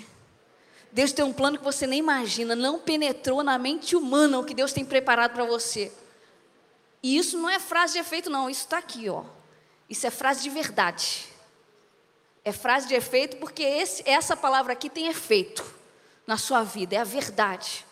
Deus 0.93 1.13
tem 1.13 1.25
um 1.25 1.33
plano 1.33 1.59
que 1.59 1.65
você 1.65 1.85
nem 1.85 1.99
imagina, 1.99 2.55
não 2.55 2.79
penetrou 2.79 3.43
na 3.43 3.59
mente 3.59 3.97
humana 3.97 4.39
o 4.39 4.45
que 4.45 4.55
Deus 4.55 4.73
tem 4.73 4.85
preparado 4.85 5.33
para 5.33 5.45
você. 5.45 5.93
E 7.03 7.17
isso 7.17 7.39
não 7.39 7.49
é 7.49 7.59
frase 7.59 7.95
de 7.95 7.99
efeito, 7.99 8.29
não, 8.29 8.51
isso 8.51 8.63
está 8.63 8.79
aqui, 8.79 9.09
ó. 9.09 9.25
Isso 9.89 10.07
é 10.07 10.11
frase 10.11 10.43
de 10.43 10.51
verdade. 10.51 11.27
É 12.45 12.53
frase 12.53 12.87
de 12.89 12.95
efeito 12.95 13.37
porque 13.37 13.63
esse, 13.63 14.03
essa 14.09 14.37
palavra 14.37 14.73
aqui 14.73 14.89
tem 14.89 15.09
efeito 15.09 15.65
na 16.27 16.37
sua 16.37 16.63
vida, 16.63 16.97
é 16.97 16.99
a 16.99 17.05
verdade. 17.05 17.85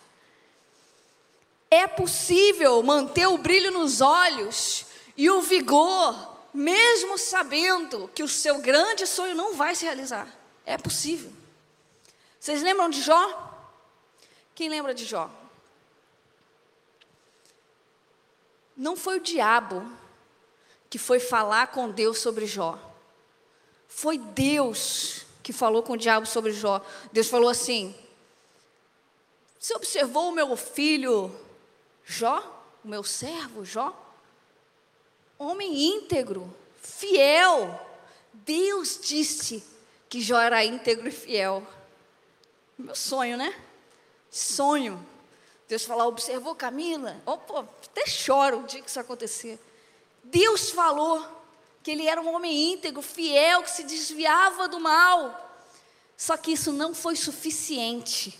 É 1.69 1.85
possível 1.85 2.81
manter 2.81 3.27
o 3.27 3.37
brilho 3.37 3.71
nos 3.71 4.01
olhos 4.01 4.85
e 5.15 5.29
o 5.29 5.41
vigor, 5.41 6.37
mesmo 6.53 7.17
sabendo 7.17 8.09
que 8.13 8.23
o 8.23 8.27
seu 8.27 8.59
grande 8.59 9.05
sonho 9.05 9.35
não 9.35 9.55
vai 9.55 9.75
se 9.75 9.85
realizar. 9.85 10.27
É 10.65 10.77
possível. 10.77 11.31
Vocês 12.39 12.61
lembram 12.61 12.89
de 12.89 13.01
Jó? 13.01 13.47
Quem 14.55 14.69
lembra 14.69 14.93
de 14.93 15.05
Jó? 15.05 15.29
Não 18.79 18.95
foi 18.95 19.17
o 19.17 19.21
diabo 19.21 19.85
que 20.89 20.97
foi 20.97 21.19
falar 21.19 21.67
com 21.67 21.91
Deus 21.91 22.19
sobre 22.19 22.45
Jó. 22.47 22.79
Foi 23.89 24.17
Deus 24.17 25.25
que 25.43 25.51
falou 25.51 25.83
com 25.83 25.93
o 25.93 25.97
diabo 25.97 26.25
sobre 26.25 26.53
Jó. 26.53 26.81
Deus 27.11 27.27
falou 27.27 27.49
assim: 27.49 27.93
Você 29.59 29.75
observou 29.75 30.29
o 30.29 30.31
meu 30.31 30.55
filho 30.55 31.29
Jó, 32.05 32.41
o 32.81 32.87
meu 32.87 33.03
servo 33.03 33.65
Jó? 33.65 33.93
Homem 35.37 35.97
íntegro, 35.97 36.55
fiel. 36.81 37.85
Deus 38.31 38.97
disse 39.03 39.61
que 40.07 40.21
Jó 40.21 40.39
era 40.39 40.63
íntegro 40.63 41.09
e 41.09 41.11
fiel. 41.11 41.67
Meu 42.77 42.95
sonho, 42.95 43.35
né? 43.35 43.53
Sonho. 44.31 45.05
Deus 45.69 45.85
falar, 45.85 46.07
observou 46.07 46.55
Camila? 46.55 47.21
Opa, 47.27 47.59
até 47.59 48.07
choro 48.07 48.61
o 48.61 48.63
dia 48.63 48.81
que 48.81 48.89
isso 48.89 48.99
acontecer. 48.99 49.59
Deus 50.23 50.71
falou 50.71 51.23
que 51.83 51.91
ele 51.91 52.07
era 52.07 52.19
um 52.19 52.33
homem 52.33 52.73
íntegro, 52.73 53.03
fiel, 53.03 53.61
que 53.61 53.69
se 53.69 53.83
desviava 53.83 54.67
do 54.67 54.79
mal. 54.79 55.47
Só 56.17 56.35
que 56.35 56.53
isso 56.53 56.73
não 56.73 56.95
foi 56.95 57.15
suficiente 57.15 58.39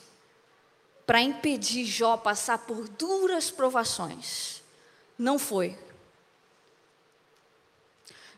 para 1.06 1.22
impedir 1.22 1.86
Jó 1.86 2.18
passar 2.18 2.58
por 2.58 2.90
duras 2.90 3.52
provações. 3.52 4.64
Não 5.16 5.38
foi. 5.38 5.78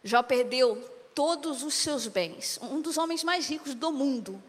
Jó 0.03 0.21
perdeu 0.21 0.75
todos 1.15 1.63
os 1.63 1.75
seus 1.75 2.07
bens, 2.07 2.59
um 2.61 2.81
dos 2.81 2.97
homens 2.97 3.23
mais 3.23 3.47
ricos 3.47 3.73
do 3.73 3.89
mundo. 3.89 4.43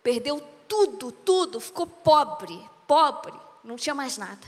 Perdeu 0.00 0.40
tudo, 0.68 1.10
tudo, 1.10 1.58
ficou 1.58 1.88
pobre, 1.88 2.56
pobre, 2.86 3.34
não 3.62 3.76
tinha 3.76 3.94
mais 3.94 4.16
nada. 4.16 4.46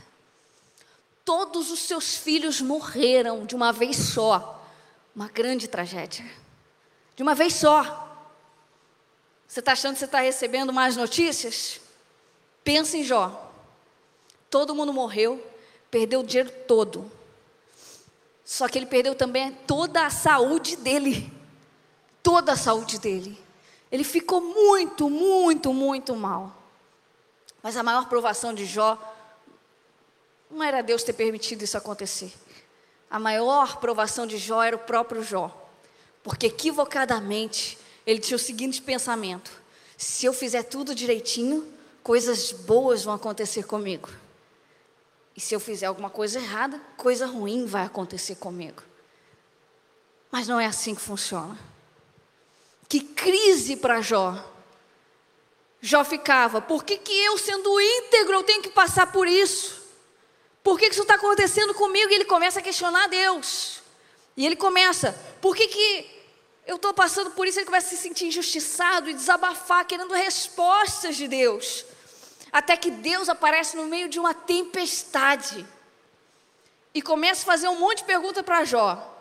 Todos 1.24 1.70
os 1.70 1.80
seus 1.80 2.16
filhos 2.16 2.60
morreram 2.60 3.46
de 3.46 3.54
uma 3.54 3.72
vez 3.72 3.96
só. 3.96 4.60
Uma 5.14 5.28
grande 5.28 5.68
tragédia. 5.68 6.24
De 7.14 7.22
uma 7.22 7.34
vez 7.34 7.54
só. 7.54 8.08
Você 9.46 9.60
está 9.60 9.72
achando 9.72 9.94
que 9.94 9.98
você 9.98 10.06
está 10.06 10.20
recebendo 10.20 10.72
mais 10.72 10.96
notícias? 10.96 11.80
Pensa 12.64 12.96
em 12.96 13.04
Jó. 13.04 13.50
Todo 14.48 14.74
mundo 14.74 14.92
morreu, 14.92 15.44
perdeu 15.90 16.20
o 16.20 16.24
dinheiro 16.24 16.50
todo. 16.66 17.10
Só 18.44 18.68
que 18.68 18.78
ele 18.78 18.86
perdeu 18.86 19.14
também 19.14 19.52
toda 19.66 20.04
a 20.06 20.10
saúde 20.10 20.76
dele. 20.76 21.32
Toda 22.22 22.52
a 22.52 22.56
saúde 22.56 22.98
dele. 22.98 23.38
Ele 23.90 24.04
ficou 24.04 24.40
muito, 24.40 25.10
muito, 25.10 25.72
muito 25.72 26.16
mal. 26.16 26.61
Mas 27.62 27.76
a 27.76 27.82
maior 27.82 28.08
provação 28.08 28.52
de 28.52 28.66
Jó 28.66 28.98
não 30.50 30.62
era 30.62 30.82
Deus 30.82 31.02
ter 31.02 31.12
permitido 31.12 31.62
isso 31.62 31.78
acontecer. 31.78 32.32
A 33.08 33.18
maior 33.18 33.76
provação 33.76 34.26
de 34.26 34.36
Jó 34.38 34.62
era 34.62 34.76
o 34.76 34.80
próprio 34.80 35.22
Jó. 35.22 35.58
Porque 36.22 36.46
equivocadamente 36.46 37.78
ele 38.06 38.20
tinha 38.20 38.36
o 38.36 38.40
seguinte 38.40 38.82
pensamento: 38.82 39.50
se 39.96 40.26
eu 40.26 40.32
fizer 40.32 40.64
tudo 40.64 40.94
direitinho, 40.94 41.72
coisas 42.02 42.52
boas 42.52 43.04
vão 43.04 43.14
acontecer 43.14 43.64
comigo. 43.64 44.08
E 45.36 45.40
se 45.40 45.54
eu 45.54 45.60
fizer 45.60 45.86
alguma 45.86 46.10
coisa 46.10 46.38
errada, 46.38 46.80
coisa 46.96 47.26
ruim 47.26 47.64
vai 47.64 47.84
acontecer 47.84 48.34
comigo. 48.36 48.82
Mas 50.30 50.46
não 50.48 50.60
é 50.60 50.66
assim 50.66 50.94
que 50.94 51.00
funciona. 51.00 51.58
Que 52.88 53.00
crise 53.00 53.76
para 53.76 54.02
Jó. 54.02 54.51
Jó 55.84 56.04
ficava, 56.04 56.62
por 56.62 56.84
que, 56.84 56.96
que 56.96 57.12
eu, 57.12 57.36
sendo 57.36 57.80
íntegro, 57.80 58.34
eu 58.34 58.44
tenho 58.44 58.62
que 58.62 58.70
passar 58.70 59.10
por 59.10 59.26
isso? 59.26 59.82
Por 60.62 60.78
que, 60.78 60.86
que 60.86 60.92
isso 60.92 61.02
está 61.02 61.16
acontecendo 61.16 61.74
comigo? 61.74 62.08
E 62.08 62.14
ele 62.14 62.24
começa 62.24 62.60
a 62.60 62.62
questionar 62.62 63.08
Deus. 63.08 63.82
E 64.36 64.46
ele 64.46 64.54
começa, 64.54 65.12
por 65.40 65.56
que, 65.56 65.66
que 65.66 66.22
eu 66.64 66.76
estou 66.76 66.94
passando 66.94 67.32
por 67.32 67.48
isso? 67.48 67.58
Ele 67.58 67.66
começa 67.66 67.88
a 67.88 67.90
se 67.90 67.96
sentir 67.96 68.26
injustiçado 68.26 69.10
e 69.10 69.14
desabafar, 69.14 69.84
querendo 69.84 70.14
respostas 70.14 71.16
de 71.16 71.26
Deus. 71.26 71.84
Até 72.52 72.76
que 72.76 72.88
Deus 72.90 73.28
aparece 73.28 73.76
no 73.76 73.86
meio 73.86 74.08
de 74.08 74.20
uma 74.20 74.32
tempestade. 74.32 75.66
E 76.94 77.02
começa 77.02 77.42
a 77.42 77.46
fazer 77.46 77.66
um 77.66 77.80
monte 77.80 77.98
de 77.98 78.04
pergunta 78.04 78.40
para 78.40 78.64
Jó. 78.64 79.12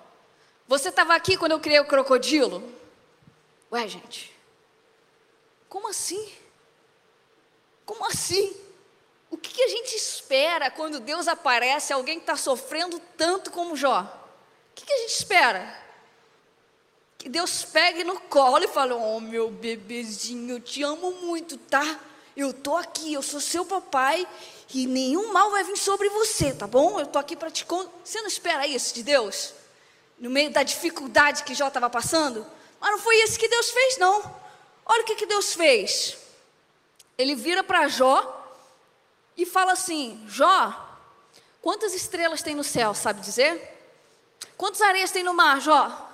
Você 0.68 0.90
estava 0.90 1.16
aqui 1.16 1.36
quando 1.38 1.54
eu 1.54 1.60
criei 1.60 1.80
o 1.80 1.88
crocodilo? 1.88 2.64
Ué, 3.72 3.88
gente, 3.88 4.32
como 5.68 5.90
assim? 5.90 6.41
Como 7.92 8.06
assim? 8.06 8.56
O 9.30 9.36
que, 9.36 9.62
a 9.62 9.68
gente 9.68 9.94
espera 9.98 10.72
quando 10.72 11.02
Deus 11.02 11.28
aparece 11.28 11.92
alguém 11.92 12.20
que 12.20 12.24
está 12.24 12.38
sofrendo 12.38 13.02
tanto 13.18 13.52
como 13.52 13.76
Jó? 13.76 14.04
O 14.04 14.74
que, 14.74 14.86
que 14.86 14.94
a 14.94 14.98
gente 15.00 15.10
espera? 15.10 15.78
Que 17.18 17.28
Deus 17.28 17.66
pegue 17.66 18.06
no 18.06 18.18
colo 18.18 18.64
e 18.64 18.68
fale: 18.70 18.94
Oh, 18.94 19.20
meu 19.20 19.52
bebezinho, 19.52 20.56
eu 20.56 20.62
te 20.62 20.82
amo 20.84 21.12
muito, 21.16 21.58
tá? 21.58 22.00
Eu 22.34 22.54
tô 22.54 22.78
aqui, 22.78 23.12
eu 23.12 23.22
sou 23.22 23.42
seu 23.42 23.66
papai 23.66 24.26
e 24.74 24.88
nenhum 24.88 25.34
mal 25.34 25.52
vai 25.52 25.66
vir 25.66 25.78
sobre 25.78 26.08
você, 26.12 26.54
tá 26.54 26.66
bom? 26.66 26.98
Eu 26.98 27.08
tô 27.08 27.20
aqui 27.20 27.36
para 27.36 27.52
te 27.52 27.66
contar. 27.66 27.92
Você 28.06 28.22
não 28.22 28.28
espera 28.30 28.66
isso 28.66 28.96
de 28.96 29.04
Deus? 29.04 29.54
No 30.18 30.30
meio 30.30 30.50
da 30.50 30.64
dificuldade 30.64 31.44
que 31.44 31.54
Jó 31.54 31.68
estava 31.68 31.90
passando? 31.90 32.48
Mas 32.80 32.92
não 32.92 33.00
foi 33.00 33.18
isso 33.18 33.38
que 33.38 33.50
Deus 33.50 33.70
fez, 33.70 33.98
não. 33.98 34.34
Olha 34.86 35.02
o 35.02 35.06
que, 35.06 35.16
que 35.16 35.26
Deus 35.26 35.54
fez. 35.54 36.21
Ele 37.22 37.36
vira 37.36 37.64
para 37.64 37.88
Jó 37.88 38.60
e 39.38 39.46
fala 39.46 39.74
assim: 39.74 40.26
Jó, 40.28 40.98
quantas 41.62 41.94
estrelas 41.94 42.42
tem 42.42 42.56
no 42.56 42.64
céu, 42.64 42.96
sabe 42.96 43.22
dizer? 43.22 43.78
Quantas 44.58 44.82
areias 44.82 45.12
tem 45.12 45.24
no 45.24 45.32
mar, 45.32 45.62
Jó? 45.62 46.10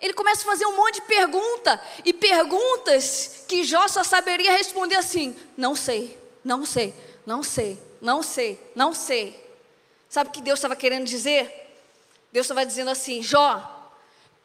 Ele 0.00 0.12
começa 0.12 0.42
a 0.42 0.44
fazer 0.44 0.66
um 0.66 0.76
monte 0.76 0.94
de 0.94 1.00
pergunta 1.02 1.82
e 2.04 2.12
perguntas 2.12 3.42
que 3.48 3.64
Jó 3.64 3.88
só 3.88 4.04
saberia 4.04 4.52
responder 4.52 4.94
assim: 4.94 5.36
não 5.56 5.74
sei, 5.74 6.16
não 6.44 6.64
sei, 6.64 6.94
não 7.26 7.42
sei, 7.42 7.82
não 8.00 8.22
sei, 8.22 8.72
não 8.76 8.94
sei. 8.94 9.48
Sabe 10.08 10.30
o 10.30 10.32
que 10.32 10.40
Deus 10.40 10.60
estava 10.60 10.76
querendo 10.76 11.06
dizer? 11.06 11.74
Deus 12.30 12.44
estava 12.44 12.64
dizendo 12.64 12.90
assim: 12.90 13.20
Jó, 13.20 13.90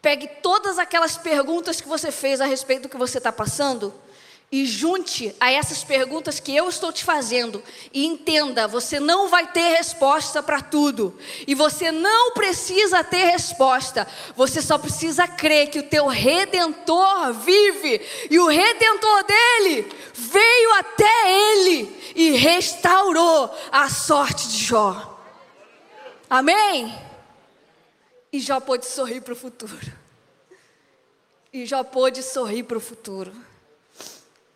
pegue 0.01 0.27
todas 0.41 0.79
aquelas 0.79 1.15
perguntas 1.15 1.79
que 1.79 1.87
você 1.87 2.11
fez 2.11 2.41
a 2.41 2.45
respeito 2.45 2.83
do 2.83 2.89
que 2.89 2.97
você 2.97 3.19
está 3.19 3.31
passando 3.31 3.93
e 4.53 4.67
junte 4.67 5.35
a 5.39 5.51
essas 5.51 5.83
perguntas 5.83 6.39
que 6.39 6.55
eu 6.55 6.69
estou 6.69 6.93
te 6.93 7.03
fazendo 7.03 7.63
e 7.91 8.05
entenda, 8.05 8.67
você 8.67 8.99
não 8.99 9.27
vai 9.27 9.51
ter 9.51 9.77
resposta 9.77 10.43
para 10.43 10.61
tudo. 10.61 11.17
E 11.47 11.55
você 11.55 11.91
não 11.91 12.33
precisa 12.33 13.03
ter 13.03 13.31
resposta. 13.31 14.07
Você 14.35 14.61
só 14.61 14.77
precisa 14.77 15.27
crer 15.27 15.71
que 15.71 15.79
o 15.79 15.89
teu 15.89 16.05
redentor 16.05 17.33
vive 17.33 17.99
e 18.29 18.37
o 18.37 18.45
redentor 18.45 19.23
dele 19.23 19.91
veio 20.13 20.73
até 20.73 21.31
ele 21.31 22.13
e 22.15 22.29
restaurou 22.33 23.49
a 23.71 23.89
sorte 23.89 24.47
de 24.49 24.65
Jó. 24.65 25.19
Amém? 26.29 26.95
E 28.31 28.39
Jó 28.39 28.59
pôde 28.59 28.85
sorrir 28.85 29.21
para 29.21 29.33
o 29.33 29.35
futuro. 29.35 29.91
E 31.51 31.65
Jó 31.65 31.83
pôde 31.83 32.21
sorrir 32.21 32.61
para 32.61 32.77
o 32.77 32.79
futuro. 32.79 33.33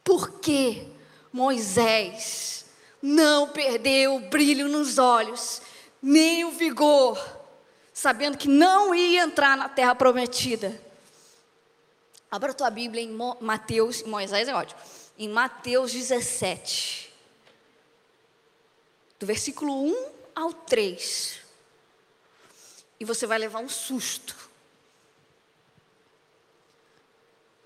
Por 0.07 0.39
que 0.39 0.87
Moisés 1.33 2.65
não 3.01 3.49
perdeu 3.49 4.15
o 4.15 4.19
brilho 4.21 4.69
nos 4.69 4.97
olhos, 4.97 5.61
nem 6.01 6.45
o 6.45 6.51
vigor, 6.51 7.21
sabendo 7.93 8.37
que 8.37 8.47
não 8.47 8.95
ia 8.95 9.23
entrar 9.23 9.57
na 9.57 9.67
terra 9.67 9.93
prometida? 9.93 10.81
Abra 12.31 12.53
tua 12.53 12.69
Bíblia 12.69 13.03
em 13.03 13.11
Mateus, 13.41 14.01
Moisés 14.03 14.47
é 14.47 14.55
ótimo, 14.55 14.79
em 15.17 15.27
Mateus 15.27 15.91
17, 15.91 17.13
do 19.19 19.25
versículo 19.25 19.73
1 19.87 20.11
ao 20.33 20.53
3. 20.53 21.41
E 22.97 23.03
você 23.03 23.27
vai 23.27 23.39
levar 23.39 23.59
um 23.59 23.67
susto. 23.67 24.46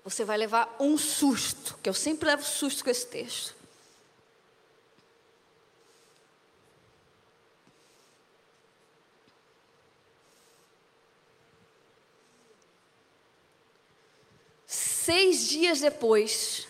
Você 0.04 0.24
vai 0.24 0.36
levar 0.36 0.74
um 0.80 0.98
susto, 0.98 1.78
que 1.82 1.88
eu 1.88 1.94
sempre 1.94 2.26
levo 2.26 2.42
susto 2.42 2.82
com 2.82 2.90
esse 2.90 3.06
texto. 3.06 3.54
Seis 14.66 15.48
dias 15.48 15.80
depois, 15.80 16.66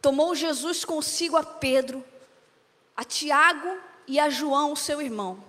tomou 0.00 0.34
Jesus 0.34 0.84
consigo 0.84 1.36
a 1.36 1.42
Pedro, 1.42 2.04
a 2.96 3.04
Tiago 3.04 3.80
e 4.06 4.20
a 4.20 4.28
João, 4.28 4.76
seu 4.76 5.00
irmão, 5.00 5.42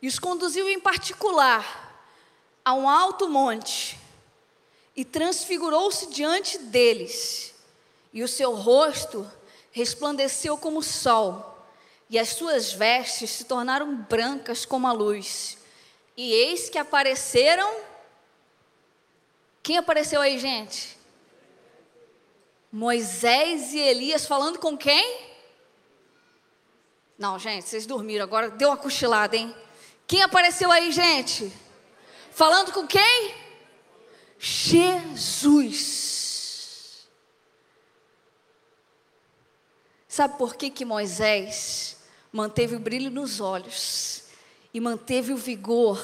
e 0.00 0.08
os 0.08 0.18
conduziu 0.18 0.68
em 0.68 0.80
particular 0.80 1.84
a 2.64 2.74
um 2.74 2.88
alto 2.88 3.28
monte 3.28 4.05
e 4.96 5.04
transfigurou-se 5.04 6.06
diante 6.06 6.56
deles, 6.58 7.54
e 8.12 8.22
o 8.22 8.28
seu 8.28 8.54
rosto 8.54 9.30
resplandeceu 9.70 10.56
como 10.56 10.78
o 10.78 10.82
sol, 10.82 11.54
e 12.08 12.18
as 12.18 12.30
suas 12.30 12.72
vestes 12.72 13.30
se 13.30 13.44
tornaram 13.44 13.94
brancas 13.94 14.64
como 14.64 14.86
a 14.86 14.92
luz. 14.92 15.58
E 16.16 16.32
eis 16.32 16.70
que 16.70 16.78
apareceram. 16.78 17.80
Quem 19.62 19.76
apareceu 19.76 20.20
aí, 20.20 20.38
gente? 20.38 20.96
Moisés 22.72 23.74
e 23.74 23.78
Elias 23.80 24.24
falando 24.24 24.58
com 24.58 24.78
quem? 24.78 25.26
Não, 27.18 27.38
gente, 27.38 27.68
vocês 27.68 27.86
dormiram, 27.86 28.22
agora 28.22 28.50
deu 28.50 28.68
uma 28.68 28.76
cochilada, 28.76 29.36
hein? 29.36 29.54
Quem 30.06 30.22
apareceu 30.22 30.70
aí, 30.70 30.92
gente? 30.92 31.52
Falando 32.30 32.72
com 32.72 32.86
quem? 32.86 33.45
Jesus. 34.38 36.26
Sabe 40.08 40.38
por 40.38 40.56
que 40.56 40.70
que 40.70 40.84
Moisés 40.84 41.96
manteve 42.32 42.76
o 42.76 42.80
brilho 42.80 43.10
nos 43.10 43.40
olhos 43.40 44.24
e 44.72 44.80
manteve 44.80 45.32
o 45.32 45.36
vigor 45.36 46.00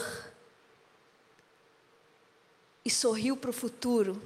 e 2.85 2.91
sorriu 2.91 3.37
para 3.37 3.51
o 3.51 3.55
futuro, 3.55 4.21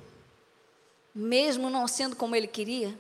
mesmo 1.15 1.70
não 1.70 1.87
sendo 1.87 2.16
como 2.16 2.35
ele 2.35 2.49
queria? 2.49 2.99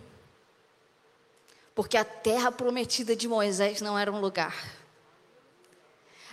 Porque 1.74 1.96
a 1.96 2.04
terra 2.04 2.52
prometida 2.52 3.16
de 3.16 3.26
Moisés 3.26 3.80
não 3.80 3.98
era 3.98 4.12
um 4.12 4.20
lugar. 4.20 4.75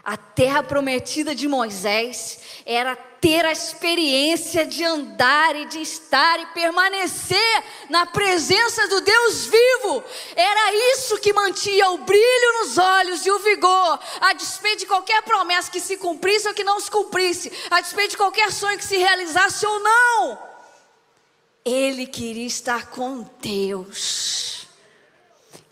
A 0.04 0.18
terra 0.18 0.62
prometida 0.62 1.34
de 1.34 1.48
Moisés 1.48 2.38
era 2.66 2.94
ter 2.94 3.46
a 3.46 3.54
experiência 3.54 4.66
de 4.66 4.84
andar 4.84 5.56
e 5.56 5.66
de 5.66 5.80
estar 5.80 6.42
e 6.42 6.46
permanecer 6.48 7.64
na 7.90 8.06
presença 8.06 8.86
do 8.90 9.00
Deus 9.00 9.46
vivo. 9.46 10.04
Era 10.36 10.74
isso 10.92 11.18
que 11.20 11.32
mantinha 11.32 11.90
o 11.92 12.00
brilho 12.00 12.60
nos 12.60 12.78
olhos 12.78 13.26
e 13.26 13.32
o 13.32 13.40
vigor, 13.40 13.98
a 14.20 14.34
despeito 14.34 14.80
de 14.80 14.88
qualquer 14.88 15.22
promessa 15.22 15.72
que 15.72 15.80
se 15.80 15.96
cumprisse 15.96 16.50
ou 16.50 16.54
que 16.54 16.66
não 16.66 16.82
se 16.82 16.92
cumprisse, 16.92 17.50
a 17.72 17.80
despeito 17.80 18.12
de 18.12 18.18
qualquer 18.18 18.52
sonho 18.52 18.78
que 18.78 18.84
se 18.84 18.98
realizasse 18.98 19.66
ou 19.66 19.80
não. 19.80 20.38
Ele 21.64 22.06
queria 22.06 22.46
estar 22.46 22.88
com 22.88 23.26
Deus. 23.42 24.63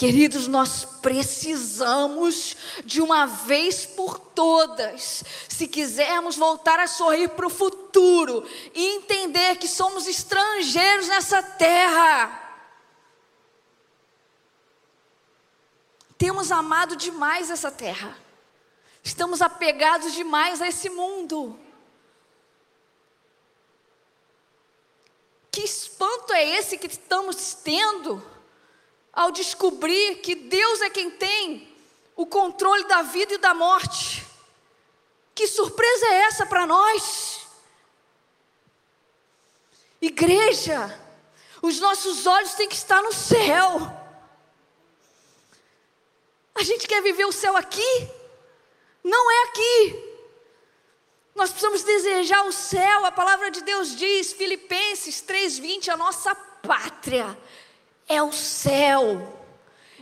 Queridos, 0.01 0.47
nós 0.47 0.83
precisamos 0.83 2.57
de 2.83 2.99
uma 3.03 3.27
vez 3.27 3.85
por 3.85 4.17
todas, 4.17 5.23
se 5.47 5.67
quisermos 5.67 6.35
voltar 6.35 6.79
a 6.79 6.87
sorrir 6.87 7.29
para 7.29 7.45
o 7.45 7.51
futuro 7.51 8.43
e 8.73 8.95
entender 8.95 9.57
que 9.57 9.67
somos 9.67 10.07
estrangeiros 10.07 11.07
nessa 11.07 11.43
terra. 11.43 12.35
Temos 16.17 16.51
amado 16.51 16.95
demais 16.95 17.51
essa 17.51 17.69
terra, 17.69 18.17
estamos 19.03 19.39
apegados 19.39 20.13
demais 20.13 20.63
a 20.63 20.67
esse 20.67 20.89
mundo. 20.89 21.59
Que 25.51 25.61
espanto 25.61 26.33
é 26.33 26.57
esse 26.57 26.79
que 26.79 26.87
estamos 26.87 27.53
tendo? 27.53 28.40
Ao 29.13 29.31
descobrir 29.31 30.15
que 30.15 30.35
Deus 30.35 30.81
é 30.81 30.89
quem 30.89 31.09
tem 31.11 31.67
o 32.15 32.25
controle 32.25 32.85
da 32.85 33.01
vida 33.01 33.33
e 33.33 33.37
da 33.37 33.53
morte. 33.53 34.25
Que 35.33 35.47
surpresa 35.47 36.05
é 36.07 36.21
essa 36.23 36.45
para 36.45 36.65
nós? 36.65 37.41
Igreja, 40.01 40.99
os 41.61 41.79
nossos 41.79 42.25
olhos 42.25 42.53
têm 42.53 42.67
que 42.67 42.75
estar 42.75 43.01
no 43.01 43.13
céu. 43.13 43.79
A 46.55 46.63
gente 46.63 46.87
quer 46.87 47.01
viver 47.01 47.25
o 47.25 47.31
céu 47.31 47.55
aqui? 47.55 48.09
Não 49.03 49.31
é 49.31 49.43
aqui. 49.43 50.11
Nós 51.33 51.49
precisamos 51.49 51.83
desejar 51.83 52.43
o 52.43 52.51
céu. 52.51 53.05
A 53.05 53.11
palavra 53.11 53.49
de 53.49 53.61
Deus 53.61 53.95
diz, 53.95 54.33
Filipenses 54.33 55.21
3:20, 55.21 55.89
a 55.89 55.97
nossa 55.97 56.35
pátria 56.35 57.37
é 58.11 58.21
o 58.21 58.33
céu. 58.33 59.39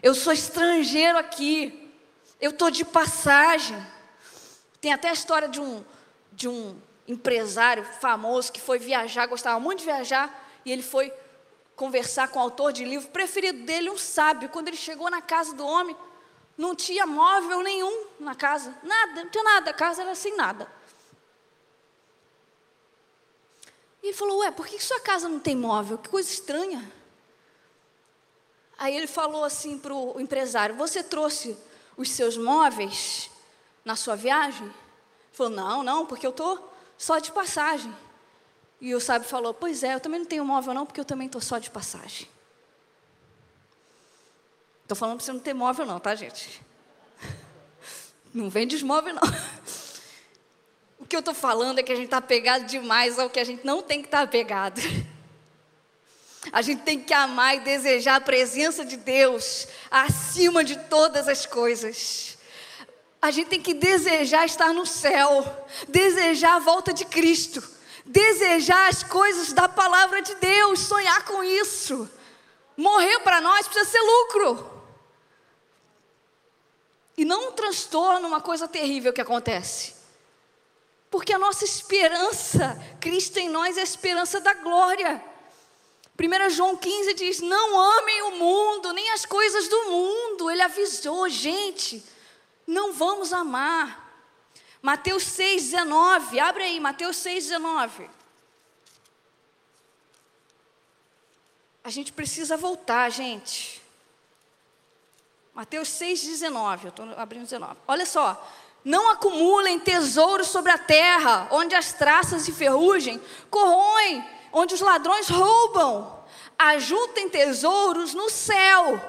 Eu 0.02 0.16
sou 0.16 0.34
estrangeiro 0.34 1.18
aqui. 1.18 1.94
Eu 2.42 2.50
estou 2.50 2.72
de 2.72 2.84
passagem. 2.84 3.78
Tem 4.82 4.92
até 4.92 5.10
a 5.10 5.14
história 5.14 5.48
de 5.48 5.62
um, 5.62 5.86
de 6.32 6.48
um 6.48 6.82
empresário 7.08 7.84
famoso 7.84 8.52
que 8.52 8.60
foi 8.60 8.80
viajar, 8.80 9.28
gostava 9.28 9.60
muito 9.60 9.80
de 9.80 9.86
viajar, 9.86 10.48
e 10.66 10.72
ele 10.72 10.82
foi 10.82 11.14
conversar 11.76 12.30
com 12.30 12.40
o 12.40 12.42
autor 12.42 12.72
de 12.72 12.84
livro 12.84 13.10
preferido 13.10 13.64
dele, 13.64 13.90
um 13.90 13.98
sábio. 13.98 14.50
Quando 14.50 14.70
ele 14.70 14.78
chegou 14.78 15.10
na 15.10 15.22
casa 15.22 15.54
do 15.54 15.66
homem, 15.66 15.96
não 16.58 16.76
tinha 16.76 17.06
móvel 17.06 17.62
nenhum 17.62 18.08
na 18.20 18.34
casa, 18.36 18.76
nada, 18.84 19.24
não 19.24 19.30
tinha 19.30 19.44
nada, 19.44 19.72
a 19.72 19.74
casa 19.74 20.02
era 20.02 20.16
sem 20.16 20.36
nada. 20.36 20.72
E 24.02 24.08
ele 24.08 24.18
falou: 24.18 24.40
Ué, 24.40 24.52
por 24.52 24.66
que 24.66 24.82
sua 24.82 25.00
casa 25.00 25.28
não 25.30 25.40
tem 25.40 25.56
móvel? 25.56 25.98
Que 25.98 26.10
coisa 26.10 26.32
estranha. 26.32 26.99
Aí 28.80 28.96
ele 28.96 29.08
falou 29.08 29.44
assim 29.44 29.78
para 29.78 29.94
o 29.94 30.22
empresário: 30.22 30.74
Você 30.76 31.04
trouxe 31.04 31.58
os 31.98 32.10
seus 32.10 32.38
móveis 32.38 33.30
na 33.84 33.98
sua 33.98 34.16
viagem? 34.16 34.64
Ele 34.64 34.74
falou: 35.34 35.52
Não, 35.52 35.84
não, 35.84 36.06
porque 36.06 36.26
eu 36.26 36.32
estou 36.32 36.74
só 36.98 37.20
de 37.20 37.30
passagem. 37.30 37.94
E 38.80 38.96
o 38.96 39.02
sábio 39.02 39.28
falou: 39.28 39.54
Pois 39.54 39.84
é, 39.84 39.96
eu 39.96 40.00
também 40.00 40.22
não 40.22 40.26
tenho 40.26 40.46
móvel, 40.46 40.74
não, 40.74 40.86
porque 40.86 41.02
eu 41.02 41.06
também 41.06 41.26
estou 41.26 41.42
só 41.42 41.58
de 41.58 41.70
passagem. 41.70 42.30
Estou 44.84 44.96
falando 44.96 45.18
para 45.18 45.26
você 45.26 45.34
não 45.34 45.42
ter 45.42 45.54
móvel, 45.54 45.86
não, 45.86 46.00
tá, 46.00 46.16
gente? 46.16 46.62
Não 48.34 48.50
vende 48.50 48.76
os 48.76 48.82
móveis, 48.82 49.16
não. 49.16 49.22
O 50.98 51.06
que 51.06 51.16
eu 51.16 51.22
estou 51.22 51.34
falando 51.34 51.80
é 51.80 51.84
que 51.84 51.92
a 51.92 51.96
gente 51.96 52.06
está 52.06 52.18
apegado 52.18 52.66
demais 52.66 53.18
ao 53.18 53.30
que 53.30 53.40
a 53.40 53.44
gente 53.44 53.66
não 53.66 53.82
tem 53.82 54.02
que 54.02 54.08
estar 54.08 54.20
tá 54.20 54.24
apegado. 54.24 54.80
A 56.52 56.62
gente 56.62 56.82
tem 56.82 57.00
que 57.00 57.14
amar 57.14 57.56
e 57.56 57.60
desejar 57.60 58.16
a 58.16 58.22
presença 58.22 58.84
de 58.84 58.98
Deus 58.98 59.68
acima 59.90 60.64
de 60.64 60.78
todas 60.78 61.28
as 61.28 61.46
coisas. 61.46 62.38
A 63.22 63.32
gente 63.32 63.50
tem 63.50 63.62
que 63.62 63.74
desejar 63.74 64.46
estar 64.46 64.74
no 64.74 64.86
céu, 64.86 65.68
desejar 65.88 66.56
a 66.56 66.60
volta 66.60 66.94
de 66.94 67.06
Cristo, 67.06 67.62
desejar 68.06 68.88
as 68.88 69.04
coisas 69.04 69.54
da 69.54 69.68
palavra 69.68 70.22
de 70.22 70.34
Deus, 70.36 70.80
sonhar 70.80 71.26
com 71.26 71.44
isso. 71.44 72.10
Morrer 72.76 73.20
para 73.20 73.42
nós 73.42 73.68
precisa 73.68 73.92
ser 73.92 74.02
lucro. 74.02 74.80
E 77.18 77.26
não 77.26 77.50
um 77.50 77.52
transtorno, 77.52 78.28
uma 78.28 78.40
coisa 78.40 78.68
terrível 78.68 79.12
que 79.12 79.20
acontece. 79.20 79.94
Porque 81.12 81.34
a 81.34 81.40
nossa 81.40 81.66
esperança, 81.66 82.82
Cristo 83.02 83.38
em 83.38 83.50
nós 83.50 83.78
é 83.78 83.82
a 83.82 83.84
esperança 83.84 84.40
da 84.40 84.54
glória. 84.54 85.22
1 86.20 86.50
João 86.50 86.76
15 86.76 87.14
diz: 87.14 87.40
Não 87.40 87.80
amem 87.80 88.22
o 88.24 88.32
mundo, 88.32 88.92
nem 88.92 89.10
as 89.12 89.26
coisas 89.26 89.70
do 89.70 89.86
mundo. 89.86 90.52
Ele 90.52 90.62
avisou, 90.62 91.30
gente, 91.30 92.04
não 92.68 92.92
vamos 92.92 93.32
amar. 93.32 94.08
Mateus 94.82 95.24
6,19, 95.24 96.40
abre 96.40 96.64
aí, 96.64 96.80
Mateus 96.80 97.18
6,19. 97.18 98.10
A 101.84 101.90
gente 101.90 102.12
precisa 102.12 102.58
voltar, 102.58 103.10
gente. 103.10 103.82
Mateus 105.54 105.88
6,19, 105.90 106.84
eu 106.84 106.90
estou 106.90 107.06
abrindo 107.18 107.44
19. 107.44 107.78
Olha 107.88 108.06
só. 108.06 108.46
Não 108.84 109.10
acumulem 109.10 109.78
tesouros 109.78 110.48
sobre 110.48 110.72
a 110.72 110.78
terra, 110.78 111.50
onde 111.52 111.76
as 111.76 111.92
traças 111.92 112.48
e 112.48 112.54
ferrugem 112.54 113.22
corroem 113.50 114.26
onde 114.52 114.74
os 114.74 114.82
ladrões 114.82 115.30
roubam. 115.30 116.20
Ajuntem 116.58 117.30
tesouros 117.30 118.14
no 118.14 118.30
céu, 118.30 119.02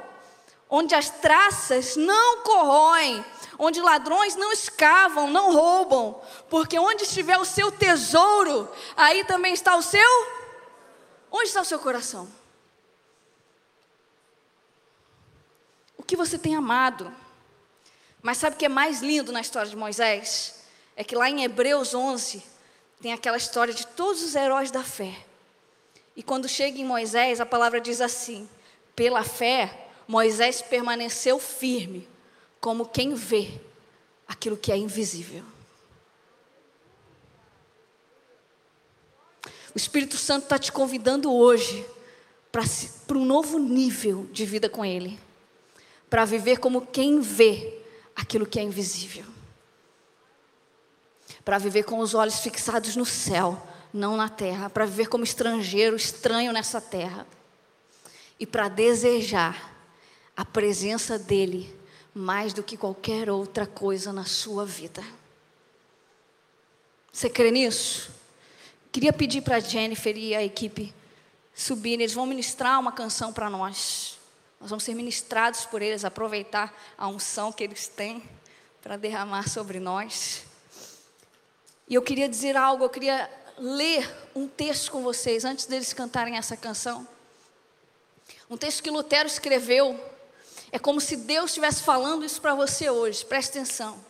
onde 0.68 0.94
as 0.94 1.10
traças 1.10 1.96
não 1.96 2.42
corroem, 2.42 3.24
onde 3.58 3.80
ladrões 3.80 4.36
não 4.36 4.52
escavam, 4.52 5.28
não 5.28 5.52
roubam, 5.52 6.20
porque 6.48 6.78
onde 6.78 7.02
estiver 7.02 7.38
o 7.38 7.44
seu 7.44 7.72
tesouro, 7.72 8.68
aí 8.96 9.24
também 9.24 9.52
está 9.52 9.76
o 9.76 9.82
seu. 9.82 10.40
Onde 11.30 11.48
está 11.48 11.60
o 11.60 11.64
seu 11.64 11.78
coração? 11.78 12.28
O 15.96 16.02
que 16.02 16.16
você 16.16 16.38
tem 16.38 16.54
amado? 16.54 17.12
Mas 18.22 18.38
sabe 18.38 18.56
o 18.56 18.58
que 18.58 18.66
é 18.66 18.68
mais 18.68 19.00
lindo 19.00 19.32
na 19.32 19.40
história 19.40 19.70
de 19.70 19.76
Moisés? 19.76 20.64
É 20.96 21.02
que 21.02 21.16
lá 21.16 21.28
em 21.28 21.42
Hebreus 21.42 21.94
11 21.94 22.42
tem 23.00 23.12
aquela 23.12 23.36
história 23.36 23.72
de 23.72 23.86
todos 23.86 24.22
os 24.22 24.34
heróis 24.34 24.70
da 24.70 24.84
fé 24.84 25.29
e 26.20 26.22
quando 26.22 26.46
chega 26.46 26.78
em 26.78 26.84
Moisés, 26.84 27.40
a 27.40 27.46
palavra 27.46 27.80
diz 27.80 27.98
assim: 27.98 28.46
pela 28.94 29.24
fé, 29.24 29.88
Moisés 30.06 30.60
permaneceu 30.60 31.38
firme, 31.38 32.06
como 32.60 32.84
quem 32.84 33.14
vê 33.14 33.58
aquilo 34.28 34.54
que 34.54 34.70
é 34.70 34.76
invisível. 34.76 35.42
O 39.74 39.78
Espírito 39.78 40.18
Santo 40.18 40.42
está 40.42 40.58
te 40.58 40.70
convidando 40.70 41.32
hoje 41.32 41.86
para 42.52 43.16
um 43.16 43.24
novo 43.24 43.58
nível 43.58 44.28
de 44.30 44.44
vida 44.44 44.68
com 44.68 44.84
Ele, 44.84 45.18
para 46.10 46.26
viver 46.26 46.58
como 46.58 46.86
quem 46.86 47.20
vê 47.20 47.78
aquilo 48.14 48.44
que 48.44 48.60
é 48.60 48.62
invisível, 48.62 49.24
para 51.46 51.56
viver 51.56 51.84
com 51.84 51.98
os 52.00 52.12
olhos 52.12 52.40
fixados 52.40 52.94
no 52.94 53.06
céu, 53.06 53.69
não 53.92 54.16
na 54.16 54.28
terra, 54.28 54.70
para 54.70 54.86
viver 54.86 55.08
como 55.08 55.24
estrangeiro, 55.24 55.96
estranho 55.96 56.52
nessa 56.52 56.80
terra, 56.80 57.26
e 58.38 58.46
para 58.46 58.68
desejar 58.68 59.70
a 60.36 60.44
presença 60.44 61.18
dEle 61.18 61.78
mais 62.14 62.52
do 62.52 62.62
que 62.62 62.76
qualquer 62.76 63.30
outra 63.30 63.66
coisa 63.66 64.12
na 64.12 64.24
sua 64.24 64.64
vida. 64.64 65.02
Você 67.12 67.28
crê 67.28 67.50
nisso? 67.50 68.10
Queria 68.92 69.12
pedir 69.12 69.42
para 69.42 69.56
a 69.56 69.60
Jennifer 69.60 70.16
e 70.16 70.34
a 70.34 70.42
equipe 70.42 70.94
subirem, 71.54 72.02
eles 72.02 72.14
vão 72.14 72.26
ministrar 72.26 72.80
uma 72.80 72.92
canção 72.92 73.32
para 73.32 73.50
nós. 73.50 74.18
Nós 74.60 74.70
vamos 74.70 74.84
ser 74.84 74.94
ministrados 74.94 75.66
por 75.66 75.82
eles, 75.82 76.04
aproveitar 76.04 76.74
a 76.96 77.06
unção 77.08 77.52
que 77.52 77.62
eles 77.62 77.88
têm 77.88 78.22
para 78.82 78.96
derramar 78.96 79.48
sobre 79.48 79.78
nós. 79.78 80.44
E 81.88 81.94
eu 81.94 82.02
queria 82.02 82.28
dizer 82.28 82.56
algo, 82.56 82.84
eu 82.84 82.90
queria 82.90 83.28
ler 83.60 84.10
um 84.34 84.48
texto 84.48 84.90
com 84.90 85.02
vocês 85.02 85.44
antes 85.44 85.66
deles 85.66 85.92
cantarem 85.92 86.36
essa 86.36 86.56
canção. 86.56 87.06
Um 88.48 88.56
texto 88.56 88.82
que 88.82 88.90
Lutero 88.90 89.28
escreveu. 89.28 89.98
É 90.72 90.78
como 90.78 91.00
se 91.00 91.16
Deus 91.16 91.50
estivesse 91.50 91.82
falando 91.82 92.24
isso 92.24 92.40
para 92.40 92.54
você 92.54 92.88
hoje, 92.88 93.24
preste 93.24 93.50
atenção. 93.50 94.02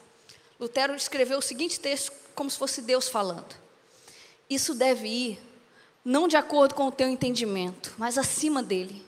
Lutero 0.59 0.95
escreveu 0.95 1.39
o 1.39 1.43
seguinte 1.43 1.81
texto 1.81 2.13
como 2.35 2.51
se 2.51 2.59
fosse 2.59 2.83
Deus 2.83 3.09
falando. 3.09 3.57
Isso 4.49 4.75
deve 4.75 5.09
ir 5.09 5.43
não 6.05 6.29
de 6.29 6.37
acordo 6.37 6.75
com 6.75 6.87
o 6.87 6.93
teu 6.93 7.09
entendimento, 7.09 7.95
mas 7.99 8.17
acima 8.17 8.63
dele. 8.63 9.05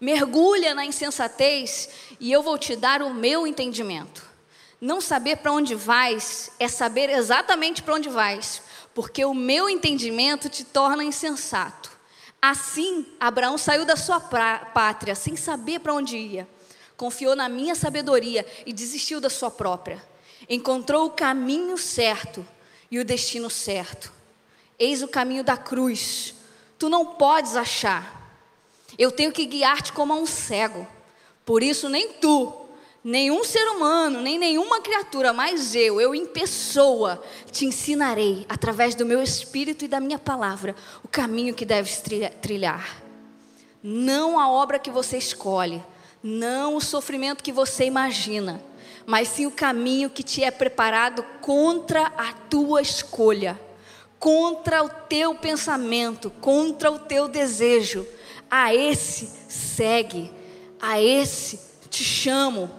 Mergulha 0.00 0.74
na 0.74 0.84
insensatez 0.84 1.88
e 2.20 2.30
eu 2.30 2.42
vou 2.42 2.58
te 2.58 2.76
dar 2.76 3.02
o 3.02 3.14
meu 3.14 3.46
entendimento. 3.46 4.26
Não 4.80 5.00
saber 5.00 5.36
para 5.38 5.52
onde 5.52 5.74
vais 5.74 6.50
é 6.58 6.68
saber 6.68 7.08
exatamente 7.08 7.82
para 7.82 7.94
onde 7.94 8.08
vais, 8.08 8.62
porque 8.96 9.22
o 9.26 9.34
meu 9.34 9.68
entendimento 9.68 10.48
te 10.48 10.64
torna 10.64 11.04
insensato. 11.04 11.90
Assim, 12.40 13.04
Abraão 13.20 13.58
saiu 13.58 13.84
da 13.84 13.94
sua 13.94 14.18
pátria 14.18 15.14
sem 15.14 15.36
saber 15.36 15.80
para 15.80 15.92
onde 15.92 16.16
ia. 16.16 16.48
Confiou 16.96 17.36
na 17.36 17.46
minha 17.46 17.74
sabedoria 17.74 18.46
e 18.64 18.72
desistiu 18.72 19.20
da 19.20 19.28
sua 19.28 19.50
própria. 19.50 20.02
Encontrou 20.48 21.04
o 21.04 21.10
caminho 21.10 21.76
certo 21.76 22.46
e 22.90 22.98
o 22.98 23.04
destino 23.04 23.50
certo. 23.50 24.10
Eis 24.78 25.02
o 25.02 25.08
caminho 25.08 25.44
da 25.44 25.58
cruz. 25.58 26.34
Tu 26.78 26.88
não 26.88 27.04
podes 27.04 27.54
achar. 27.54 28.34
Eu 28.96 29.12
tenho 29.12 29.30
que 29.30 29.44
guiar-te 29.44 29.92
como 29.92 30.14
a 30.14 30.16
um 30.16 30.24
cego. 30.24 30.88
Por 31.44 31.62
isso, 31.62 31.90
nem 31.90 32.14
tu, 32.14 32.65
nenhum 33.06 33.44
ser 33.44 33.64
humano, 33.68 34.20
nem 34.20 34.36
nenhuma 34.36 34.80
criatura, 34.80 35.32
mas 35.32 35.76
eu, 35.76 36.00
eu 36.00 36.12
em 36.12 36.26
pessoa, 36.26 37.22
te 37.52 37.64
ensinarei, 37.64 38.44
através 38.48 38.96
do 38.96 39.06
meu 39.06 39.22
espírito 39.22 39.84
e 39.84 39.88
da 39.88 40.00
minha 40.00 40.18
palavra, 40.18 40.74
o 41.04 41.08
caminho 41.08 41.54
que 41.54 41.64
deves 41.64 42.02
trilhar. 42.42 43.00
Não 43.80 44.40
a 44.40 44.50
obra 44.50 44.76
que 44.76 44.90
você 44.90 45.16
escolhe, 45.16 45.80
não 46.20 46.74
o 46.74 46.80
sofrimento 46.80 47.44
que 47.44 47.52
você 47.52 47.84
imagina, 47.84 48.60
mas 49.06 49.28
sim 49.28 49.46
o 49.46 49.52
caminho 49.52 50.10
que 50.10 50.24
te 50.24 50.42
é 50.42 50.50
preparado 50.50 51.22
contra 51.40 52.06
a 52.16 52.32
tua 52.32 52.82
escolha 52.82 53.56
contra 54.18 54.82
o 54.82 54.88
teu 54.88 55.34
pensamento, 55.34 56.30
contra 56.40 56.90
o 56.90 56.98
teu 56.98 57.28
desejo. 57.28 58.06
A 58.50 58.74
esse 58.74 59.30
segue, 59.46 60.32
a 60.80 61.00
esse 61.00 61.60
te 61.90 62.02
chamo, 62.02 62.70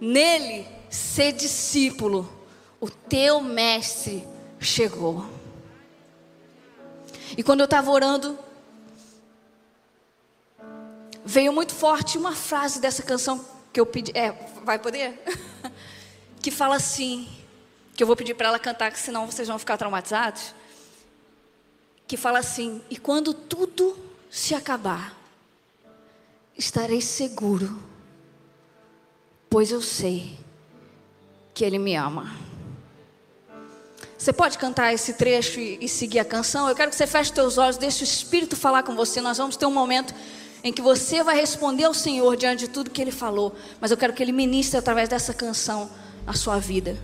nele 0.00 0.66
ser 0.90 1.32
discípulo. 1.32 2.32
O 2.80 2.90
teu 2.90 3.40
mestre 3.40 4.26
chegou. 4.60 5.26
E 7.36 7.42
quando 7.42 7.60
eu 7.60 7.64
estava 7.64 7.90
orando, 7.90 8.38
veio 11.24 11.52
muito 11.52 11.74
forte 11.74 12.18
uma 12.18 12.34
frase 12.34 12.80
dessa 12.80 13.02
canção 13.02 13.44
que 13.72 13.80
eu 13.80 13.86
pedi. 13.86 14.12
É, 14.16 14.32
vai 14.64 14.78
poder? 14.78 15.22
que 16.40 16.50
fala 16.50 16.76
assim, 16.76 17.28
que 17.94 18.02
eu 18.02 18.06
vou 18.06 18.16
pedir 18.16 18.34
para 18.34 18.48
ela 18.48 18.58
cantar, 18.58 18.92
que 18.92 18.98
senão 18.98 19.26
vocês 19.26 19.48
vão 19.48 19.58
ficar 19.58 19.76
traumatizados 19.76 20.54
que 22.06 22.16
fala 22.16 22.38
assim: 22.38 22.80
E 22.88 22.96
quando 22.96 23.34
tudo 23.34 23.98
se 24.30 24.54
acabar, 24.54 25.16
estarei 26.56 27.00
seguro, 27.00 27.82
pois 29.56 29.72
eu 29.72 29.80
sei 29.80 30.38
que 31.54 31.64
Ele 31.64 31.78
me 31.78 31.94
ama. 31.94 32.30
Você 34.18 34.30
pode 34.30 34.58
cantar 34.58 34.92
esse 34.92 35.14
trecho 35.14 35.58
e, 35.58 35.78
e 35.80 35.88
seguir 35.88 36.18
a 36.18 36.26
canção? 36.26 36.68
Eu 36.68 36.74
quero 36.74 36.90
que 36.90 36.94
você 36.94 37.06
feche 37.06 37.32
seus 37.34 37.56
olhos, 37.56 37.78
deixe 37.78 38.02
o 38.02 38.04
Espírito 38.04 38.54
falar 38.54 38.82
com 38.82 38.94
você. 38.94 39.18
Nós 39.22 39.38
vamos 39.38 39.56
ter 39.56 39.64
um 39.64 39.72
momento 39.72 40.14
em 40.62 40.70
que 40.70 40.82
você 40.82 41.22
vai 41.22 41.36
responder 41.36 41.84
ao 41.84 41.94
Senhor 41.94 42.36
diante 42.36 42.66
de 42.66 42.68
tudo 42.68 42.90
que 42.90 43.00
Ele 43.00 43.10
falou. 43.10 43.56
Mas 43.80 43.90
eu 43.90 43.96
quero 43.96 44.12
que 44.12 44.22
Ele 44.22 44.30
ministre 44.30 44.78
através 44.78 45.08
dessa 45.08 45.32
canção 45.32 45.90
na 46.26 46.34
sua 46.34 46.58
vida. 46.58 46.94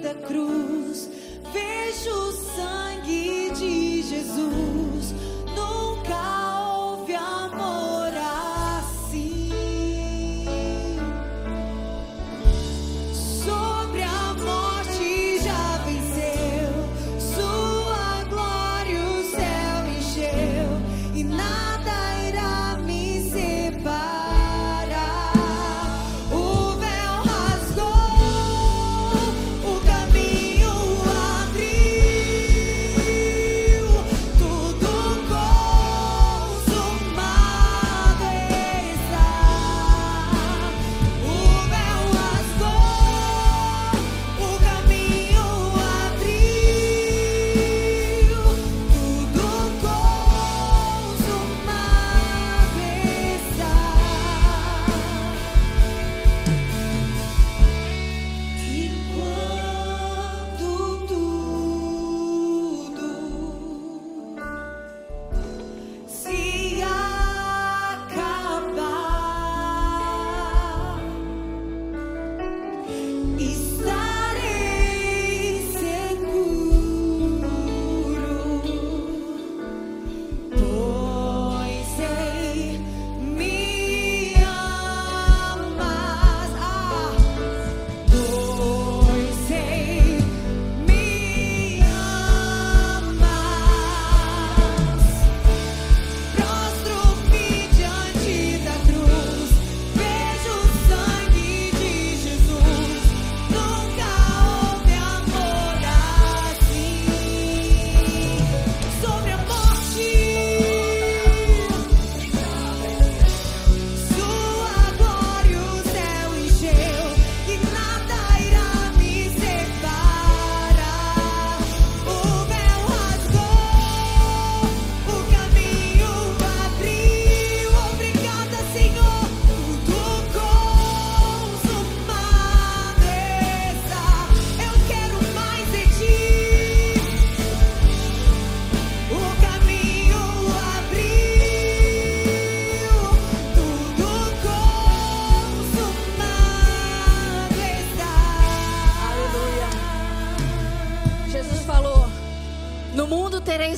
da 0.00 0.14
cruz, 0.14 1.08
vejo 1.52 2.10
o 2.10 2.32
sangue 2.56 3.52
de 3.54 4.02
Jesus. 4.02 4.81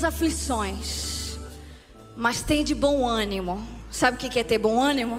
Aflições, 0.04 1.38
mas 2.16 2.42
tem 2.42 2.62
de 2.62 2.74
bom 2.74 3.06
ânimo. 3.06 3.60
Sabe 3.90 4.16
o 4.16 4.20
que 4.20 4.38
é 4.38 4.44
ter 4.44 4.58
bom 4.58 4.80
ânimo? 4.80 5.18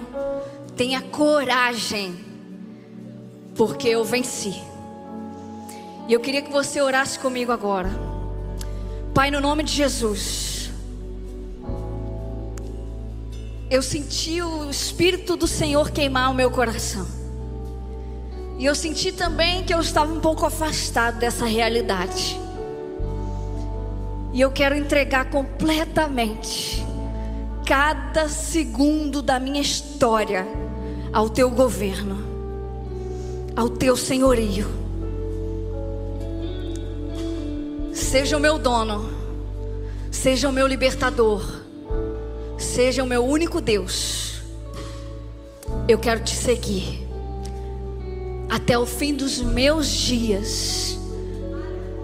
Tenha 0.76 1.02
coragem, 1.02 2.16
porque 3.54 3.88
eu 3.88 4.04
venci. 4.04 4.54
E 6.08 6.12
eu 6.12 6.20
queria 6.20 6.42
que 6.42 6.52
você 6.52 6.80
orasse 6.80 7.18
comigo 7.18 7.50
agora. 7.50 7.90
Pai, 9.12 9.30
no 9.30 9.40
nome 9.40 9.62
de 9.62 9.72
Jesus. 9.72 10.70
Eu 13.68 13.82
senti 13.82 14.40
o 14.40 14.70
Espírito 14.70 15.36
do 15.36 15.46
Senhor 15.46 15.90
queimar 15.90 16.30
o 16.30 16.34
meu 16.34 16.50
coração. 16.50 17.06
E 18.58 18.64
eu 18.64 18.74
senti 18.74 19.10
também 19.10 19.64
que 19.64 19.74
eu 19.74 19.80
estava 19.80 20.12
um 20.12 20.20
pouco 20.20 20.46
afastado 20.46 21.18
dessa 21.18 21.44
realidade. 21.44 22.45
E 24.36 24.40
eu 24.42 24.50
quero 24.50 24.74
entregar 24.76 25.30
completamente 25.30 26.84
cada 27.64 28.28
segundo 28.28 29.22
da 29.22 29.40
minha 29.40 29.62
história 29.62 30.46
ao 31.10 31.30
teu 31.30 31.50
governo, 31.50 32.18
ao 33.56 33.70
teu 33.70 33.96
senhorio. 33.96 34.66
Seja 37.94 38.36
o 38.36 38.40
meu 38.40 38.58
dono, 38.58 39.08
seja 40.10 40.50
o 40.50 40.52
meu 40.52 40.66
libertador, 40.66 41.42
seja 42.58 43.02
o 43.02 43.06
meu 43.06 43.24
único 43.24 43.58
Deus. 43.58 44.42
Eu 45.88 45.96
quero 45.96 46.20
te 46.20 46.36
seguir 46.36 47.08
até 48.50 48.78
o 48.78 48.84
fim 48.84 49.14
dos 49.14 49.40
meus 49.40 49.88
dias, 49.88 50.98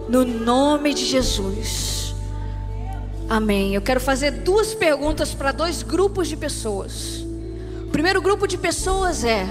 no 0.08 0.24
nome 0.24 0.94
de 0.94 1.04
Jesus. 1.04 2.01
Amém. 3.32 3.74
Eu 3.74 3.80
quero 3.80 3.98
fazer 3.98 4.30
duas 4.30 4.74
perguntas 4.74 5.32
para 5.32 5.52
dois 5.52 5.82
grupos 5.82 6.28
de 6.28 6.36
pessoas. 6.36 7.24
O 7.80 7.90
primeiro 7.90 8.20
grupo 8.20 8.46
de 8.46 8.58
pessoas 8.58 9.24
é: 9.24 9.46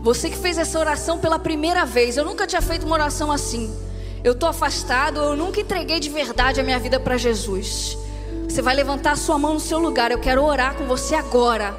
você 0.00 0.30
que 0.30 0.36
fez 0.36 0.56
essa 0.56 0.78
oração 0.78 1.18
pela 1.18 1.36
primeira 1.36 1.84
vez, 1.84 2.16
eu 2.16 2.24
nunca 2.24 2.46
tinha 2.46 2.62
feito 2.62 2.86
uma 2.86 2.94
oração 2.94 3.32
assim. 3.32 3.74
Eu 4.22 4.30
estou 4.30 4.48
afastado, 4.48 5.18
eu 5.18 5.36
nunca 5.36 5.60
entreguei 5.60 5.98
de 5.98 6.08
verdade 6.08 6.60
a 6.60 6.62
minha 6.62 6.78
vida 6.78 7.00
para 7.00 7.16
Jesus. 7.16 7.98
Você 8.48 8.62
vai 8.62 8.76
levantar 8.76 9.10
a 9.10 9.16
sua 9.16 9.36
mão 9.36 9.54
no 9.54 9.60
seu 9.60 9.80
lugar. 9.80 10.12
Eu 10.12 10.20
quero 10.20 10.44
orar 10.44 10.76
com 10.76 10.84
você 10.86 11.16
agora 11.16 11.76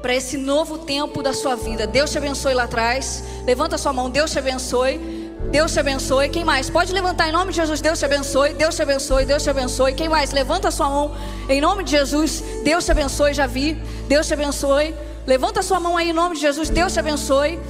para 0.00 0.14
esse 0.14 0.36
novo 0.36 0.78
tempo 0.78 1.20
da 1.20 1.32
sua 1.32 1.56
vida. 1.56 1.84
Deus 1.84 2.12
te 2.12 2.18
abençoe 2.18 2.54
lá 2.54 2.62
atrás. 2.62 3.24
Levanta 3.44 3.74
a 3.74 3.78
sua 3.78 3.92
mão. 3.92 4.08
Deus 4.08 4.30
te 4.30 4.38
abençoe. 4.38 5.15
Deus 5.50 5.72
te 5.72 5.80
abençoe. 5.80 6.28
Quem 6.28 6.44
mais? 6.44 6.68
Pode 6.68 6.92
levantar 6.92 7.28
em 7.28 7.32
nome 7.32 7.50
de 7.50 7.56
Jesus. 7.56 7.80
Deus 7.80 7.98
te 7.98 8.04
abençoe. 8.04 8.54
Deus 8.54 8.74
te 8.74 8.82
abençoe. 8.82 9.24
Deus 9.24 9.42
te 9.42 9.50
abençoe. 9.50 9.92
Quem 9.94 10.08
mais? 10.08 10.32
Levanta 10.32 10.68
a 10.68 10.70
sua 10.70 10.88
mão 10.88 11.16
em 11.48 11.60
nome 11.60 11.84
de 11.84 11.92
Jesus. 11.92 12.42
Deus 12.64 12.84
te 12.84 12.90
abençoe. 12.90 13.32
Já 13.32 13.46
vi. 13.46 13.74
Deus 14.08 14.26
te 14.26 14.34
abençoe. 14.34 14.94
Levanta 15.26 15.60
a 15.60 15.62
sua 15.62 15.78
mão 15.78 15.96
aí 15.96 16.10
em 16.10 16.12
nome 16.12 16.34
de 16.34 16.40
Jesus. 16.40 16.68
Deus 16.68 16.92
te 16.92 17.00
abençoe. 17.00 17.60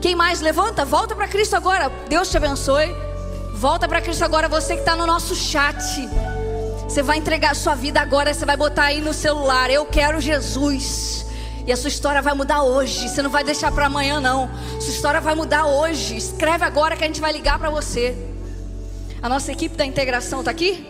Quem 0.00 0.14
mais? 0.14 0.40
Levanta. 0.40 0.84
Volta 0.84 1.14
para 1.14 1.28
Cristo 1.28 1.54
agora. 1.54 1.90
Deus 2.08 2.30
te 2.30 2.36
abençoe. 2.36 2.94
Volta 3.54 3.86
para 3.86 4.00
Cristo 4.00 4.24
agora. 4.24 4.48
Você 4.48 4.74
que 4.74 4.80
está 4.80 4.96
no 4.96 5.06
nosso 5.06 5.34
chat. 5.34 5.76
Você 6.88 7.02
vai 7.02 7.18
entregar 7.18 7.52
a 7.52 7.54
sua 7.54 7.74
vida 7.74 8.00
agora. 8.00 8.32
Você 8.32 8.46
vai 8.46 8.56
botar 8.56 8.84
aí 8.84 9.00
no 9.00 9.12
celular. 9.12 9.70
Eu 9.70 9.84
quero 9.84 10.20
Jesus. 10.20 11.25
E 11.66 11.72
a 11.72 11.76
sua 11.76 11.88
história 11.88 12.22
vai 12.22 12.32
mudar 12.32 12.62
hoje. 12.62 13.08
Você 13.08 13.20
não 13.20 13.30
vai 13.30 13.42
deixar 13.42 13.72
para 13.72 13.86
amanhã, 13.86 14.20
não. 14.20 14.48
Sua 14.80 14.90
história 14.90 15.20
vai 15.20 15.34
mudar 15.34 15.66
hoje. 15.66 16.16
Escreve 16.16 16.64
agora 16.64 16.96
que 16.96 17.02
a 17.02 17.06
gente 17.06 17.20
vai 17.20 17.32
ligar 17.32 17.58
para 17.58 17.70
você. 17.70 18.16
A 19.20 19.28
nossa 19.28 19.50
equipe 19.50 19.76
da 19.76 19.84
integração 19.84 20.40
está 20.40 20.50
aqui? 20.52 20.86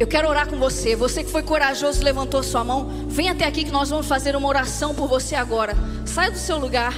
Eu 0.00 0.06
quero 0.06 0.28
orar 0.28 0.48
com 0.48 0.58
você. 0.58 0.96
Você 0.96 1.22
que 1.22 1.30
foi 1.30 1.42
corajoso, 1.42 2.02
levantou 2.02 2.42
sua 2.42 2.64
mão. 2.64 2.88
Vem 3.06 3.28
até 3.28 3.44
aqui 3.44 3.64
que 3.64 3.70
nós 3.70 3.90
vamos 3.90 4.06
fazer 4.06 4.34
uma 4.34 4.48
oração 4.48 4.94
por 4.94 5.06
você 5.06 5.36
agora. 5.36 5.76
Sai 6.04 6.30
do 6.30 6.38
seu 6.38 6.58
lugar. 6.58 6.94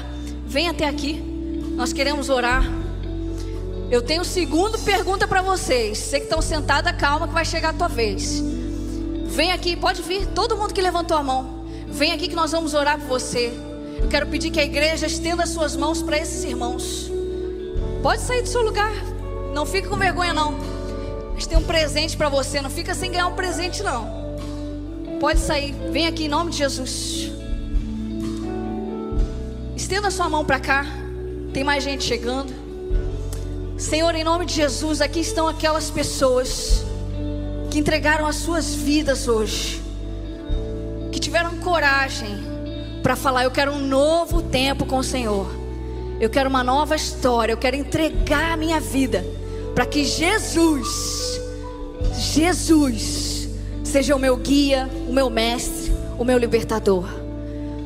Vem 0.47 0.71
até 0.71 0.89
aqui. 0.89 1.21
Nós 1.77 1.93
queremos 1.93 2.31
orar. 2.31 2.63
Eu 3.91 4.01
tenho 4.01 4.25
segunda 4.25 4.79
pergunta 4.79 5.29
para 5.29 5.43
vocês. 5.43 5.99
Você 5.99 6.19
que 6.19 6.25
estão 6.25 6.41
sentada, 6.41 6.95
calma 6.95 7.29
que 7.29 7.35
vai 7.35 7.45
chegar 7.45 7.71
a 7.71 7.73
tua 7.75 7.89
vez. 7.89 8.43
Vem 9.33 9.51
aqui, 9.51 9.75
pode 9.75 10.03
vir, 10.03 10.27
todo 10.27 10.59
mundo 10.59 10.75
que 10.75 10.81
levantou 10.83 11.17
a 11.17 11.23
mão. 11.23 11.65
Vem 11.89 12.13
aqui 12.13 12.29
que 12.29 12.35
nós 12.35 12.53
vamos 12.53 12.75
orar 12.75 12.99
por 12.99 13.09
você. 13.09 13.51
Eu 13.99 14.07
quero 14.07 14.27
pedir 14.27 14.51
que 14.51 14.61
a 14.61 14.65
igreja 14.65 15.07
estenda 15.07 15.47
suas 15.47 15.75
mãos 15.75 16.03
para 16.03 16.19
esses 16.19 16.45
irmãos. 16.45 17.11
Pode 18.03 18.21
sair 18.21 18.43
do 18.43 18.49
seu 18.49 18.61
lugar. 18.61 18.93
Não 19.55 19.65
fique 19.65 19.89
com 19.89 19.97
vergonha 19.97 20.35
não. 20.35 20.55
Gente 21.33 21.49
tem 21.49 21.57
um 21.57 21.63
presente 21.63 22.15
para 22.15 22.29
você, 22.29 22.61
não 22.61 22.69
fica 22.69 22.95
sem 22.95 23.11
ganhar 23.11 23.27
um 23.27 23.35
presente 23.35 23.83
não. 23.83 24.07
Pode 25.19 25.41
sair. 25.41 25.75
Vem 25.91 26.07
aqui 26.07 26.25
em 26.27 26.29
nome 26.29 26.51
de 26.51 26.59
Jesus. 26.59 27.33
Estenda 29.75 30.11
sua 30.11 30.29
mão 30.29 30.45
para 30.45 30.61
cá. 30.61 30.85
Tem 31.55 31.65
mais 31.65 31.83
gente 31.83 32.05
chegando. 32.05 32.53
Senhor, 33.79 34.15
em 34.15 34.25
nome 34.25 34.45
de 34.45 34.53
Jesus, 34.53 35.01
aqui 35.01 35.21
estão 35.21 35.49
aquelas 35.49 35.91
pessoas 35.91 36.85
que 37.73 37.79
entregaram 37.79 38.27
as 38.27 38.37
suas 38.37 38.75
vidas 38.75 39.27
hoje, 39.27 39.81
que 41.11 41.19
tiveram 41.19 41.57
coragem 41.57 42.37
para 43.03 43.17
falar: 43.17 43.45
Eu 43.45 43.51
quero 43.51 43.73
um 43.73 43.79
novo 43.79 44.43
tempo 44.43 44.85
com 44.85 44.99
o 44.99 45.03
Senhor, 45.03 45.47
eu 46.21 46.29
quero 46.29 46.51
uma 46.51 46.63
nova 46.63 46.95
história, 46.95 47.51
eu 47.51 47.57
quero 47.57 47.75
entregar 47.75 48.53
a 48.53 48.57
minha 48.59 48.79
vida 48.79 49.25
para 49.75 49.87
que 49.87 50.05
Jesus, 50.05 51.41
Jesus, 52.15 53.49
seja 53.83 54.15
o 54.15 54.19
meu 54.19 54.37
guia, 54.37 54.87
o 55.09 55.13
meu 55.13 55.31
mestre, 55.31 55.91
o 56.19 56.25
meu 56.25 56.37
libertador. 56.37 57.09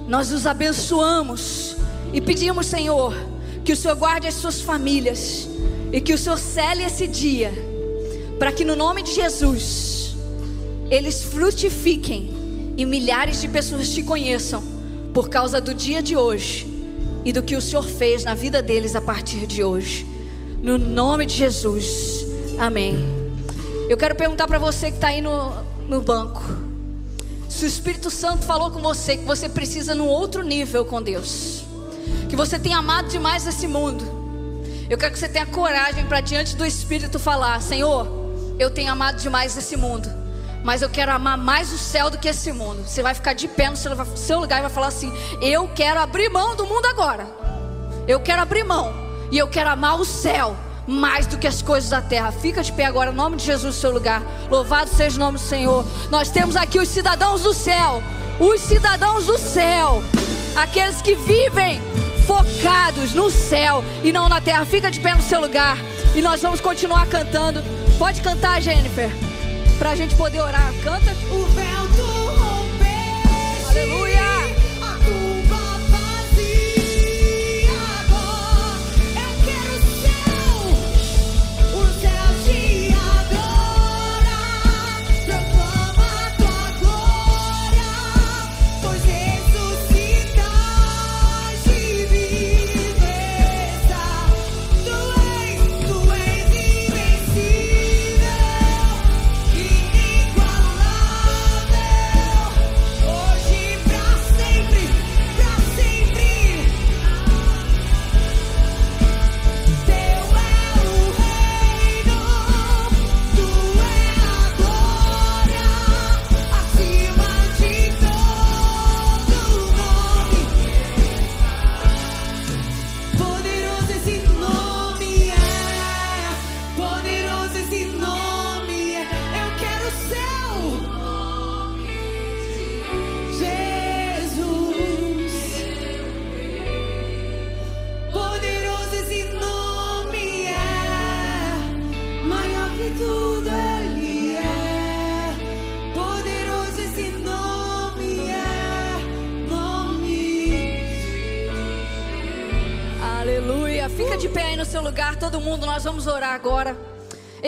Nós 0.09 0.33
os 0.33 0.49
abençoamos 0.49 1.77
e 2.13 2.21
pedimos, 2.21 2.67
Senhor, 2.67 3.15
que 3.65 3.73
o 3.73 3.77
Senhor 3.77 3.95
guarde 3.95 4.27
as 4.27 4.35
suas 4.35 4.61
famílias 4.61 5.49
e 5.93 6.01
que 6.01 6.13
o 6.13 6.19
Senhor 6.19 6.39
cele 6.39 6.83
esse 6.83 7.07
dia 7.07 7.66
para 8.39 8.53
que 8.53 8.65
no 8.65 8.77
nome 8.77 9.03
de 9.03 9.15
Jesus 9.15 10.17
eles 10.91 11.23
frutifiquem 11.23 12.75
e 12.77 12.85
milhares 12.85 13.41
de 13.41 13.49
pessoas 13.49 13.89
te 13.91 14.03
conheçam 14.03 14.63
por 15.13 15.29
causa 15.29 15.61
do 15.61 15.75
dia 15.75 16.03
de 16.03 16.17
hoje 16.17 16.67
e 17.25 17.33
do 17.33 17.43
que 17.43 17.57
o 17.57 17.61
Senhor 17.61 17.83
fez 17.83 18.25
na 18.25 18.35
vida 18.35 18.63
deles 18.63 18.95
a 18.95 19.01
partir 19.01 19.47
de 19.47 19.65
hoje. 19.65 20.07
No 20.63 20.79
nome 20.79 21.27
de 21.27 21.35
Jesus, 21.35 22.27
amém. 22.59 23.05
Eu 23.89 23.97
quero 23.97 24.15
perguntar 24.15 24.47
para 24.47 24.59
você 24.59 24.91
que 24.91 24.97
está 24.97 25.09
aí 25.09 25.21
no, 25.21 25.53
no 25.89 26.03
banco: 26.03 26.43
se 27.49 27.65
o 27.65 27.69
Espírito 27.69 28.11
Santo 28.11 28.45
falou 28.45 28.71
com 28.71 28.81
você 28.81 29.17
que 29.17 29.25
você 29.25 29.49
precisa 29.49 29.95
num 29.95 30.07
outro 30.07 30.43
nível 30.43 30.85
com 30.85 31.03
Deus, 31.03 31.65
que 32.29 32.37
você 32.37 32.59
tem 32.59 32.75
amado 32.75 33.09
demais 33.09 33.47
esse 33.47 33.67
mundo, 33.67 34.05
eu 34.89 34.99
quero 34.99 35.13
que 35.13 35.19
você 35.19 35.29
tenha 35.29 35.47
coragem 35.47 36.05
para 36.07 36.21
diante 36.21 36.55
do 36.55 36.65
Espírito 36.65 37.19
falar: 37.19 37.61
Senhor 37.61 38.26
eu 38.59 38.71
tenho 38.71 38.91
amado 38.91 39.21
demais 39.21 39.57
esse 39.57 39.77
mundo, 39.77 40.09
mas 40.65 40.83
eu 40.83 40.89
quero 40.89 41.13
amar 41.13 41.37
mais 41.37 41.73
o 41.73 41.79
céu 41.79 42.11
do 42.11 42.19
que 42.19 42.29
esse 42.29 42.53
mundo. 42.53 42.83
Você 42.87 43.03
vai 43.03 43.15
ficar 43.15 43.35
de 43.35 43.47
pé 43.47 43.71
no 43.71 43.77
seu 43.77 44.41
lugar 44.41 44.59
e 44.59 44.63
vai 44.63 44.71
falar 44.71 44.89
assim: 44.89 45.13
Eu 45.41 45.69
quero 45.69 46.01
abrir 46.01 46.29
mão 46.29 46.57
do 46.57 46.67
mundo 46.67 46.87
agora. 46.87 47.27
Eu 48.09 48.21
quero 48.21 48.43
abrir 48.43 48.65
mão 48.65 48.93
e 49.31 49.39
eu 49.39 49.49
quero 49.49 49.71
amar 49.71 50.01
o 50.01 50.05
céu 50.05 50.57
mais 50.87 51.27
do 51.27 51.37
que 51.37 51.47
as 51.47 51.61
coisas 51.61 51.91
da 51.91 52.01
terra. 52.01 52.33
Fica 52.33 52.63
de 52.63 52.73
pé 52.73 52.85
agora, 52.85 53.11
em 53.11 53.15
nome 53.15 53.37
de 53.37 53.45
Jesus, 53.45 53.75
no 53.75 53.81
seu 53.81 53.91
lugar. 53.91 54.23
Louvado 54.49 54.89
seja 54.89 55.17
o 55.17 55.19
nome 55.19 55.39
do 55.39 55.45
Senhor. 55.45 55.85
Nós 56.11 56.31
temos 56.31 56.57
aqui 56.57 56.79
os 56.79 56.89
cidadãos 56.89 57.43
do 57.43 57.53
céu, 57.53 58.03
os 58.39 58.61
cidadãos 58.61 59.27
do 59.27 59.37
céu, 59.37 60.03
aqueles 60.55 61.03
que 61.03 61.15
vivem 61.15 61.81
focados 62.27 63.13
no 63.13 63.31
céu 63.31 63.85
e 64.03 64.13
não 64.13 64.29
na 64.29 64.41
terra. 64.41 64.65
Fica 64.65 64.91
de 64.91 65.01
pé 65.01 65.15
no 65.15 65.23
seu 65.23 65.41
lugar 65.41 65.77
e 66.15 66.23
nós 66.23 66.41
vamos 66.41 66.61
continuar 66.61 67.07
cantando. 67.07 67.63
Pode 67.99 68.21
cantar, 68.21 68.61
Jennifer, 68.61 69.11
para 69.79 69.91
a 69.91 69.97
gente 69.97 70.15
poder 70.17 70.41
orar. 70.41 70.73
Canta. 70.85 71.11
O 71.31 71.45
vento 71.47 72.26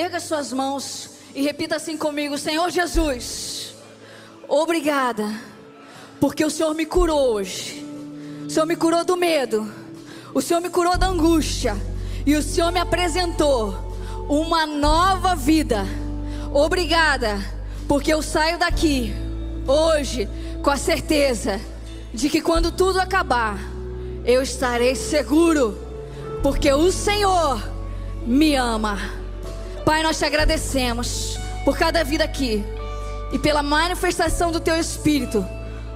Erga 0.09 0.21
suas 0.21 0.55
mãos 0.55 1.11
e 1.35 1.43
repita 1.43 1.77
assim 1.77 1.95
comigo: 1.95 2.39
Senhor 2.39 2.71
Jesus, 2.71 3.75
obrigada, 4.49 5.31
porque 6.19 6.43
o 6.43 6.49
Senhor 6.49 6.75
me 6.75 6.87
curou 6.87 7.35
hoje. 7.35 7.87
O 8.47 8.51
Senhor 8.51 8.65
me 8.65 8.75
curou 8.75 9.05
do 9.05 9.19
medo, 9.19 9.71
o 10.33 10.41
Senhor 10.41 10.63
me 10.63 10.71
curou 10.71 10.97
da 10.97 11.09
angústia, 11.09 11.77
e 12.25 12.35
o 12.37 12.43
Senhor 12.43 12.73
me 12.73 12.81
apresentou 12.81 13.77
uma 14.31 14.65
nova 14.65 15.37
vida. 15.37 15.85
Obrigada, 16.55 17.39
porque 17.87 18.11
eu 18.11 18.23
saio 18.23 18.59
daqui 18.59 19.13
hoje 19.67 20.27
com 20.63 20.71
a 20.71 20.79
certeza 20.79 21.61
de 22.15 22.31
que 22.31 22.41
quando 22.41 22.73
tudo 22.73 22.99
acabar, 22.99 23.59
eu 24.25 24.41
estarei 24.41 24.95
seguro, 24.95 25.77
porque 26.43 26.73
o 26.73 26.91
Senhor 26.91 27.63
me 28.27 28.55
ama. 28.55 29.28
Pai, 29.89 30.03
nós 30.03 30.19
te 30.19 30.25
agradecemos 30.27 31.39
por 31.65 31.79
cada 31.79 32.05
vida 32.05 32.23
aqui 32.23 32.63
e 33.33 33.39
pela 33.39 33.63
manifestação 33.63 34.53
do 34.53 34.61
teu 34.61 34.77
Espírito. 34.77 35.43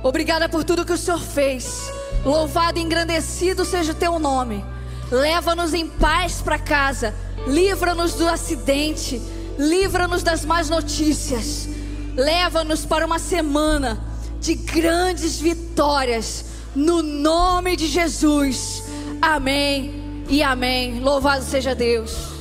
Obrigada 0.02 0.48
por 0.48 0.64
tudo 0.64 0.86
que 0.86 0.94
o 0.94 0.97
Senhor 0.97 1.20
fez. 1.20 1.93
Louvado 2.24 2.78
e 2.78 2.82
engrandecido 2.82 3.66
seja 3.66 3.93
o 3.93 3.94
teu 3.94 4.19
nome. 4.19 4.64
Leva-nos 5.10 5.74
em 5.74 5.86
paz 5.86 6.40
para 6.40 6.59
casa. 6.59 7.14
Livra-nos 7.47 8.14
do 8.14 8.27
acidente. 8.27 9.20
Livra-nos 9.59 10.23
das 10.23 10.43
más 10.43 10.70
notícias. 10.70 11.69
Leva-nos 12.16 12.86
para 12.86 13.05
uma 13.05 13.19
semana 13.19 14.02
de 14.40 14.55
grandes 14.55 15.39
vitórias. 15.39 16.47
No 16.74 17.02
nome 17.02 17.77
de 17.77 17.89
Jesus. 17.89 18.85
Amém 19.20 20.24
e 20.31 20.43
amém. 20.43 20.98
Louvado 20.98 21.44
seja 21.44 21.74
Deus. 21.74 22.31